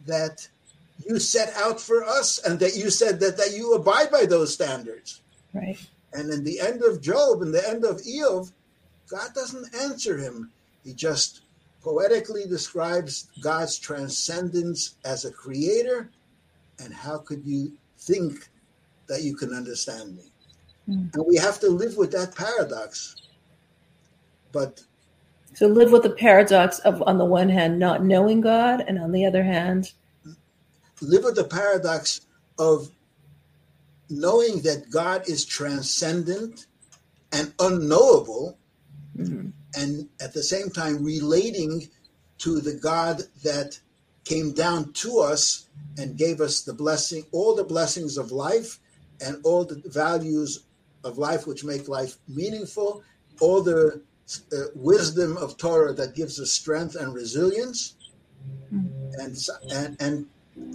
that 0.05 0.47
you 1.05 1.19
set 1.19 1.53
out 1.57 1.79
for 1.79 2.03
us 2.03 2.39
and 2.39 2.59
that 2.59 2.75
you 2.75 2.89
said 2.89 3.19
that, 3.19 3.37
that 3.37 3.53
you 3.53 3.73
abide 3.73 4.11
by 4.11 4.25
those 4.25 4.53
standards? 4.53 5.21
Right. 5.53 5.79
And 6.13 6.31
in 6.31 6.43
the 6.43 6.59
end 6.59 6.83
of 6.83 7.01
Job 7.01 7.41
in 7.41 7.51
the 7.51 7.67
end 7.67 7.85
of 7.85 8.01
Iyov, 8.01 8.51
God 9.09 9.33
doesn't 9.33 9.75
answer 9.75 10.17
him. 10.17 10.51
He 10.83 10.93
just 10.93 11.41
poetically 11.81 12.45
describes 12.47 13.27
God's 13.41 13.77
transcendence 13.77 14.95
as 15.05 15.25
a 15.25 15.31
creator. 15.31 16.09
And 16.79 16.93
how 16.93 17.17
could 17.17 17.45
you 17.45 17.73
think 17.97 18.49
that 19.07 19.23
you 19.23 19.35
can 19.35 19.53
understand 19.53 20.15
me. 20.15 20.23
Mm. 20.89 21.13
And 21.13 21.25
we 21.27 21.37
have 21.37 21.59
to 21.61 21.69
live 21.69 21.97
with 21.97 22.11
that 22.11 22.35
paradox. 22.35 23.15
But 24.51 24.81
so 25.55 25.67
live 25.67 25.91
with 25.91 26.03
the 26.03 26.09
paradox 26.09 26.79
of 26.79 27.01
on 27.03 27.17
the 27.17 27.25
one 27.25 27.49
hand 27.49 27.79
not 27.79 28.03
knowing 28.03 28.41
God 28.41 28.83
and 28.87 28.99
on 28.99 29.11
the 29.11 29.25
other 29.25 29.43
hand 29.43 29.91
live 31.01 31.23
with 31.23 31.35
the 31.35 31.43
paradox 31.43 32.21
of 32.57 32.89
knowing 34.09 34.61
that 34.61 34.89
God 34.91 35.27
is 35.27 35.45
transcendent 35.45 36.67
and 37.31 37.53
unknowable 37.59 38.57
mm-hmm. 39.17 39.49
and 39.75 40.09
at 40.21 40.33
the 40.33 40.43
same 40.43 40.69
time 40.69 41.03
relating 41.03 41.89
to 42.39 42.59
the 42.61 42.73
God 42.73 43.21
that 43.43 43.79
came 44.25 44.53
down 44.53 44.93
to 44.93 45.19
us 45.19 45.67
and 45.97 46.17
gave 46.17 46.41
us 46.41 46.61
the 46.61 46.73
blessing 46.73 47.25
all 47.31 47.55
the 47.55 47.63
blessings 47.63 48.17
of 48.17 48.31
life 48.31 48.79
and 49.21 49.37
all 49.43 49.65
the 49.65 49.81
values 49.85 50.63
of 51.03 51.17
life 51.17 51.45
which 51.47 51.63
make 51.63 51.87
life 51.87 52.17
meaningful, 52.27 53.03
all 53.39 53.61
the 53.61 54.01
uh, 54.51 54.65
wisdom 54.75 55.37
of 55.37 55.57
Torah 55.57 55.93
that 55.93 56.15
gives 56.15 56.39
us 56.39 56.51
strength 56.51 56.95
and 56.95 57.13
resilience, 57.13 57.95
and, 58.71 59.37
and 59.71 59.97
and 59.99 60.25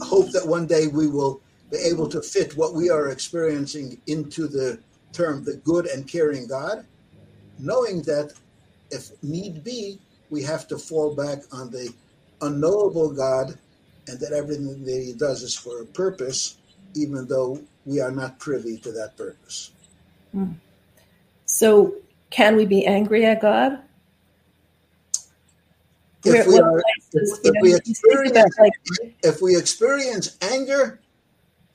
hope 0.01 0.31
that 0.33 0.47
one 0.47 0.67
day 0.67 0.87
we 0.87 1.09
will 1.09 1.41
be 1.71 1.79
able 1.79 2.09
to 2.09 2.23
fit 2.23 2.57
what 2.57 2.75
we 2.75 2.91
are 2.91 3.09
experiencing 3.09 4.01
into 4.07 4.47
the 4.47 4.79
term 5.13 5.45
the 5.45 5.57
good 5.65 5.87
and 5.87 6.07
caring 6.07 6.47
God, 6.47 6.85
knowing 7.59 8.03
that 8.03 8.33
if 8.91 9.11
need 9.23 9.65
be, 9.65 9.99
we 10.31 10.43
have 10.43 10.69
to 10.69 10.79
fall 10.79 11.15
back 11.15 11.39
on 11.53 11.71
the 11.71 11.93
unknowable 12.41 13.11
God 13.11 13.59
and 14.07 14.19
that 14.21 14.33
everything 14.33 14.85
that 14.85 15.03
He 15.03 15.13
does 15.13 15.43
is 15.43 15.55
for 15.55 15.83
a 15.83 15.87
purpose, 15.87 16.59
even 16.95 17.27
though 17.27 17.61
we 17.85 18.01
are 18.01 18.11
not 18.11 18.39
privy 18.39 18.79
to 18.79 18.93
that 18.93 19.17
purpose. 19.17 19.73
Mm. 20.35 20.55
So, 21.47 21.95
can 22.31 22.57
we 22.57 22.67
be 22.67 22.87
angry 22.87 23.25
at 23.25 23.41
God? 23.41 23.81
If 26.25 26.47
we, 26.47 26.59
are, 26.59 26.83
if, 27.13 27.39
if 27.45 27.55
we 27.63 27.75
experience, 27.75 28.59
like, 28.59 28.73
if 29.23 29.41
we 29.41 29.57
experience 29.57 30.37
anger, 30.43 31.01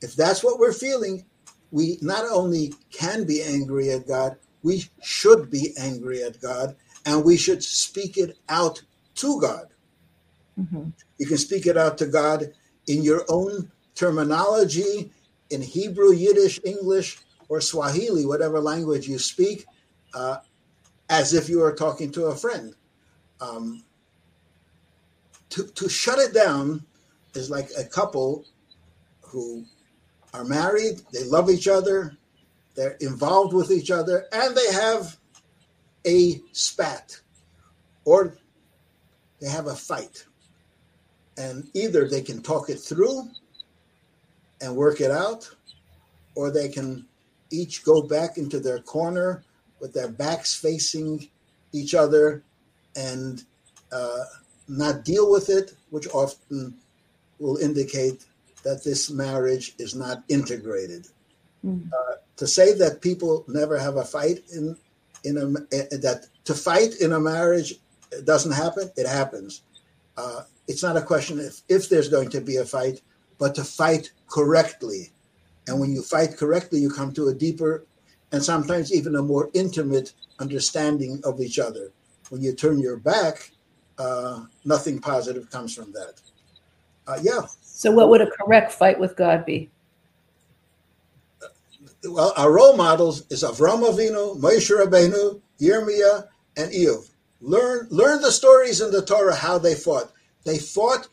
if 0.00 0.14
that's 0.14 0.44
what 0.44 0.58
we're 0.58 0.72
feeling, 0.72 1.24
we 1.70 1.98
not 2.02 2.24
only 2.30 2.72
can 2.92 3.24
be 3.24 3.42
angry 3.42 3.90
at 3.90 4.06
God, 4.06 4.36
we 4.62 4.84
should 5.02 5.50
be 5.50 5.74
angry 5.78 6.22
at 6.22 6.40
God 6.40 6.76
and 7.06 7.24
we 7.24 7.36
should 7.36 7.62
speak 7.62 8.16
it 8.16 8.38
out 8.48 8.82
to 9.16 9.40
God. 9.40 9.66
Mm-hmm. 10.58 10.90
You 11.18 11.26
can 11.26 11.38
speak 11.38 11.66
it 11.66 11.76
out 11.76 11.98
to 11.98 12.06
God 12.06 12.52
in 12.86 13.02
your 13.02 13.24
own 13.28 13.70
terminology, 13.94 15.10
in 15.50 15.62
Hebrew, 15.62 16.12
Yiddish, 16.12 16.60
English, 16.64 17.18
or 17.48 17.60
Swahili, 17.60 18.26
whatever 18.26 18.60
language 18.60 19.08
you 19.08 19.18
speak, 19.18 19.66
as 21.08 21.34
if 21.34 21.48
you 21.48 21.62
are 21.62 21.74
talking 21.74 22.10
to 22.12 22.26
a 22.26 22.36
friend. 22.36 22.74
Um, 23.40 23.84
to, 25.50 25.66
to 25.66 25.88
shut 25.88 26.18
it 26.18 26.34
down 26.34 26.84
is 27.34 27.50
like 27.50 27.70
a 27.78 27.84
couple 27.84 28.44
who 29.20 29.64
are 30.32 30.44
married, 30.44 31.00
they 31.12 31.24
love 31.24 31.50
each 31.50 31.68
other, 31.68 32.16
they're 32.74 32.96
involved 33.00 33.52
with 33.52 33.70
each 33.70 33.90
other, 33.90 34.26
and 34.32 34.56
they 34.56 34.72
have 34.72 35.16
a 36.06 36.40
spat 36.52 37.20
or 38.04 38.36
they 39.40 39.48
have 39.48 39.66
a 39.66 39.74
fight. 39.74 40.24
And 41.36 41.68
either 41.74 42.08
they 42.08 42.22
can 42.22 42.42
talk 42.42 42.68
it 42.68 42.78
through 42.78 43.28
and 44.60 44.76
work 44.76 45.00
it 45.00 45.10
out, 45.10 45.48
or 46.34 46.50
they 46.50 46.68
can 46.68 47.06
each 47.50 47.84
go 47.84 48.02
back 48.02 48.38
into 48.38 48.60
their 48.60 48.80
corner 48.80 49.44
with 49.80 49.92
their 49.92 50.08
backs 50.08 50.54
facing 50.54 51.28
each 51.72 51.94
other 51.94 52.42
and 52.96 53.44
uh, 53.92 54.24
not 54.68 55.04
deal 55.04 55.30
with 55.30 55.48
it, 55.50 55.74
which 55.90 56.08
often 56.08 56.74
will 57.38 57.56
indicate 57.56 58.24
that 58.62 58.82
this 58.82 59.10
marriage 59.10 59.74
is 59.78 59.94
not 59.94 60.24
integrated. 60.28 61.06
Mm. 61.64 61.88
Uh, 61.92 62.16
to 62.36 62.46
say 62.46 62.72
that 62.74 63.00
people 63.00 63.44
never 63.46 63.78
have 63.78 63.96
a 63.96 64.04
fight 64.04 64.40
in 64.52 64.76
in 65.24 65.38
a 65.38 65.46
that 65.96 66.26
to 66.44 66.54
fight 66.54 66.96
in 67.00 67.12
a 67.12 67.20
marriage 67.20 67.74
doesn't 68.24 68.52
happen, 68.52 68.90
it 68.96 69.06
happens. 69.06 69.62
Uh, 70.16 70.42
it's 70.68 70.82
not 70.82 70.96
a 70.96 71.02
question 71.02 71.38
if 71.40 71.62
if 71.68 71.88
there's 71.88 72.08
going 72.08 72.30
to 72.30 72.40
be 72.40 72.56
a 72.56 72.64
fight, 72.64 73.00
but 73.38 73.54
to 73.54 73.64
fight 73.64 74.10
correctly. 74.28 75.10
And 75.66 75.80
when 75.80 75.92
you 75.92 76.02
fight 76.02 76.36
correctly, 76.36 76.80
you 76.80 76.90
come 76.90 77.12
to 77.14 77.28
a 77.28 77.34
deeper 77.34 77.84
and 78.34 78.42
sometimes 78.42 78.92
even 78.92 79.14
a 79.14 79.22
more 79.22 79.48
intimate 79.54 80.12
understanding 80.40 81.20
of 81.22 81.40
each 81.40 81.60
other. 81.60 81.92
When 82.30 82.42
you 82.42 82.52
turn 82.52 82.80
your 82.80 82.96
back, 82.96 83.52
uh, 83.96 84.40
nothing 84.64 84.98
positive 84.98 85.48
comes 85.50 85.72
from 85.72 85.92
that. 85.92 86.14
Uh, 87.06 87.18
yeah. 87.22 87.42
So, 87.62 87.92
what 87.92 88.08
would 88.08 88.22
a 88.22 88.26
correct 88.26 88.72
fight 88.72 88.98
with 88.98 89.14
God 89.16 89.46
be? 89.46 89.70
Well, 92.02 92.32
our 92.36 92.50
role 92.50 92.76
models 92.76 93.24
is 93.30 93.44
Avram 93.44 93.88
Avinu, 93.88 94.36
Moshe 94.40 94.76
Rabbeinu, 94.76 95.40
Yirmiyah, 95.60 96.26
and 96.56 96.72
Iyov. 96.72 97.10
Learn 97.40 97.86
learn 97.90 98.20
the 98.20 98.32
stories 98.32 98.80
in 98.80 98.90
the 98.90 99.02
Torah 99.02 99.36
how 99.36 99.58
they 99.58 99.76
fought. 99.76 100.10
They 100.44 100.58
fought 100.58 101.06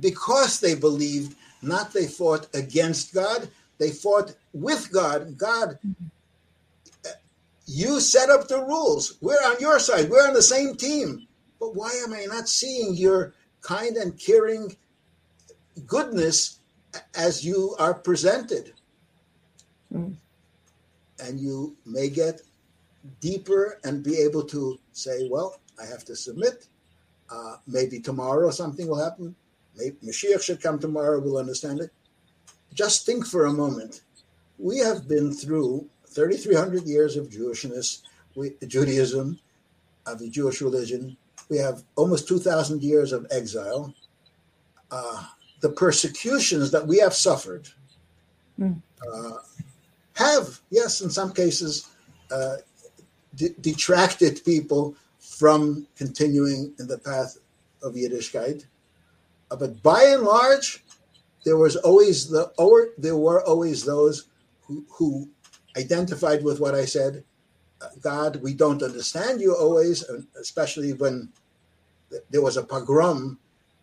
because 0.00 0.58
they 0.58 0.74
believed, 0.74 1.36
not 1.62 1.92
they 1.92 2.06
fought 2.08 2.48
against 2.54 3.14
God. 3.14 3.48
They 3.78 3.90
fought 3.90 4.34
with 4.52 4.90
God. 4.92 5.36
God, 5.36 5.78
you 7.66 8.00
set 8.00 8.30
up 8.30 8.48
the 8.48 8.62
rules. 8.62 9.18
We're 9.20 9.34
on 9.34 9.60
your 9.60 9.78
side. 9.78 10.08
We're 10.08 10.26
on 10.26 10.34
the 10.34 10.42
same 10.42 10.76
team. 10.76 11.26
But 11.60 11.74
why 11.74 11.90
am 12.04 12.12
I 12.12 12.26
not 12.26 12.48
seeing 12.48 12.94
your 12.94 13.34
kind 13.60 13.96
and 13.96 14.18
caring 14.18 14.76
goodness 15.86 16.60
as 17.14 17.44
you 17.44 17.74
are 17.78 17.94
presented? 17.94 18.72
Mm. 19.92 20.16
And 21.18 21.40
you 21.40 21.76
may 21.84 22.08
get 22.08 22.42
deeper 23.20 23.78
and 23.84 24.02
be 24.02 24.18
able 24.18 24.42
to 24.44 24.78
say, 24.92 25.28
well, 25.30 25.56
I 25.80 25.86
have 25.86 26.04
to 26.04 26.16
submit. 26.16 26.66
Uh, 27.30 27.56
maybe 27.66 28.00
tomorrow 28.00 28.50
something 28.50 28.86
will 28.86 29.02
happen. 29.02 29.34
Maybe 29.76 29.96
Mashiach 30.04 30.42
should 30.42 30.62
come 30.62 30.78
tomorrow. 30.78 31.20
We'll 31.20 31.38
understand 31.38 31.80
it. 31.80 31.90
Just 32.76 33.06
think 33.06 33.26
for 33.26 33.46
a 33.46 33.52
moment. 33.52 34.02
We 34.58 34.78
have 34.78 35.08
been 35.08 35.32
through 35.32 35.88
3,300 36.08 36.84
years 36.84 37.16
of 37.16 37.30
Jewishness, 37.30 38.02
we, 38.34 38.52
Judaism, 38.66 39.38
of 40.06 40.18
the 40.18 40.28
Jewish 40.28 40.60
religion. 40.60 41.16
We 41.48 41.56
have 41.56 41.82
almost 41.96 42.28
2,000 42.28 42.82
years 42.82 43.12
of 43.12 43.26
exile. 43.30 43.94
Uh, 44.90 45.24
the 45.60 45.70
persecutions 45.70 46.70
that 46.70 46.86
we 46.86 46.98
have 46.98 47.14
suffered 47.14 47.66
mm. 48.60 48.80
uh, 49.10 49.32
have, 50.12 50.60
yes, 50.70 51.00
in 51.00 51.08
some 51.08 51.32
cases, 51.32 51.88
uh, 52.30 52.56
d- 53.36 53.54
detracted 53.62 54.44
people 54.44 54.94
from 55.18 55.86
continuing 55.96 56.74
in 56.78 56.86
the 56.86 56.98
path 56.98 57.38
of 57.82 57.94
Yiddishkeit. 57.94 58.66
Uh, 59.50 59.56
but 59.56 59.82
by 59.82 60.02
and 60.02 60.22
large, 60.22 60.84
there 61.46 61.56
was 61.56 61.76
always 61.76 62.28
the 62.28 62.52
or 62.58 62.88
there 62.98 63.16
were 63.16 63.40
always 63.46 63.84
those 63.84 64.24
who, 64.62 64.84
who 64.90 65.28
identified 65.78 66.42
with 66.42 66.58
what 66.58 66.74
I 66.74 66.84
said. 66.84 67.22
Uh, 67.80 67.86
God, 68.00 68.42
we 68.42 68.52
don't 68.52 68.82
understand 68.82 69.40
you 69.40 69.54
always, 69.54 70.04
especially 70.40 70.92
when 70.94 71.28
there 72.30 72.42
was 72.42 72.56
a 72.56 72.64
pogrom. 72.64 73.38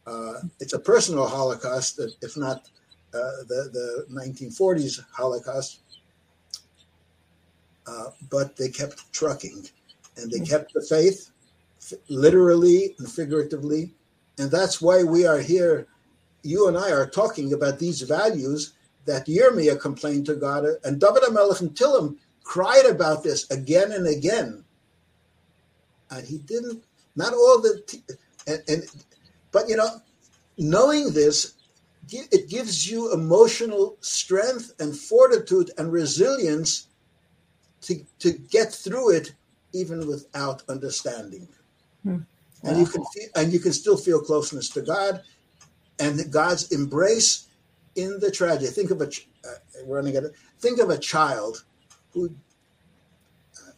Uh, 0.06 0.34
it's 0.60 0.74
a 0.74 0.80
personal 0.80 1.26
Holocaust, 1.26 2.02
if 2.22 2.36
not 2.36 2.68
uh, 3.14 3.32
the, 3.48 3.70
the 3.72 4.06
1940s 4.12 5.00
Holocaust. 5.14 5.80
Uh, 7.88 8.10
but 8.30 8.58
they 8.58 8.68
kept 8.68 9.12
trucking 9.14 9.64
and 10.18 10.30
they 10.30 10.40
kept 10.40 10.74
the 10.74 10.82
faith 10.82 11.32
literally 12.10 12.94
and 13.00 13.10
figuratively. 13.10 13.94
And 14.38 14.52
that's 14.52 14.82
why 14.82 15.04
we 15.04 15.26
are 15.26 15.40
here. 15.40 15.88
You 16.44 16.68
and 16.68 16.78
I 16.78 16.92
are 16.92 17.10
talking 17.10 17.54
about 17.54 17.80
these 17.80 18.02
values 18.02 18.74
that 19.06 19.26
Yirmiyah 19.28 19.80
complained 19.80 20.26
to 20.28 20.36
God, 20.36 20.66
and 20.84 21.00
David 21.00 21.24
HaMelech 21.24 21.62
and 21.62 21.72
Tehillim 21.72 22.18
cried 22.44 22.86
about 22.86 23.24
this 23.24 23.50
again 23.50 23.92
and 23.92 24.08
again. 24.08 24.64
And 26.12 26.28
he 26.28 26.38
didn't, 26.38 26.84
not 27.16 27.34
all 27.34 27.62
the, 27.62 27.82
and, 28.46 28.62
and 28.68 28.84
but 29.52 29.68
you 29.68 29.78
know, 29.78 30.02
knowing 30.58 31.12
this, 31.12 31.54
it 32.12 32.50
gives 32.50 32.90
you 32.90 33.14
emotional 33.14 33.98
strength 34.02 34.74
and 34.80 34.96
fortitude 34.96 35.72
and 35.78 35.92
resilience 35.92 36.88
to, 37.82 38.06
to 38.20 38.34
get 38.34 38.74
through 38.74 39.12
it 39.12 39.34
even 39.74 40.08
without 40.08 40.64
understanding. 40.70 41.48
Hmm. 42.04 42.20
And 42.64 42.80
you 42.80 42.86
can 42.86 43.04
feel, 43.06 43.28
and 43.36 43.52
you 43.52 43.60
can 43.60 43.74
still 43.74 43.98
feel 43.98 44.22
closeness 44.22 44.70
to 44.70 44.82
God 44.82 45.22
and 46.04 46.32
God's 46.32 46.72
embrace 46.72 47.48
in 47.96 48.20
the 48.20 48.32
tragedy. 48.32 48.68
Think 48.68 48.92
of 48.92 49.02
a 49.02 49.08
uh, 49.08 49.86
running 49.86 50.16
at 50.16 50.24
it. 50.24 50.34
Think 50.60 50.80
of 50.80 50.90
a 50.90 50.98
child 50.98 51.64
who, 52.12 52.30
uh, 53.58 53.72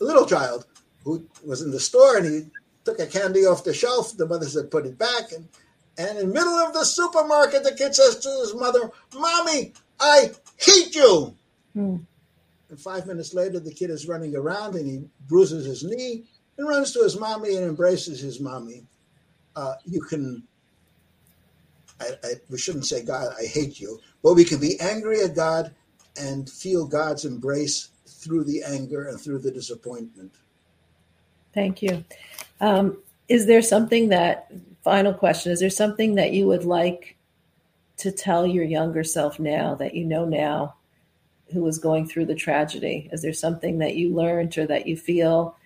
a 0.00 0.04
little 0.04 0.26
child 0.26 0.66
who 1.04 1.26
was 1.44 1.62
in 1.62 1.70
the 1.70 1.80
store 1.80 2.16
and 2.16 2.26
he 2.26 2.50
took 2.84 2.98
a 2.98 3.06
candy 3.06 3.46
off 3.46 3.64
the 3.64 3.74
shelf. 3.74 4.16
The 4.16 4.26
mother 4.26 4.46
said, 4.46 4.70
"Put 4.70 4.86
it 4.86 4.98
back." 4.98 5.32
And 5.32 5.48
and 5.98 6.18
in 6.18 6.28
the 6.28 6.34
middle 6.34 6.54
of 6.54 6.72
the 6.72 6.84
supermarket, 6.84 7.64
the 7.64 7.74
kid 7.74 7.94
says 7.94 8.18
to 8.18 8.28
his 8.40 8.54
mother, 8.54 8.90
"Mommy, 9.14 9.72
I 10.00 10.30
hate 10.58 10.94
you." 10.94 11.34
Hmm. 11.74 11.96
And 12.72 12.80
five 12.80 13.06
minutes 13.06 13.34
later, 13.34 13.60
the 13.60 13.72
kid 13.72 13.90
is 13.90 14.08
running 14.08 14.34
around 14.34 14.76
and 14.76 14.86
he 14.86 15.04
bruises 15.28 15.66
his 15.66 15.84
knee 15.84 16.24
and 16.56 16.66
runs 16.66 16.92
to 16.92 17.02
his 17.02 17.18
mommy 17.18 17.54
and 17.56 17.66
embraces 17.66 18.20
his 18.20 18.40
mommy. 18.40 18.84
Uh, 19.54 19.74
you 19.84 20.00
can, 20.00 20.42
I, 22.02 22.26
I, 22.26 22.32
we 22.50 22.58
shouldn't 22.58 22.86
say, 22.86 23.02
God, 23.04 23.34
I 23.38 23.44
hate 23.44 23.80
you, 23.80 24.00
but 24.22 24.34
we 24.34 24.44
can 24.44 24.60
be 24.60 24.78
angry 24.80 25.22
at 25.22 25.34
God 25.34 25.74
and 26.20 26.48
feel 26.48 26.86
God's 26.86 27.24
embrace 27.24 27.88
through 28.06 28.44
the 28.44 28.62
anger 28.62 29.08
and 29.08 29.20
through 29.20 29.40
the 29.40 29.50
disappointment. 29.50 30.34
Thank 31.54 31.82
you. 31.82 32.04
Um, 32.60 32.98
is 33.28 33.46
there 33.46 33.62
something 33.62 34.08
that, 34.10 34.50
final 34.82 35.14
question, 35.14 35.52
is 35.52 35.60
there 35.60 35.70
something 35.70 36.16
that 36.16 36.32
you 36.32 36.46
would 36.46 36.64
like 36.64 37.16
to 37.98 38.10
tell 38.10 38.46
your 38.46 38.64
younger 38.64 39.04
self 39.04 39.38
now 39.38 39.74
that 39.76 39.94
you 39.94 40.04
know 40.04 40.24
now 40.24 40.74
who 41.52 41.62
was 41.62 41.78
going 41.78 42.08
through 42.08 42.26
the 42.26 42.34
tragedy? 42.34 43.08
Is 43.12 43.22
there 43.22 43.32
something 43.32 43.78
that 43.78 43.96
you 43.96 44.14
learned 44.14 44.56
or 44.58 44.66
that 44.66 44.86
you 44.86 44.96
feel 44.96 45.56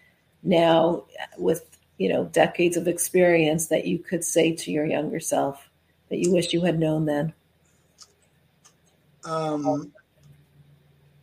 now 0.43 1.05
with 1.39 1.76
you 1.99 2.09
know 2.09 2.24
decades 2.26 2.76
of 2.76 2.87
experience 2.87 3.68
that 3.68 3.87
you 3.87 3.99
could 3.99 4.24
say 4.24 4.55
to 4.55 4.70
your 4.70 4.84
younger 4.84 5.20
self 5.20 5.65
that 6.09 6.18
you 6.18 6.32
wish 6.32 6.52
you 6.52 6.62
had 6.62 6.78
known 6.78 7.04
then? 7.04 7.32
Um, 9.24 9.92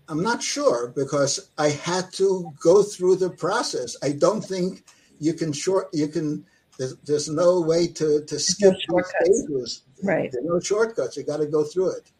I'm 0.09 0.21
not 0.21 0.43
sure 0.43 0.89
because 0.95 1.49
I 1.57 1.69
had 1.69 2.11
to 2.13 2.53
go 2.61 2.84
through 2.84 3.15
the 3.17 3.29
process. 3.29 3.95
I 4.03 4.11
don't 4.11 4.41
think 4.41 4.84
you 5.19 5.34
can 5.34 5.53
short 5.53 5.88
you 5.93 6.07
can. 6.07 6.45
There's, 6.77 6.95
there's 6.97 7.29
no 7.29 7.61
way 7.61 7.88
to 7.88 8.23
to 8.25 8.39
skip 8.39 8.73
no 8.89 9.01
stages. 9.01 9.84
Right. 10.03 10.29
There's 10.31 10.45
no 10.45 10.59
shortcuts. 10.59 11.15
You 11.15 11.23
got 11.23 11.38
to 11.38 11.45
go 11.45 11.63
through 11.63 11.91
it. 11.97 12.11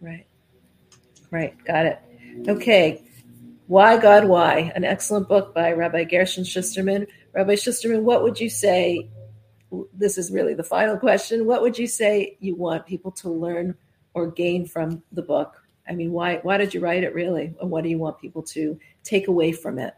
Right. 0.00 0.26
Right. 1.30 1.54
Got 1.64 1.86
it. 1.86 1.98
Okay. 2.48 3.02
Why 3.66 3.98
God 3.98 4.24
Why? 4.24 4.72
An 4.74 4.84
excellent 4.84 5.28
book 5.28 5.54
by 5.54 5.72
Rabbi 5.72 6.04
Gershon 6.04 6.44
Schusterman. 6.44 7.06
Rabbi 7.34 7.54
Schusterman, 7.54 8.02
what 8.02 8.22
would 8.22 8.40
you 8.40 8.48
say? 8.48 9.10
This 9.92 10.16
is 10.16 10.30
really 10.30 10.54
the 10.54 10.64
final 10.64 10.96
question. 10.96 11.46
What 11.46 11.62
would 11.62 11.78
you 11.78 11.86
say 11.86 12.36
you 12.40 12.54
want 12.54 12.86
people 12.86 13.10
to 13.12 13.28
learn 13.28 13.76
or 14.14 14.30
gain 14.30 14.66
from 14.66 15.02
the 15.12 15.22
book? 15.22 15.62
I 15.88 15.92
mean, 15.92 16.12
why 16.12 16.36
why 16.42 16.58
did 16.58 16.74
you 16.74 16.80
write 16.80 17.04
it 17.04 17.14
really? 17.14 17.54
And 17.60 17.70
what 17.70 17.84
do 17.84 17.90
you 17.90 17.98
want 17.98 18.20
people 18.20 18.42
to 18.54 18.78
take 19.04 19.28
away 19.28 19.52
from 19.52 19.78
it? 19.78 19.94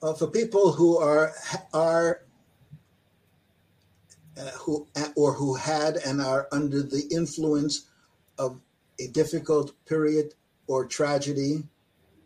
Well, 0.00 0.14
for 0.14 0.26
people 0.26 0.72
who 0.72 0.98
are 0.98 1.32
are 1.74 2.22
uh, 4.36 4.50
who 4.52 4.86
or 5.16 5.34
who 5.34 5.54
had 5.54 5.96
and 5.96 6.20
are 6.20 6.48
under 6.52 6.82
the 6.82 7.06
influence 7.10 7.86
of 8.38 8.60
a 8.98 9.08
difficult 9.08 9.72
period 9.86 10.34
or 10.66 10.86
tragedy, 10.86 11.64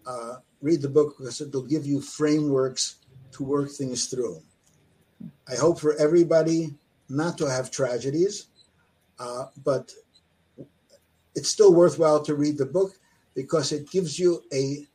uh, 0.06 0.36
read 0.60 0.82
the 0.82 0.88
book 0.88 1.16
because 1.18 1.40
it'll 1.40 1.62
give 1.62 1.86
you 1.86 2.00
frameworks 2.00 2.96
to 3.32 3.42
work 3.42 3.70
things 3.70 4.06
through. 4.06 4.40
I 5.50 5.56
hope 5.56 5.78
for 5.80 5.94
everybody 5.96 6.74
not 7.08 7.38
to 7.38 7.50
have 7.50 7.70
tragedies, 7.70 8.46
uh, 9.18 9.46
but 9.62 9.92
it's 11.34 11.48
still 11.48 11.74
worthwhile 11.74 12.22
to 12.24 12.34
read 12.34 12.58
the 12.58 12.66
book 12.66 12.92
because 13.34 13.72
it 13.72 13.90
gives 13.90 14.18
you 14.18 14.42
a 14.52 14.86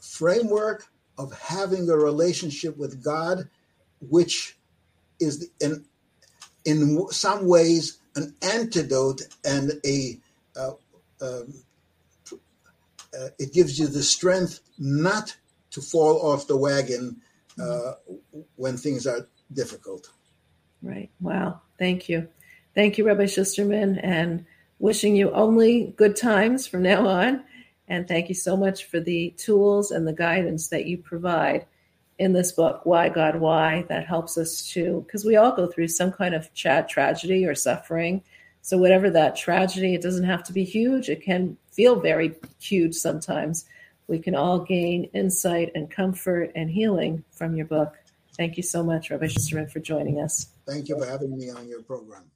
framework 0.00 0.86
of 1.18 1.38
having 1.38 1.88
a 1.88 1.96
relationship 1.96 2.76
with 2.76 3.02
God, 3.02 3.48
which 4.00 4.58
is 5.20 5.48
in 5.60 5.84
in 6.64 7.06
some 7.10 7.46
ways 7.46 7.98
an 8.16 8.34
antidote 8.42 9.22
and 9.44 9.72
a 9.84 10.18
uh, 10.56 10.72
um, 11.20 11.54
uh, 13.18 13.28
it 13.38 13.52
gives 13.52 13.78
you 13.78 13.86
the 13.86 14.02
strength 14.02 14.60
not 14.78 15.36
to 15.70 15.80
fall 15.80 16.20
off 16.22 16.46
the 16.46 16.56
wagon 16.56 17.20
uh, 17.62 17.92
when 18.56 18.76
things 18.76 19.06
are 19.06 19.28
difficult. 19.54 20.10
Right. 20.82 21.10
Wow. 21.20 21.60
Thank 21.78 22.08
you. 22.08 22.28
Thank 22.74 22.98
you, 22.98 23.06
Rabbi 23.06 23.24
Schusterman, 23.24 24.00
and 24.02 24.44
wishing 24.78 25.14
you 25.14 25.30
only 25.32 25.94
good 25.96 26.16
times 26.16 26.66
from 26.66 26.82
now 26.82 27.06
on. 27.06 27.44
And 27.88 28.08
thank 28.08 28.28
you 28.28 28.34
so 28.34 28.56
much 28.56 28.86
for 28.86 29.00
the 29.00 29.30
tools 29.36 29.90
and 29.90 30.06
the 30.06 30.12
guidance 30.12 30.68
that 30.68 30.86
you 30.86 30.98
provide 30.98 31.66
in 32.18 32.32
this 32.32 32.52
book, 32.52 32.82
Why 32.84 33.08
God 33.08 33.36
Why, 33.36 33.84
that 33.88 34.06
helps 34.06 34.38
us 34.38 34.66
to, 34.70 35.02
because 35.06 35.24
we 35.24 35.36
all 35.36 35.54
go 35.54 35.66
through 35.66 35.88
some 35.88 36.12
kind 36.12 36.34
of 36.34 36.52
chat 36.54 36.88
tragedy 36.88 37.44
or 37.46 37.54
suffering. 37.54 38.22
So, 38.60 38.78
whatever 38.78 39.10
that 39.10 39.34
tragedy, 39.34 39.94
it 39.94 40.02
doesn't 40.02 40.24
have 40.24 40.44
to 40.44 40.52
be 40.52 40.64
huge. 40.64 41.08
It 41.08 41.22
can 41.22 41.56
feel 41.72 41.98
very 41.98 42.34
huge 42.60 42.94
sometimes. 42.94 43.64
We 44.06 44.18
can 44.18 44.34
all 44.34 44.60
gain 44.60 45.04
insight 45.14 45.72
and 45.74 45.90
comfort 45.90 46.52
and 46.54 46.70
healing 46.70 47.24
from 47.32 47.56
your 47.56 47.66
book. 47.66 47.94
Thank 48.36 48.56
you 48.56 48.62
so 48.62 48.82
much, 48.82 49.10
Rabbi 49.10 49.26
Schusterman, 49.26 49.70
for 49.70 49.80
joining 49.80 50.20
us. 50.20 50.48
Thank 50.66 50.88
you 50.88 50.98
for 50.98 51.06
having 51.06 51.36
me 51.36 51.50
on 51.50 51.68
your 51.68 51.82
program. 51.82 52.31